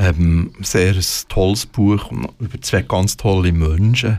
Ähm, 0.00 0.52
sehr 0.62 0.94
ein 0.94 1.04
tolles 1.28 1.66
Buch 1.66 2.10
über 2.38 2.62
zwei 2.62 2.80
ganz 2.80 3.18
tolle 3.18 3.52
Menschen. 3.52 4.18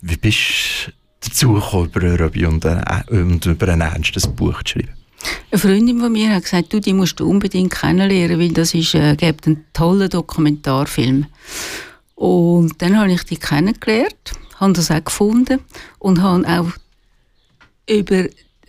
Wie 0.00 0.16
bist 0.16 0.92
du 1.20 1.28
dazu 1.28 1.52
gekommen, 1.52 1.90
über 1.92 2.18
Röbi 2.20 2.46
und, 2.46 2.64
äh, 2.64 3.02
und 3.10 3.44
über 3.44 3.68
ein 3.68 3.82
ernstes 3.82 4.26
Buch 4.26 4.62
zu 4.62 4.78
schreiben? 4.78 4.94
Eine 5.50 5.58
Freundin 5.58 6.00
von 6.00 6.10
mir 6.10 6.34
hat 6.34 6.44
gesagt, 6.44 6.72
du, 6.72 6.80
die 6.80 6.94
musst 6.94 7.20
du 7.20 7.28
unbedingt 7.28 7.74
kennenlernen, 7.74 8.40
weil 8.40 8.52
das 8.52 8.72
ist, 8.72 8.94
äh, 8.94 9.14
gibt 9.14 9.46
einen 9.46 9.66
tollen 9.74 10.08
Dokumentarfilm. 10.08 11.26
Und 12.14 12.80
dann 12.80 12.98
habe 12.98 13.12
ich 13.12 13.24
die 13.24 13.36
kennengelernt, 13.36 14.32
habe 14.56 14.72
das 14.72 14.90
auch 14.90 15.04
gefunden 15.04 15.60
und 15.98 16.22
habe 16.22 16.48
auch 16.48 16.72
über 17.90 18.24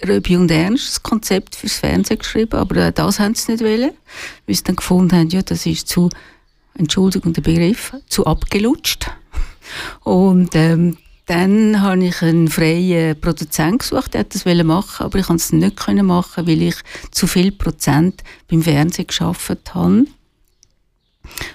Röbi 0.06 0.38
und 0.38 0.52
Ernst 0.52 0.88
das 0.88 1.04
Konzept 1.04 1.56
fürs 1.56 1.74
Fernsehen 1.74 2.20
geschrieben, 2.20 2.58
aber 2.58 2.92
das 2.92 3.20
haben 3.20 3.36
sie 3.36 3.52
nicht 3.52 3.64
wollen, 3.64 3.92
weil 4.46 4.56
sie 4.56 4.64
dann 4.64 4.76
gefunden 4.76 5.16
haben, 5.16 5.30
ja, 5.30 5.42
das 5.42 5.66
ist 5.66 5.88
zu, 5.88 6.10
Entschuldigung 6.78 7.34
der 7.34 7.42
Begriff, 7.42 7.94
zu 8.08 8.26
abgelutscht. 8.26 9.10
Und 10.04 10.56
ähm, 10.56 10.98
dann 11.26 11.82
habe 11.82 12.06
ich 12.06 12.22
einen 12.22 12.48
freien 12.50 13.20
Produzent 13.20 13.80
gesucht, 13.80 14.14
der 14.14 14.26
das 14.26 14.46
machen 14.46 15.06
aber 15.06 15.20
ich 15.20 15.26
konnte 15.26 15.42
es 15.42 15.52
nicht 15.52 16.04
machen, 16.04 16.48
weil 16.48 16.62
ich 16.62 16.76
zu 17.12 17.26
viel 17.26 17.52
Prozent 17.52 18.24
beim 18.48 18.62
Fernsehen 18.62 19.08
geschafft 19.08 19.74
habe 19.74 20.06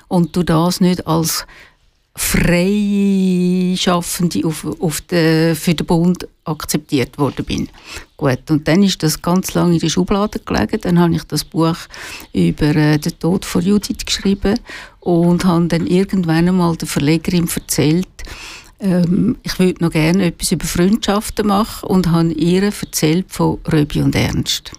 und 0.09 0.35
du 0.35 0.43
das 0.43 0.81
nicht 0.81 1.07
als 1.07 1.47
Freischaffende 2.23 4.47
auf, 4.47 4.67
auf 4.79 5.01
de, 5.01 5.55
für 5.55 5.75
den 5.75 5.87
Bund 5.87 6.29
akzeptiert 6.45 7.17
worden 7.19 7.47
bin. 7.47 7.71
Gut, 8.17 8.51
und 8.51 8.69
dann 8.69 8.83
ist 8.83 9.03
das 9.03 9.23
ganz 9.23 9.55
lange 9.55 9.73
in 9.75 9.81
der 9.81 9.89
Schublade 9.89 10.39
gelegen. 10.39 10.79
Dann 10.83 10.99
habe 10.99 11.15
ich 11.15 11.25
das 11.25 11.45
Buch 11.45 11.79
über 12.33 12.77
äh, 12.77 12.99
den 12.99 13.19
Tod 13.19 13.47
von 13.47 13.63
Judith 13.63 14.05
geschrieben 14.05 14.61
und 15.01 15.47
habe 15.47 15.67
dann 15.67 15.87
irgendwann 15.87 16.47
einmal 16.47 16.77
der 16.77 16.89
Verlegerin 16.89 17.49
erzählt, 17.53 18.07
ähm, 18.81 19.39
ich 19.43 19.59
würde 19.59 19.83
noch 19.83 19.91
gerne 19.91 20.27
etwas 20.27 20.53
über 20.53 20.67
Freundschaften 20.67 21.47
machen 21.47 21.89
und 21.89 22.11
habe 22.11 22.33
ihr 22.33 22.63
erzählt 22.63 23.27
von 23.29 23.59
Röbi 23.73 24.03
und 24.03 24.15
Ernst. 24.15 24.73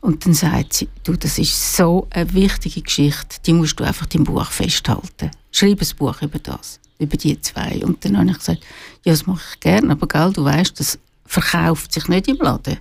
Und 0.00 0.24
dann 0.24 0.34
sagt 0.34 0.72
sie, 0.74 0.88
du, 1.04 1.14
das 1.14 1.38
ist 1.38 1.76
so 1.76 2.06
eine 2.10 2.32
wichtige 2.32 2.82
Geschichte, 2.82 3.36
die 3.44 3.52
musst 3.52 3.78
du 3.78 3.84
einfach 3.84 4.06
im 4.14 4.24
Buch 4.24 4.50
festhalten. 4.50 5.30
Schreib 5.50 5.80
ein 5.80 5.96
Buch 5.96 6.22
über 6.22 6.38
das, 6.38 6.80
über 6.98 7.16
die 7.16 7.40
zwei. 7.40 7.80
Und 7.84 8.04
dann 8.04 8.18
habe 8.18 8.30
ich 8.30 8.38
gesagt, 8.38 8.64
ja, 9.04 9.12
das 9.12 9.26
mache 9.26 9.42
ich 9.52 9.60
gerne, 9.60 9.92
aber 9.92 10.06
gell, 10.06 10.32
du 10.32 10.44
weißt, 10.44 10.78
das 10.78 10.98
verkauft 11.24 11.92
sich 11.92 12.08
nicht 12.08 12.28
im 12.28 12.36
Laden. 12.36 12.78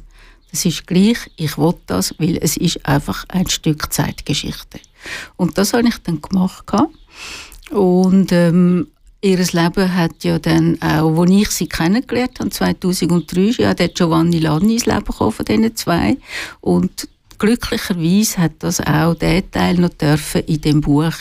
Das 0.52 0.66
ist 0.66 0.88
gleich, 0.88 1.18
ich 1.36 1.58
will 1.58 1.74
das, 1.88 2.16
weil 2.20 2.38
es 2.38 2.56
ist 2.58 2.86
einfach 2.86 3.26
ein 3.28 3.50
Stück 3.50 3.92
Zeitgeschichte. 3.92 4.80
Und 5.36 5.58
das 5.58 5.74
habe 5.74 5.88
ich 5.88 5.98
dann 6.04 6.22
gemacht. 6.22 6.72
Und 7.70 8.32
ähm, 8.32 8.88
ihr 9.22 9.38
Leben 9.38 9.96
hat 9.96 10.24
ja 10.24 10.40
dann 10.40 10.82
auch, 10.82 11.22
als 11.22 11.32
ich 11.32 11.50
sie 11.50 11.68
kennengelernt 11.68 12.40
habe, 12.40 12.50
2003, 12.50 13.62
ja, 13.62 13.74
dort 13.74 13.96
Giovanni 13.96 14.40
Lanni 14.40 14.74
ins 14.74 14.86
Leben 14.86 15.06
gekommen 15.06 15.32
von 15.32 15.46
diesen 15.46 15.76
zwei. 15.76 16.18
Und 16.62 17.08
glücklicherweise 17.40 18.38
hat 18.40 18.54
das 18.60 18.80
auch 18.82 19.14
der 19.16 19.50
Teil 19.50 19.76
noch 19.76 19.90
dürfen 19.90 20.42
in 20.42 20.62
dem 20.62 20.82
Buch 20.82 21.14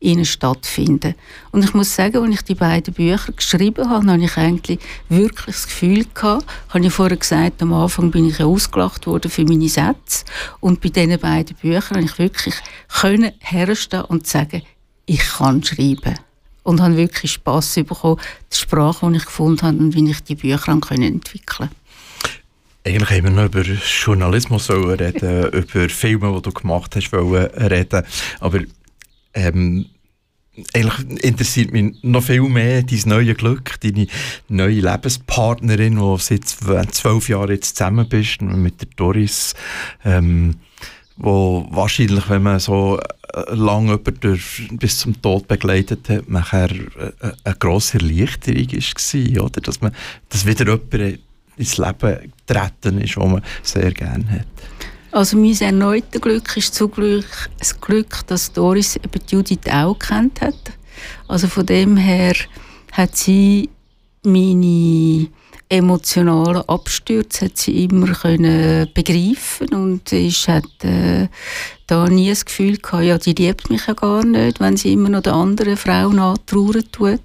ihnen 0.00 0.24
stattfinden. 0.24 1.14
Und 1.50 1.64
ich 1.64 1.74
muss 1.74 1.94
sagen, 1.94 2.18
als 2.18 2.34
ich 2.34 2.42
die 2.42 2.54
beiden 2.54 2.94
Bücher 2.94 3.32
geschrieben 3.32 3.88
habe, 3.88 4.06
habe 4.06 4.24
ich 4.24 4.36
eigentlich 4.36 4.78
wirklich 5.08 5.56
das 5.56 5.66
Gefühl 5.66 6.04
gehabt, 6.14 6.46
habe 6.70 6.86
ich 6.86 6.92
vorher 6.92 7.16
gesagt, 7.16 7.62
am 7.62 7.72
Anfang 7.72 8.10
bin 8.10 8.28
ich 8.28 8.42
ausgelacht 8.42 9.06
worden 9.06 9.30
für 9.30 9.44
meine 9.44 9.68
Sätze 9.68 10.24
und 10.60 10.80
bei 10.80 10.88
diesen 10.88 11.18
beiden 11.18 11.56
Büchern 11.56 11.96
habe 11.96 12.04
ich 12.04 12.18
wirklich 12.18 12.54
können 12.88 13.32
herstehen 13.40 14.04
und 14.04 14.26
sagen, 14.26 14.62
ich 15.06 15.20
kann 15.20 15.62
schreiben 15.62 16.18
und 16.68 16.82
habe 16.82 16.96
wirklich 16.96 17.32
Spass 17.32 17.74
bekommen, 17.74 18.20
die 18.52 18.56
Sprache, 18.56 19.10
die 19.10 19.16
ich 19.16 19.24
gefunden 19.24 19.62
habe 19.62 19.78
und 19.78 19.94
wie 19.94 20.10
ich 20.10 20.22
die 20.22 20.34
Bücher 20.34 20.72
entwickeln 20.72 21.20
konnte. 21.46 21.70
Eigentlich 22.86 23.10
haben 23.10 23.24
wir 23.24 23.30
noch 23.30 23.46
über 23.46 23.62
Journalismus 23.62 24.70
reden, 24.70 25.48
über 25.52 25.88
Filme, 25.88 26.34
die 26.36 26.42
du 26.42 26.52
gemacht 26.52 26.94
hast, 26.94 27.12
reden. 27.12 28.02
Aber 28.40 28.60
ähm, 29.32 29.86
eigentlich 30.74 31.24
interessiert 31.24 31.72
mich 31.72 32.02
noch 32.02 32.22
viel 32.22 32.42
mehr 32.42 32.82
dein 32.82 33.02
neue 33.06 33.34
Glück, 33.34 33.80
deine 33.80 34.06
neue 34.48 34.80
Lebenspartnerin, 34.80 35.96
die 35.96 36.16
seit 36.18 36.48
zwölf 36.94 37.28
Jahren 37.28 37.50
jetzt 37.50 37.76
zusammen 37.76 38.08
bist, 38.08 38.42
mit 38.42 38.80
der 38.80 38.88
Doris. 38.96 39.54
Ähm, 40.04 40.56
wo 41.18 41.66
wahrscheinlich, 41.70 42.28
wenn 42.30 42.42
man 42.42 42.60
so 42.60 42.98
äh, 42.98 43.54
lange 43.54 43.98
durch, 43.98 44.68
bis 44.72 44.98
zum 44.98 45.20
Tod 45.20 45.48
begleitet 45.48 46.08
hat, 46.08 46.28
nachher 46.28 46.70
äh, 46.70 47.12
eine 47.44 47.54
grosse 47.58 47.98
Erleichterung 47.98 48.68
war, 48.72 49.44
oder? 49.44 49.60
Dass 49.60 49.80
man, 49.80 49.92
dass 50.28 50.46
wieder 50.46 50.64
jemand 50.66 51.20
ins 51.56 51.76
Leben 51.76 52.32
getreten 52.46 53.00
ist, 53.00 53.16
das 53.16 53.24
man 53.24 53.42
sehr 53.62 53.92
gerne 53.92 54.30
hat. 54.30 54.46
Also 55.10 55.36
mein 55.36 55.58
erneutes 55.60 56.20
Glück 56.20 56.56
ist 56.56 56.74
zugleich 56.74 57.24
das 57.58 57.80
Glück, 57.80 58.26
dass 58.26 58.52
Doris 58.52 58.98
Judith 59.28 59.66
auch 59.70 59.98
kennt 59.98 60.40
hat. 60.40 60.72
Also 61.26 61.48
von 61.48 61.66
dem 61.66 61.96
her 61.96 62.34
hat 62.92 63.16
sie 63.16 63.70
meine 64.22 65.28
emotionalen 65.68 66.68
Abstürze 66.68 67.46
hat 67.46 67.58
sie 67.58 67.84
immer 67.84 68.12
können 68.12 68.88
begreifen 68.94 69.68
und 69.74 70.12
ich 70.12 70.48
hatte 70.48 70.88
äh, 70.88 71.28
da 71.86 72.06
nie 72.06 72.28
das 72.28 72.44
Gefühl 72.44 72.78
gehabt, 72.78 73.04
ja, 73.04 73.18
die 73.18 73.32
liebt 73.32 73.70
mich 73.70 73.86
ja 73.86 73.94
gar 73.94 74.24
nicht, 74.24 74.60
wenn 74.60 74.76
sie 74.76 74.92
immer 74.92 75.08
noch 75.08 75.22
der 75.22 75.34
anderen 75.34 75.76
Frau 75.76 76.10
nachtrauern 76.10 76.84
tut. 76.92 77.20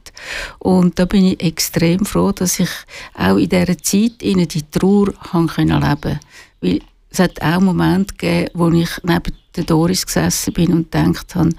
Und 0.60 1.00
da 1.00 1.06
bin 1.06 1.26
ich 1.26 1.44
extrem 1.44 2.06
froh, 2.06 2.32
dass 2.32 2.60
ich 2.60 2.70
auch 3.14 3.38
in 3.38 3.50
dieser 3.50 3.78
Zeit 3.78 4.22
ihnen 4.22 4.48
die 4.48 4.70
Trauer 4.72 5.14
haben 5.32 5.48
können 5.48 5.82
leben 5.82 6.20
Weil 6.62 6.80
es 7.10 7.20
hat 7.20 7.41
auch 7.41 7.62
Momente 7.62 8.16
gegeben, 8.16 8.50
wo 8.54 8.70
ich 8.72 8.89
neben 9.04 9.36
der 9.56 9.64
Doris 9.66 10.06
gesessen 10.06 10.54
bin 10.54 10.74
und 10.74 10.91
gedacht 10.91 11.36
habe, 11.36 11.50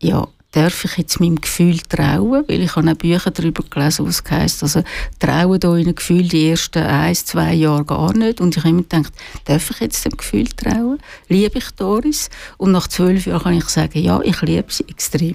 ja, 0.00 0.26
darf 0.52 0.84
ich 0.84 0.96
jetzt 0.96 1.20
meinem 1.20 1.40
Gefühl 1.40 1.78
trauen? 1.80 2.44
Weil 2.48 2.62
ich 2.62 2.74
habe 2.76 2.90
auch 2.90 2.96
Bücher 2.96 3.30
darüber 3.30 3.62
gelesen, 3.68 4.06
was 4.06 4.22
heisst, 4.30 4.62
also 4.62 4.82
trauen 5.18 5.60
da 5.60 5.76
in 5.76 5.94
Gefühl 5.94 6.28
die 6.28 6.50
ersten 6.50 6.82
ein, 6.82 7.14
zwei 7.14 7.52
Jahre 7.54 7.84
gar 7.84 8.14
nicht. 8.14 8.40
Und 8.40 8.56
ich 8.56 8.62
habe 8.62 8.70
immer 8.70 8.82
gedacht, 8.82 9.12
darf 9.44 9.70
ich 9.70 9.80
jetzt 9.80 10.04
dem 10.04 10.16
Gefühl 10.16 10.48
trauen? 10.48 10.98
Liebe 11.28 11.58
ich 11.58 11.70
Doris? 11.72 12.30
Und 12.56 12.72
nach 12.72 12.88
zwölf 12.88 13.26
Jahren 13.26 13.42
kann 13.42 13.58
ich 13.58 13.68
sagen, 13.68 13.98
ja, 13.98 14.20
ich 14.22 14.40
liebe 14.42 14.72
sie 14.72 14.88
extrem. 14.88 15.34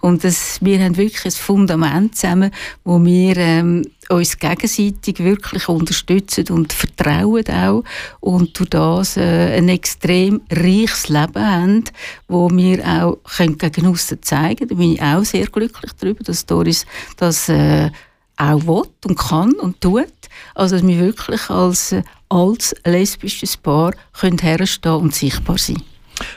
Und 0.00 0.24
das, 0.24 0.58
wir 0.60 0.82
haben 0.82 0.96
wirklich 0.96 1.24
ein 1.24 1.30
Fundament 1.30 2.16
zusammen, 2.16 2.50
wo 2.84 3.02
wir 3.04 3.36
ähm, 3.36 3.82
uns 4.08 4.38
gegenseitig 4.38 5.18
wirklich 5.18 5.68
unterstützen 5.68 6.46
und 6.50 6.72
vertrauen 6.72 7.44
auch 7.48 7.84
und 8.20 8.58
durch 8.58 8.70
das 8.70 9.16
äh, 9.16 9.56
ein 9.56 9.68
extrem 9.68 10.40
reiches 10.50 11.08
Leben 11.08 11.46
haben, 11.46 11.84
wo 12.26 12.50
wir 12.50 12.84
auch 12.84 13.18
können 13.36 13.58
gegen 13.58 13.86
aussen 13.86 14.22
zeigen 14.22 14.56
können. 14.56 14.68
Da 14.68 14.74
bin 14.74 14.92
ich 14.92 15.02
auch 15.02 15.24
sehr 15.24 15.46
glücklich 15.46 15.92
darüber, 15.98 16.24
dass 16.24 16.46
Doris 16.46 16.86
das 17.16 17.48
äh, 17.48 17.90
auch 18.36 18.66
will 18.66 18.88
und 19.06 19.18
kann 19.18 19.52
und 19.54 19.80
tut. 19.80 20.06
Also 20.54 20.76
dass 20.76 20.86
wir 20.86 20.98
wirklich 20.98 21.50
als, 21.50 21.92
äh, 21.92 22.02
als 22.28 22.74
lesbisches 22.84 23.56
Paar 23.56 23.92
können 24.12 24.38
herstehen 24.38 24.92
und 24.94 25.14
sichtbar 25.14 25.58
sein 25.58 25.82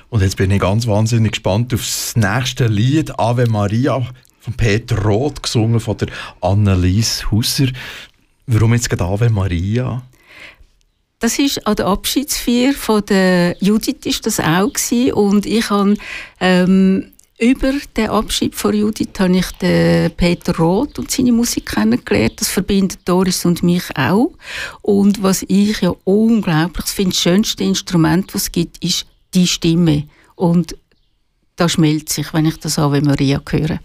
und 0.10 0.22
jetzt 0.22 0.38
bin 0.38 0.52
ich 0.52 0.60
ganz 0.60 0.88
wahnsinnig 0.88 1.34
gespannt 1.34 1.74
auf 1.74 1.82
das 1.82 2.16
nächste 2.16 2.68
Lied, 2.68 3.18
Ave 3.20 3.48
Maria, 3.48 4.06
von 4.40 4.54
Peter 4.54 4.98
Roth, 4.98 5.44
gesungen 5.44 5.80
von 5.80 5.98
der 5.98 6.10
Annelies 6.42 7.30
Husser. 7.32 7.68
Warum 8.48 8.74
jetzt 8.74 8.90
gerade 8.90 9.06
Ave 9.06 9.30
Maria? 9.30 10.04
Das 11.20 11.38
ist 11.38 11.66
an 11.68 11.76
der 11.76 11.86
Abschiedsfeier 11.86 12.74
von 12.74 13.06
der 13.06 13.56
Judith 13.60 14.06
ist 14.06 14.26
das 14.26 14.40
auch 14.40 14.74
gewesen. 14.74 15.14
und 15.14 15.46
ich 15.46 15.70
habe 15.70 15.96
ähm, 16.40 17.12
über 17.42 17.74
den 17.96 18.10
Abschied 18.10 18.56
von 18.56 18.76
Judith 18.76 19.20
habe 19.20 19.38
ich 19.38 19.52
den 19.54 20.12
Peter 20.12 20.56
Roth 20.58 21.00
und 21.00 21.10
seine 21.10 21.32
Musik 21.32 21.68
kennengelernt. 21.68 22.40
Das 22.40 22.50
verbindet 22.50 23.00
Doris 23.06 23.46
und 23.46 23.64
mich 23.64 23.84
auch. 23.96 24.32
Und 24.82 25.24
was 25.24 25.44
ich 25.48 25.82
ja 25.82 25.94
unglaublich 26.04 26.86
finde, 26.88 27.12
das 27.12 27.22
schönste 27.22 27.64
Instrument, 27.64 28.34
was 28.34 28.44
es 28.44 28.52
gibt, 28.52 28.84
ist 28.84 29.06
die 29.34 29.48
Stimme. 29.48 30.08
Und 30.36 30.76
da 31.56 31.70
schmelzt 31.70 32.10
sich, 32.10 32.34
wenn 32.34 32.46
ich 32.46 32.58
das 32.60 32.80
Ave 32.80 33.02
Maria 33.02 33.42
höre. 33.50 33.80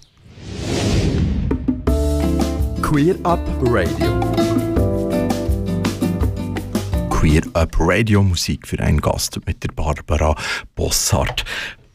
Queer 2.82 3.16
Up 3.24 3.40
Radio. 3.62 4.20
Queer 7.10 7.42
Up 7.54 7.74
Radio 7.78 8.22
Musik 8.22 8.66
für 8.68 8.78
einen 8.78 9.00
Gast 9.00 9.40
mit 9.46 9.62
der 9.62 9.68
Barbara 9.68 10.34
Bossart. 10.74 11.44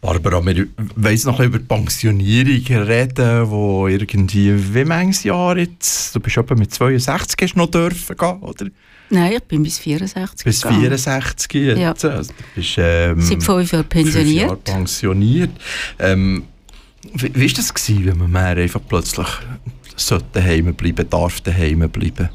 Barbara, 0.02 0.44
wir 0.44 0.68
wollen 0.96 1.20
noch 1.26 1.40
über 1.40 1.60
die 1.60 1.66
Pensionierung 1.66 2.86
reden, 2.86 3.50
wo 3.50 3.88
irgendwie, 3.88 4.74
wie 4.74 4.84
manches 4.84 5.24
Jahr 5.24 5.58
jetzt, 5.58 6.16
du 6.16 6.20
bist 6.20 6.38
etwa 6.38 6.56
mit 6.56 6.74
62 6.74 7.40
hast 7.42 7.56
noch 7.56 7.70
dürfen 7.70 8.18
gehen, 8.18 8.40
oder? 8.42 8.66
Nein, 9.12 9.34
ich 9.34 9.44
bin 9.44 9.62
bis 9.62 9.78
64 9.78 10.46
Bis 10.46 10.62
gegangen. 10.62 10.82
64 10.82 11.54
jetzt? 11.54 11.80
Ja. 11.80 11.92
Also, 11.92 12.32
du 12.32 12.44
bist, 12.56 12.76
ähm, 12.78 13.22
Seit 13.22 13.44
fünf 13.44 13.72
Jahren 13.72 13.86
pensioniert. 13.90 14.28
Fünf 14.28 14.42
Jahre 14.42 14.58
pensioniert. 14.58 15.52
Ähm, 16.00 16.44
wie, 17.14 17.32
wie 17.36 17.48
das 17.48 17.74
gewesen, 17.74 18.06
wenn 18.06 18.18
man 18.18 18.32
mehr 18.32 18.58
einfach 18.64 18.82
plötzlich 18.88 19.28
sollte 19.98 20.26
daheim 20.34 20.74
bleiben, 20.74 21.10
darf 21.10 21.42
daheim 21.42 21.90
bleiben? 21.90 22.30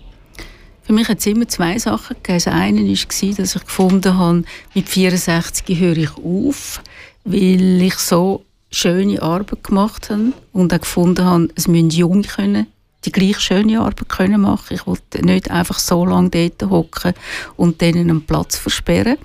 Für 0.82 0.92
mich 0.92 1.08
hat 1.08 1.18
es 1.18 1.26
immer 1.26 1.48
zwei 1.48 1.78
Sachen 1.78 2.16
gegeben. 2.22 2.38
Das 2.44 2.46
eine 2.46 2.80
war, 2.80 3.34
dass 3.36 3.56
ich 3.56 3.64
gefunden 3.64 4.18
habe, 4.18 4.44
mit 4.74 4.88
64 4.88 5.78
höre 5.78 5.96
ich 5.96 6.16
auf, 6.16 6.82
weil 7.24 7.82
ich 7.82 7.94
so 7.94 8.44
schöne 8.70 9.22
Arbeit 9.22 9.64
gemacht 9.64 10.10
habe 10.10 10.32
und 10.52 10.74
auch 10.74 10.80
gefunden 10.80 11.24
habe, 11.24 11.48
es 11.54 11.68
müssen 11.68 11.90
Junge 11.90 12.22
können 12.22 12.66
die 13.06 13.12
gleich 13.12 13.40
schöne 13.40 13.80
Arbeit 13.80 14.08
können 14.08 14.40
machen. 14.40 14.74
Ich 14.74 14.86
wollte 14.86 15.24
nicht 15.24 15.50
einfach 15.50 15.78
so 15.78 16.04
lange 16.04 16.30
dort 16.30 16.62
hocken 16.70 17.14
und 17.56 17.80
denen 17.80 18.10
einen 18.10 18.26
Platz 18.26 18.56
versperren. 18.56 19.16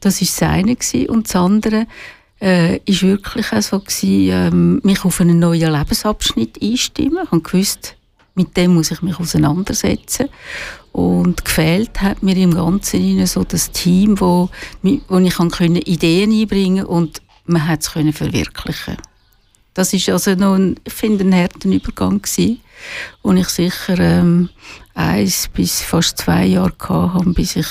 Das 0.00 0.20
war 0.20 0.26
das 0.26 0.42
eine 0.42 0.76
gewesen. 0.76 1.08
und 1.08 1.28
das 1.28 1.36
andere 1.36 1.86
äh, 2.40 2.78
ist 2.78 3.02
wirklich 3.02 3.52
auch 3.52 3.62
so 3.62 3.78
gewesen, 3.78 4.30
ähm, 4.32 4.80
mich 4.82 5.04
auf 5.04 5.20
einen 5.20 5.38
neuen 5.38 5.72
Lebensabschnitt 5.72 6.60
einstimmen. 6.60 7.28
Ich 7.32 7.42
gewusst, 7.42 7.96
mit 8.34 8.56
dem 8.56 8.74
muss 8.74 8.90
ich 8.90 9.02
mich 9.02 9.18
auseinandersetzen. 9.18 10.28
Und 10.90 11.44
gefehlt 11.44 12.02
hat 12.02 12.22
mir 12.22 12.36
im 12.36 12.54
Ganzen 12.54 13.26
so 13.26 13.44
das 13.44 13.70
Team, 13.70 14.20
wo, 14.20 14.50
wo 14.82 15.18
ich 15.18 15.34
kann 15.34 15.76
Ideen 15.76 16.32
einbringen 16.32 16.84
konnte 16.84 16.92
und 16.92 17.22
man 17.46 17.66
hat 17.66 17.80
es 17.80 17.88
verwirklichen 17.88 18.96
Das 19.74 19.92
ist 19.92 20.08
also 20.08 20.34
noch 20.34 20.54
ein, 20.54 20.76
ich 20.84 20.92
finde, 20.92 21.24
ein 21.24 21.34
harter 21.34 21.68
Übergang 21.68 22.20
gewesen, 22.20 22.60
wo 23.22 23.32
ich 23.32 23.48
sicher 23.48 23.98
ähm, 23.98 24.50
eins 24.94 25.48
bis 25.52 25.80
fast 25.80 26.18
zwei 26.18 26.46
Jahre 26.46 26.74
hatte, 26.78 27.30
bis 27.30 27.56
ich 27.56 27.68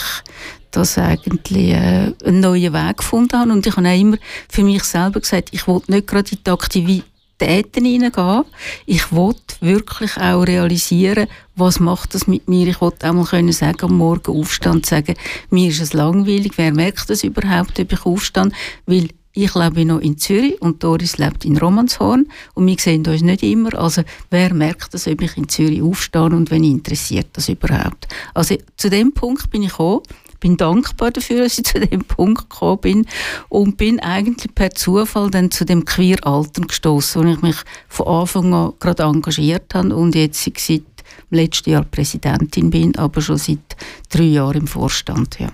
das 0.71 0.97
eigentlich 0.97 1.73
äh, 1.73 2.13
einen 2.25 2.39
neuen 2.39 2.73
Weg 2.73 2.97
gefunden 2.97 3.37
habe. 3.37 3.51
Und 3.51 3.67
ich 3.67 3.75
habe 3.75 3.87
auch 3.87 3.99
immer 3.99 4.17
für 4.49 4.63
mich 4.63 4.83
selber 4.83 5.19
gesagt, 5.19 5.49
ich 5.51 5.67
wollte 5.67 5.91
nicht 5.91 6.07
gerade 6.07 6.31
in 6.31 6.39
die 6.45 6.49
Aktivitäten 6.49 7.85
hineingehen. 7.85 8.45
Ich 8.85 9.11
wollte 9.11 9.55
wirklich 9.59 10.17
auch 10.17 10.43
realisieren, 10.43 11.27
was 11.55 11.79
macht 11.79 12.15
das 12.15 12.25
mit 12.25 12.47
mir. 12.47 12.67
Ich 12.67 12.81
wollte 12.81 13.09
auch 13.09 13.13
mal 13.13 13.25
können 13.25 13.51
sagen, 13.51 13.85
am 13.85 13.97
Morgen 13.97 14.31
aufstehen 14.31 14.83
sagen, 14.83 15.15
mir 15.49 15.69
ist 15.69 15.81
es 15.81 15.93
langweilig, 15.93 16.53
wer 16.55 16.73
merkt 16.73 17.09
das 17.09 17.23
überhaupt, 17.23 17.79
ob 17.79 17.91
ich 17.91 18.05
aufstehe, 18.05 18.51
weil 18.85 19.09
ich 19.33 19.55
lebe 19.55 19.85
noch 19.85 19.99
in 19.99 20.17
Zürich 20.17 20.61
und 20.61 20.83
Doris 20.83 21.17
lebt 21.17 21.45
in 21.45 21.57
Romanshorn 21.57 22.27
und 22.53 22.67
wir 22.67 22.75
sehen 22.77 23.05
uns 23.07 23.21
nicht 23.21 23.43
immer. 23.43 23.73
Also 23.77 24.03
wer 24.29 24.53
merkt 24.53 24.93
das, 24.93 25.07
ob 25.07 25.21
ich 25.21 25.37
in 25.37 25.47
Zürich 25.47 25.81
aufstehe 25.81 26.23
und 26.23 26.51
wenn 26.51 26.63
interessiert 26.63 27.27
das 27.33 27.49
überhaupt? 27.49 28.07
Also 28.33 28.55
zu 28.77 28.89
dem 28.89 29.13
Punkt 29.13 29.49
bin 29.49 29.63
ich 29.63 29.69
gekommen 29.69 30.01
bin 30.41 30.57
dankbar 30.57 31.11
dafür, 31.11 31.43
dass 31.43 31.57
ich 31.57 31.65
zu 31.65 31.79
dem 31.79 32.03
Punkt 32.03 32.49
gekommen 32.49 32.81
bin 32.81 33.05
und 33.47 33.77
bin 33.77 33.99
eigentlich 34.01 34.53
per 34.53 34.71
Zufall 34.71 35.29
dann 35.31 35.51
zu 35.51 35.63
dem 35.63 35.85
Queer-Alter 35.85 36.63
gestoßen, 36.63 37.23
wo 37.23 37.31
ich 37.31 37.41
mich 37.41 37.57
von 37.87 38.07
Anfang 38.07 38.53
an 38.53 38.73
gerade 38.79 39.03
engagiert 39.03 39.73
habe 39.73 39.95
und 39.95 40.15
jetzt 40.15 40.43
seit 40.43 40.81
letzten 41.29 41.69
Jahr 41.69 41.85
Präsidentin 41.85 42.69
bin, 42.69 42.95
aber 42.97 43.21
schon 43.21 43.37
seit 43.37 43.77
drei 44.09 44.23
Jahren 44.23 44.61
im 44.61 44.67
Vorstand. 44.67 45.39
Ja. 45.39 45.49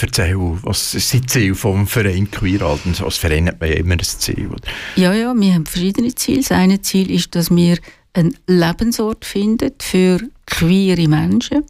Erzähl, 0.00 0.36
was 0.36 0.94
ist 0.94 1.14
das 1.14 1.20
Ziel 1.26 1.54
vom 1.54 1.86
Verein 1.86 2.30
Queeralten? 2.30 2.94
Als 3.04 3.18
Verein 3.18 3.48
hat 3.48 3.60
man 3.60 3.68
ja 3.68 3.76
immer 3.76 3.94
ein 3.94 4.00
Ziel. 4.00 4.50
Ja, 4.96 5.12
ja, 5.12 5.32
wir 5.34 5.54
haben 5.54 5.66
verschiedene 5.66 6.14
Ziele. 6.14 6.40
Das 6.40 6.50
eine 6.50 6.80
Ziel 6.80 7.10
ist, 7.10 7.34
dass 7.36 7.50
wir 7.54 7.78
einen 8.14 8.36
Lebensort 8.46 9.24
finden 9.24 9.72
für 9.80 10.18
queere 10.46 11.08
Menschen. 11.08 11.64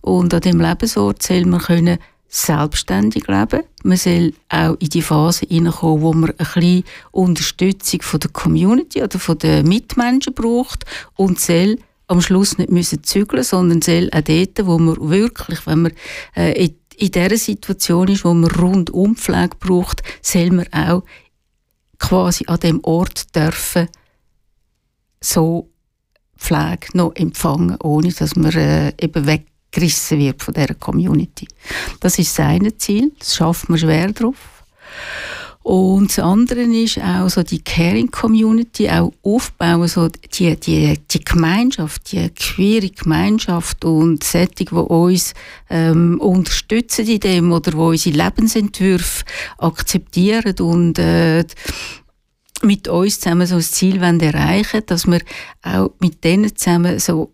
Und 0.00 0.32
an 0.32 0.40
dem 0.40 0.60
Lebensort 0.60 1.22
soll 1.22 1.44
man 1.44 1.60
können 1.60 1.98
selbstständig 2.28 3.28
leben. 3.28 3.62
Man 3.84 3.96
soll 3.96 4.32
auch 4.48 4.76
in 4.80 4.88
die 4.88 5.02
Phase 5.02 5.46
hineinkommen, 5.46 6.02
wo 6.02 6.12
man 6.12 6.30
ein 6.30 6.36
bisschen 6.36 6.84
Unterstützung 7.12 8.02
von 8.02 8.20
der 8.20 8.30
Community 8.30 9.02
oder 9.02 9.18
von 9.18 9.38
den 9.38 9.68
Mitmenschen 9.68 10.34
braucht 10.34 10.84
und 11.16 11.38
soll 11.38 11.76
am 12.06 12.20
Schluss 12.20 12.58
nicht 12.58 12.70
müssen 12.70 13.04
zügeln, 13.04 13.44
sondern 13.44 13.82
soll 13.82 14.10
auch 14.12 14.20
dort, 14.20 14.66
wo 14.66 14.78
man 14.78 14.96
wirklich, 15.10 15.66
wenn 15.66 15.82
man 15.82 15.92
äh, 16.34 16.64
in 16.98 17.10
der 17.12 17.36
Situation 17.36 18.08
ist, 18.08 18.24
wo 18.24 18.34
man 18.34 18.50
rundum 18.50 19.16
Pflege 19.16 19.56
braucht, 19.58 20.02
soll 20.22 20.50
man 20.50 20.72
auch 20.72 21.04
quasi 21.98 22.44
an 22.46 22.60
dem 22.60 22.80
Ort 22.82 23.34
dürfen 23.34 23.88
so 25.20 25.70
Pflege 26.36 26.88
noch 26.92 27.14
empfangen, 27.14 27.76
ohne 27.80 28.12
dass 28.12 28.36
man 28.36 28.52
äh, 28.52 28.92
eben 29.00 29.26
weggerissen 29.26 30.18
wird 30.18 30.42
von 30.42 30.54
der 30.54 30.74
Community. 30.74 31.48
Das 32.00 32.18
ist 32.18 32.34
sein 32.34 32.70
Ziel. 32.78 33.12
Das 33.18 33.36
schafft 33.36 33.68
man 33.68 33.78
schwer 33.78 34.12
drauf. 34.12 34.64
Und 35.64 36.10
das 36.10 36.18
andere 36.18 36.60
ist 36.60 36.98
auch 36.98 37.30
so 37.30 37.42
die 37.42 37.64
Caring 37.64 38.10
Community 38.10 38.86
auch 38.90 39.14
aufbauen, 39.22 39.88
so 39.88 40.08
die, 40.08 40.54
die, 40.56 40.98
die 41.10 41.24
Gemeinschaft, 41.24 42.12
die 42.12 42.28
queere 42.28 42.90
Gemeinschaft 42.90 43.82
und 43.86 44.22
Sättig, 44.22 44.68
die 44.68 44.76
uns 44.76 45.32
ähm, 45.70 46.20
unterstützen 46.20 47.06
in 47.06 47.20
dem 47.20 47.50
oder 47.50 47.72
wo 47.72 47.88
unsere 47.88 48.14
Lebensentwürfe 48.14 49.24
akzeptieren 49.56 50.54
und 50.60 50.98
äh, 50.98 51.44
mit 52.60 52.86
uns 52.86 53.20
zusammen 53.20 53.46
so 53.46 53.56
ein 53.56 53.62
Ziel 53.62 54.02
erreichen 54.02 54.82
dass 54.86 55.06
wir 55.06 55.20
auch 55.62 55.90
mit 55.98 56.24
denen 56.24 56.54
zusammen 56.54 56.98
so 56.98 57.33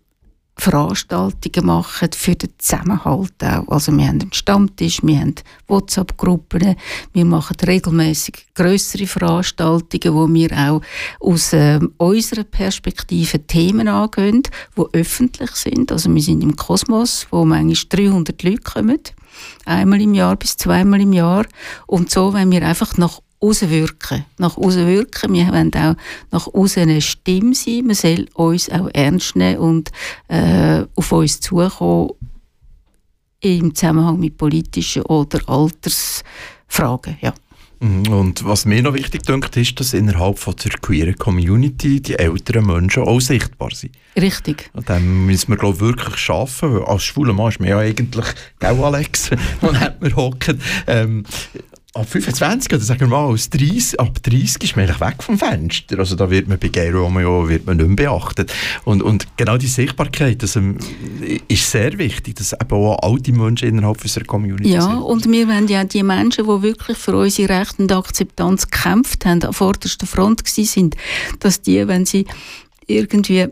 Veranstaltungen 0.61 1.65
machen 1.65 2.09
für 2.13 2.35
den 2.35 2.51
Zusammenhalt 2.59 3.33
auch. 3.43 3.67
Also 3.67 3.91
wir 3.97 4.07
haben 4.07 4.21
einen 4.21 4.31
Stammtisch, 4.33 4.99
wir 5.01 5.19
haben 5.19 5.33
WhatsApp-Gruppen, 5.67 6.75
wir 7.13 7.25
machen 7.25 7.57
regelmäßig 7.65 8.45
größere 8.53 9.07
Veranstaltungen, 9.07 10.15
wo 10.15 10.31
wir 10.31 10.51
auch 10.51 10.81
aus 11.19 11.53
äh, 11.53 11.79
unserer 11.97 12.43
Perspektive 12.43 13.39
Themen 13.47 13.87
angehen, 13.87 14.43
die 14.77 14.83
öffentlich 14.93 15.49
sind. 15.51 15.91
Also 15.91 16.13
wir 16.13 16.21
sind 16.21 16.43
im 16.43 16.55
Kosmos, 16.55 17.25
wo 17.31 17.43
manchmal 17.43 18.05
300 18.07 18.43
Leute 18.43 18.61
kommen, 18.61 18.99
einmal 19.65 19.99
im 19.99 20.13
Jahr 20.13 20.35
bis 20.35 20.57
zweimal 20.57 21.01
im 21.01 21.13
Jahr. 21.13 21.47
Und 21.87 22.11
so, 22.11 22.33
wenn 22.33 22.51
wir 22.51 22.61
einfach 22.61 22.97
nach 22.97 23.19
rauswirken. 23.41 24.25
Nach 24.37 24.57
rauswirken. 24.57 25.33
Wir 25.33 25.47
wollen 25.47 25.73
auch 25.73 25.95
nach 26.31 26.47
außen 26.47 26.83
eine 26.83 27.01
Stimme 27.01 27.55
sein. 27.55 27.85
Man 27.85 27.95
soll 27.95 28.27
uns 28.33 28.69
auch 28.69 28.89
ernst 28.93 29.35
nehmen 29.35 29.59
und 29.59 29.91
äh, 30.27 30.83
auf 30.95 31.11
uns 31.11 31.39
zukommen 31.39 32.11
im 33.41 33.73
Zusammenhang 33.73 34.19
mit 34.19 34.37
politischen 34.37 35.01
oder 35.03 35.39
Altersfragen. 35.49 37.17
Ja. 37.21 37.33
Mhm. 37.79 38.07
Und 38.13 38.45
was 38.45 38.65
mir 38.65 38.83
noch 38.83 38.93
wichtig 38.93 39.23
denkt, 39.23 39.57
ist, 39.57 39.79
dass 39.79 39.93
innerhalb 39.93 40.37
von 40.37 40.55
der 40.63 40.71
queeren 40.73 41.15
Community 41.15 41.99
die 41.99 42.13
älteren 42.19 42.67
Menschen 42.67 43.03
auch 43.03 43.19
sichtbar 43.19 43.71
sind. 43.73 43.95
Richtig. 44.15 44.69
Und 44.73 44.87
dann 44.87 45.25
müssen 45.25 45.49
wir 45.49 45.57
glaube 45.57 45.79
wirklich 45.79 46.17
schaffen, 46.17 46.75
weil 46.75 46.83
als 46.83 47.03
schwuler 47.03 47.33
Mann 47.33 47.49
ist 47.49 47.59
man 47.59 47.69
ja 47.69 47.79
eigentlich, 47.79 48.25
gell 48.59 48.83
Alex, 48.83 49.31
und 49.61 49.79
hat 49.79 49.99
man 49.99 50.15
hocken. 50.15 50.61
Ähm, 50.85 51.23
ab 51.93 52.09
25 52.09 52.71
oder 52.73 52.81
sagen 52.81 53.01
wir 53.01 53.07
mal, 53.07 53.25
aus 53.25 53.49
30, 53.49 53.99
ab 53.99 54.23
30 54.23 54.63
ist 54.63 54.75
man 54.75 54.85
eigentlich 54.85 55.01
weg 55.01 55.21
vom 55.21 55.37
Fenster. 55.37 55.99
Also 55.99 56.15
da 56.15 56.29
wird 56.29 56.47
man 56.47 56.57
bei 56.57 56.69
Gay 56.69 56.89
Romeo 56.89 57.49
wird 57.49 57.65
man 57.65 57.77
nicht 57.77 57.87
mehr 57.87 58.09
beachtet. 58.09 58.53
Und, 58.85 59.01
und 59.03 59.27
genau 59.35 59.57
die 59.57 59.67
Sichtbarkeit 59.67 60.41
das, 60.41 60.55
ähm, 60.55 60.77
ist 61.47 61.69
sehr 61.69 61.97
wichtig, 61.97 62.35
dass 62.35 62.53
eben 62.53 62.71
auch 62.71 62.97
alte 63.01 63.33
Menschen 63.33 63.67
innerhalb 63.69 64.01
unserer 64.01 64.23
Community 64.23 64.71
ja, 64.71 64.81
sind. 64.81 64.91
Ja, 64.91 64.97
und 64.99 65.29
wir 65.29 65.47
wollen 65.47 65.67
ja 65.67 65.83
die 65.83 66.03
Menschen, 66.03 66.45
die 66.45 66.61
wirklich 66.61 66.97
für 66.97 67.15
unsere 67.15 67.59
Rechte 67.59 67.81
und 67.81 67.91
Akzeptanz 67.91 68.69
gekämpft 68.69 69.25
haben, 69.25 69.43
an 69.43 69.53
vorderster 69.53 70.07
Front 70.07 70.47
sind, 70.47 70.95
dass 71.39 71.61
die, 71.61 71.85
wenn 71.87 72.05
sie 72.05 72.25
irgendwie 72.87 73.47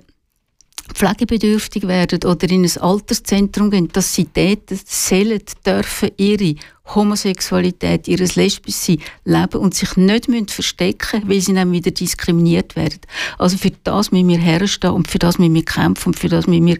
pflegebedürftig 0.94 1.88
werden 1.88 2.24
oder 2.24 2.50
in 2.50 2.64
ein 2.64 2.82
Alterszentrum 2.82 3.72
gehen, 3.72 3.90
dass 3.92 4.14
sie 4.14 4.28
dort 4.34 4.70
sollen, 4.86 5.42
dürfen 5.66 6.10
ihre 6.18 6.56
Homosexualität, 6.96 8.08
ihr 8.08 8.18
Lesbischsein 8.18 9.00
leben 9.24 9.60
und 9.60 9.76
sich 9.76 9.96
nicht 9.96 10.28
müssen 10.28 10.48
verstecken 10.48 11.24
weil 11.26 11.42
sie 11.42 11.54
dann 11.54 11.72
wieder 11.72 11.92
diskriminiert 11.92 12.76
werden. 12.76 13.02
Also 13.38 13.58
für 13.58 13.72
das 13.84 14.12
müssen 14.12 14.28
wir 14.28 14.40
herstehen 14.40 14.92
und 14.92 15.08
für 15.08 15.20
das 15.20 15.38
müssen 15.38 15.56
wir 15.56 15.66
kämpfen 15.66 16.10
und 16.10 16.20
für 16.20 16.30
das 16.30 16.48
müssen 16.48 16.66
wir 16.66 16.78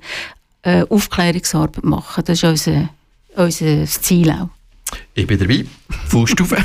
äh, 0.64 0.86
Aufklärungsarbeit 0.90 1.84
machen. 1.84 2.24
Das 2.26 2.44
ist 2.44 2.44
unser, 2.44 2.90
unser 3.36 3.86
Ziel 3.86 4.32
auch. 4.32 4.50
Ich 5.14 5.28
bin 5.28 5.40
dabei. 5.40 5.66
Fußstufe. 6.08 6.58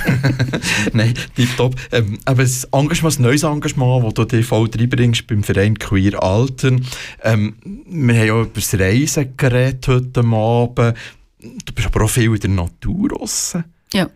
Nein, 0.93 1.15
tipptopp. 1.35 1.75
Ähm, 1.93 2.19
aber 2.25 2.43
das 2.43 2.65
Engagement, 2.73 3.19
ein 3.19 3.23
neues 3.23 3.43
Engagement, 3.43 4.05
das 4.05 4.15
du 4.15 4.25
dir 4.25 4.45
voll 4.45 4.71
reinbringst 4.75 5.27
beim 5.27 5.43
Verein 5.43 5.79
Queer 5.79 6.23
Alten. 6.23 6.87
Ähm, 7.23 7.57
wir 7.87 8.19
haben 8.19 8.27
ja 8.27 8.41
über 8.41 8.51
das 8.55 8.75
Reisen 8.79 9.37
geredet 9.37 9.89
heute 9.89 10.21
Abend. 10.21 10.97
Du 11.41 11.73
bist 11.75 11.87
aber 11.87 12.05
auch 12.05 12.11
viel 12.11 12.33
in 12.35 12.41
der 12.41 12.51
Natur 12.51 13.09
draussen. 13.09 13.65
Ja. 13.93 14.09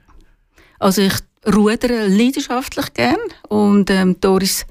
Also 0.78 1.02
ich 1.02 1.14
rudere 1.46 2.06
leidenschaftlich 2.06 2.92
gern 2.94 3.18
und 3.48 3.90
ähm, 3.90 4.16
Doris 4.20 4.66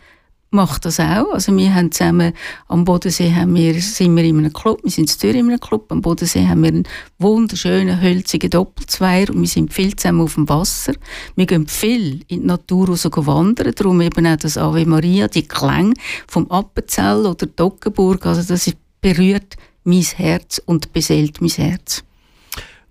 macht 0.50 0.86
das 0.86 1.00
auch. 1.00 1.34
Also 1.34 1.56
wir 1.56 1.74
haben 1.74 1.92
zusammen 1.92 2.34
am 2.68 2.86
Bodensee 2.86 3.34
haben 3.34 3.56
wir, 3.56 3.80
sind 3.82 4.16
wir 4.16 4.24
in 4.24 4.38
einem 4.38 4.54
Club, 4.54 4.82
wir 4.84 4.92
sind 4.92 5.24
in 5.24 5.36
einem 5.36 5.60
Club, 5.60 5.92
am 5.92 6.02
Bodensee 6.02 6.48
haben 6.48 6.64
wir 6.64 6.70
einen 6.70 6.88
wunderschönen, 7.20 8.02
hölzigen 8.02 8.50
Doppelzweier 8.50 9.30
und 9.30 9.42
wir 9.42 9.48
sind 9.48 9.74
viel 9.74 9.96
zusammen 9.96 10.22
auf 10.22 10.36
dem 10.36 10.48
Wasser. 10.48 10.94
Wir 11.36 11.46
gehen 11.46 11.68
viel 11.68 12.22
in 12.28 12.42
die 12.42 12.48
Natur 12.48 12.88
raus 12.88 13.06
wandern, 13.06 13.74
darum 13.76 14.02
eben 14.02 14.26
auch 14.26 14.38
das 14.38 14.58
Ave 14.58 14.86
Maria, 14.86 15.28
die 15.28 15.48
Klänge 15.48 15.94
vom 16.28 16.50
Appenzell 16.50 17.26
oder 17.26 17.46
Dockenburg, 17.46 18.26
also 18.26 18.42
das 18.42 18.72
berührt 19.02 19.58
mein 19.84 20.02
Herz 20.02 20.62
und 20.66 20.92
beseelt 20.94 21.42
mein 21.42 21.50
Herz. 21.50 22.04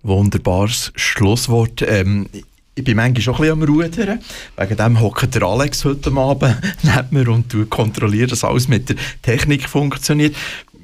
Wunderbares 0.03 0.91
Schlusswort. 0.95 1.81
Ähm, 1.81 2.27
ich 2.77 2.83
bin 2.83 2.95
manchmal 2.95 3.21
schon 3.21 3.35
ein 3.35 3.41
bisschen 3.41 3.63
am 3.63 3.63
Rudern. 3.63 4.19
Wegen 4.55 4.77
dem 4.77 4.99
hockt 5.01 5.33
der 5.33 5.43
Alex 5.43 5.83
heute 5.83 6.11
Abend 6.11 6.55
neben 6.83 7.07
mir 7.09 7.29
und 7.29 7.69
kontrolliert, 7.69 8.31
dass 8.31 8.43
alles 8.43 8.67
mit 8.67 8.89
der 8.89 8.95
Technik 9.23 9.67
funktioniert. 9.67 10.35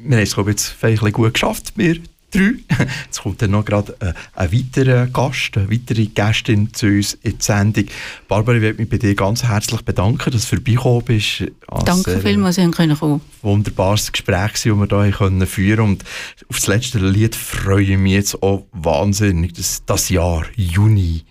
Wir 0.04 0.18
haben 0.18 0.24
es, 0.24 0.34
glaube 0.34 0.52
ich, 0.52 0.58
jetzt 0.58 0.82
bisschen 0.82 1.12
gut 1.12 1.36
geschafft, 1.36 1.74
wir 1.76 1.98
drei. 2.34 2.54
Jetzt 3.06 3.22
kommt 3.22 3.42
dann 3.42 3.52
noch 3.52 3.64
gerade 3.64 3.96
äh, 4.00 4.14
ein 4.34 4.52
weiterer 4.52 5.06
Gast, 5.08 5.56
eine 5.56 5.70
weitere 5.70 6.08
Gästin 6.08 6.74
zu 6.74 6.88
uns 6.88 7.14
in 7.22 7.38
die 7.38 7.44
Sendung. 7.44 7.86
Barbara, 8.28 8.58
ich 8.58 8.64
möchte 8.64 8.82
mich 8.82 8.90
bei 8.90 8.98
dir 8.98 9.14
ganz 9.14 9.44
herzlich 9.44 9.82
bedanken, 9.82 10.32
dass 10.32 10.50
du 10.50 10.56
vorbeigekommen 10.56 11.06
bist. 11.06 11.44
Danke 11.86 12.20
vielmals, 12.20 12.56
dass 12.56 12.66
Sie 12.66 12.72
kommen 12.72 13.22
Wunderbares 13.44 14.12
Gespräch, 14.12 14.54
das 14.54 14.66
wir 14.66 14.76
hier 15.04 15.48
führen 15.48 15.76
können. 15.78 15.90
Und 15.92 16.04
auf 16.50 16.56
das 16.56 16.68
letzte 16.68 17.00
Lied 17.00 17.36
freue 17.36 17.84
ich 17.84 17.98
mich 17.98 18.14
jetzt 18.14 18.42
auch 18.42 18.66
wahnsinnig, 18.72 19.54
dass 19.54 19.84
das 19.86 20.10
Jahr, 20.10 20.46
Juni, 20.56 21.24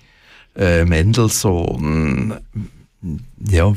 äh, 0.57 0.85
Mendelssohn, 0.85 2.35
ja, 3.49 3.75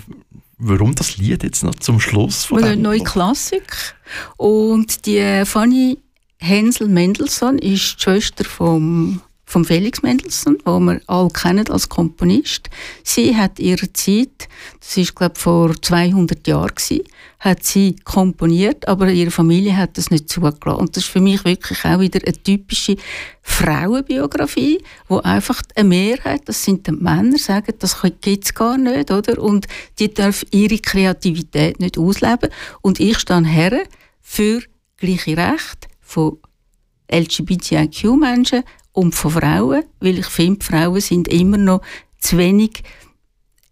warum 0.57 0.95
das 0.95 1.17
Lied 1.17 1.43
jetzt 1.43 1.63
noch 1.63 1.75
zum 1.75 1.99
Schluss 1.99 2.45
von 2.45 2.63
Eine 2.63 2.77
neue 2.77 3.03
Klassik. 3.03 3.95
Und 4.37 5.05
die 5.05 5.43
Fanny 5.45 5.99
Hensel 6.37 6.87
Mendelssohn 6.87 7.57
ist 7.57 7.95
die 7.97 8.03
Schwester 8.03 8.45
vom 8.45 9.21
vom 9.45 9.63
Felix 9.63 10.01
Mendelssohn, 10.01 10.57
wo 10.65 10.79
wir 10.79 10.99
alle 11.07 11.29
kennen 11.29 11.69
als 11.69 11.87
Komponist. 11.87 12.69
Sie 13.03 13.35
hat 13.35 13.59
ihre 13.59 13.93
Zeit, 13.93 14.49
das 14.79 14.97
ist 14.97 15.15
glaube 15.15 15.39
vor 15.39 15.79
200 15.79 16.47
Jahren 16.47 16.73
gewesen, 16.73 17.03
hat 17.45 17.63
sie 17.63 17.95
komponiert, 18.03 18.87
aber 18.87 19.09
ihre 19.11 19.31
Familie 19.31 19.77
hat 19.77 19.97
das 19.97 20.09
nicht 20.09 20.27
zugelassen. 20.29 20.79
Und 20.79 20.97
das 20.97 21.03
ist 21.03 21.11
für 21.11 21.21
mich 21.21 21.45
wirklich 21.45 21.85
auch 21.85 21.99
wieder 21.99 22.19
eine 22.25 22.33
typische 22.33 22.97
Frauenbiografie, 23.43 24.83
wo 25.07 25.19
einfach 25.19 25.61
eine 25.75 25.87
Mehrheit, 25.87 26.41
das 26.45 26.63
sind 26.63 26.87
die 26.87 26.91
Männer, 26.91 27.37
sagen, 27.37 27.73
das 27.79 28.01
gibt 28.21 28.45
es 28.45 28.53
gar 28.53 28.77
nicht, 28.77 29.11
oder? 29.11 29.41
Und 29.41 29.67
die 29.99 30.13
dürfen 30.13 30.49
ihre 30.51 30.79
Kreativität 30.79 31.79
nicht 31.79 31.97
ausleben. 31.99 32.49
Und 32.81 32.99
ich 32.99 33.19
stehe 33.19 33.45
her 33.45 33.83
für 34.21 34.61
gleiche 34.97 35.37
Rechte 35.37 35.87
von 36.01 36.39
LGBTIQ-Menschen 37.11 38.63
und 38.91 39.13
von 39.13 39.31
Frauen, 39.31 39.83
weil 39.99 40.17
ich 40.17 40.27
finde, 40.27 40.65
Frauen 40.65 40.99
sind 40.99 41.27
immer 41.27 41.57
noch 41.57 41.81
zu 42.17 42.37
wenig 42.39 42.81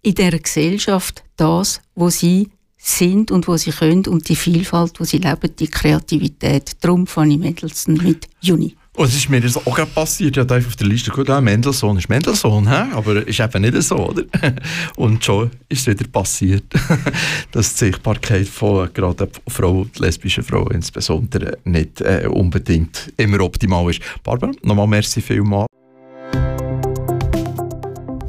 in 0.03 0.13
der 0.13 0.37
Gesellschaft 0.37 1.23
das, 1.37 1.81
wo 1.95 2.09
sie 2.09 2.51
sind 2.83 3.31
und 3.31 3.47
wo 3.47 3.55
sie 3.55 3.71
können 3.71 4.05
und 4.07 4.27
die 4.27 4.35
Vielfalt, 4.35 4.99
wo 4.99 5.05
sie 5.05 5.17
leben, 5.17 5.49
die 5.57 5.67
Kreativität. 5.67 6.71
Darum 6.81 7.07
fange 7.07 7.35
ich 7.35 7.39
Mendelssohn 7.39 7.99
mit 8.03 8.27
Juni. 8.41 8.75
Und 8.95 9.07
es 9.07 9.15
ist 9.15 9.29
mir 9.29 9.41
das 9.41 9.55
auch 9.57 9.93
passiert. 9.95 10.37
Ich 10.37 10.39
habe 10.39 10.57
auf 10.57 10.75
der 10.75 10.85
Liste 10.85 11.09
gut, 11.09 11.27
Mendelssohn 11.27 11.97
ist 11.97 12.09
Mendelssohn, 12.09 12.69
he? 12.69 12.93
aber 12.93 13.25
ist 13.25 13.39
eben 13.39 13.61
nicht 13.61 13.81
so, 13.81 14.09
oder? 14.09 14.23
Und 14.97 15.23
schon 15.23 15.49
ist 15.67 15.87
es 15.87 15.99
wieder 15.99 16.07
passiert, 16.09 16.65
dass 17.51 17.73
die 17.73 17.85
Sichtbarkeit 17.85 18.47
von 18.47 18.93
gerade 18.93 19.29
Frau, 19.47 19.87
lesbischen 19.97 20.43
Frauen 20.43 20.71
insbesondere 20.71 21.57
nicht 21.63 22.01
äh, 22.01 22.27
unbedingt 22.29 23.11
immer 23.17 23.39
optimal 23.39 23.89
ist. 23.89 24.01
Barbara, 24.23 24.51
nochmal 24.61 24.87
merci 24.87 25.21
vielmals. 25.21 25.67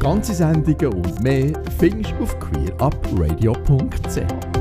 Ganze 0.04 0.34
Sendungen 0.34 1.02
und 1.02 1.22
mehr 1.22 1.50
findest 1.78 2.12
du 2.12 2.24
auf 2.24 2.38
queerupradio.ch 2.38 4.53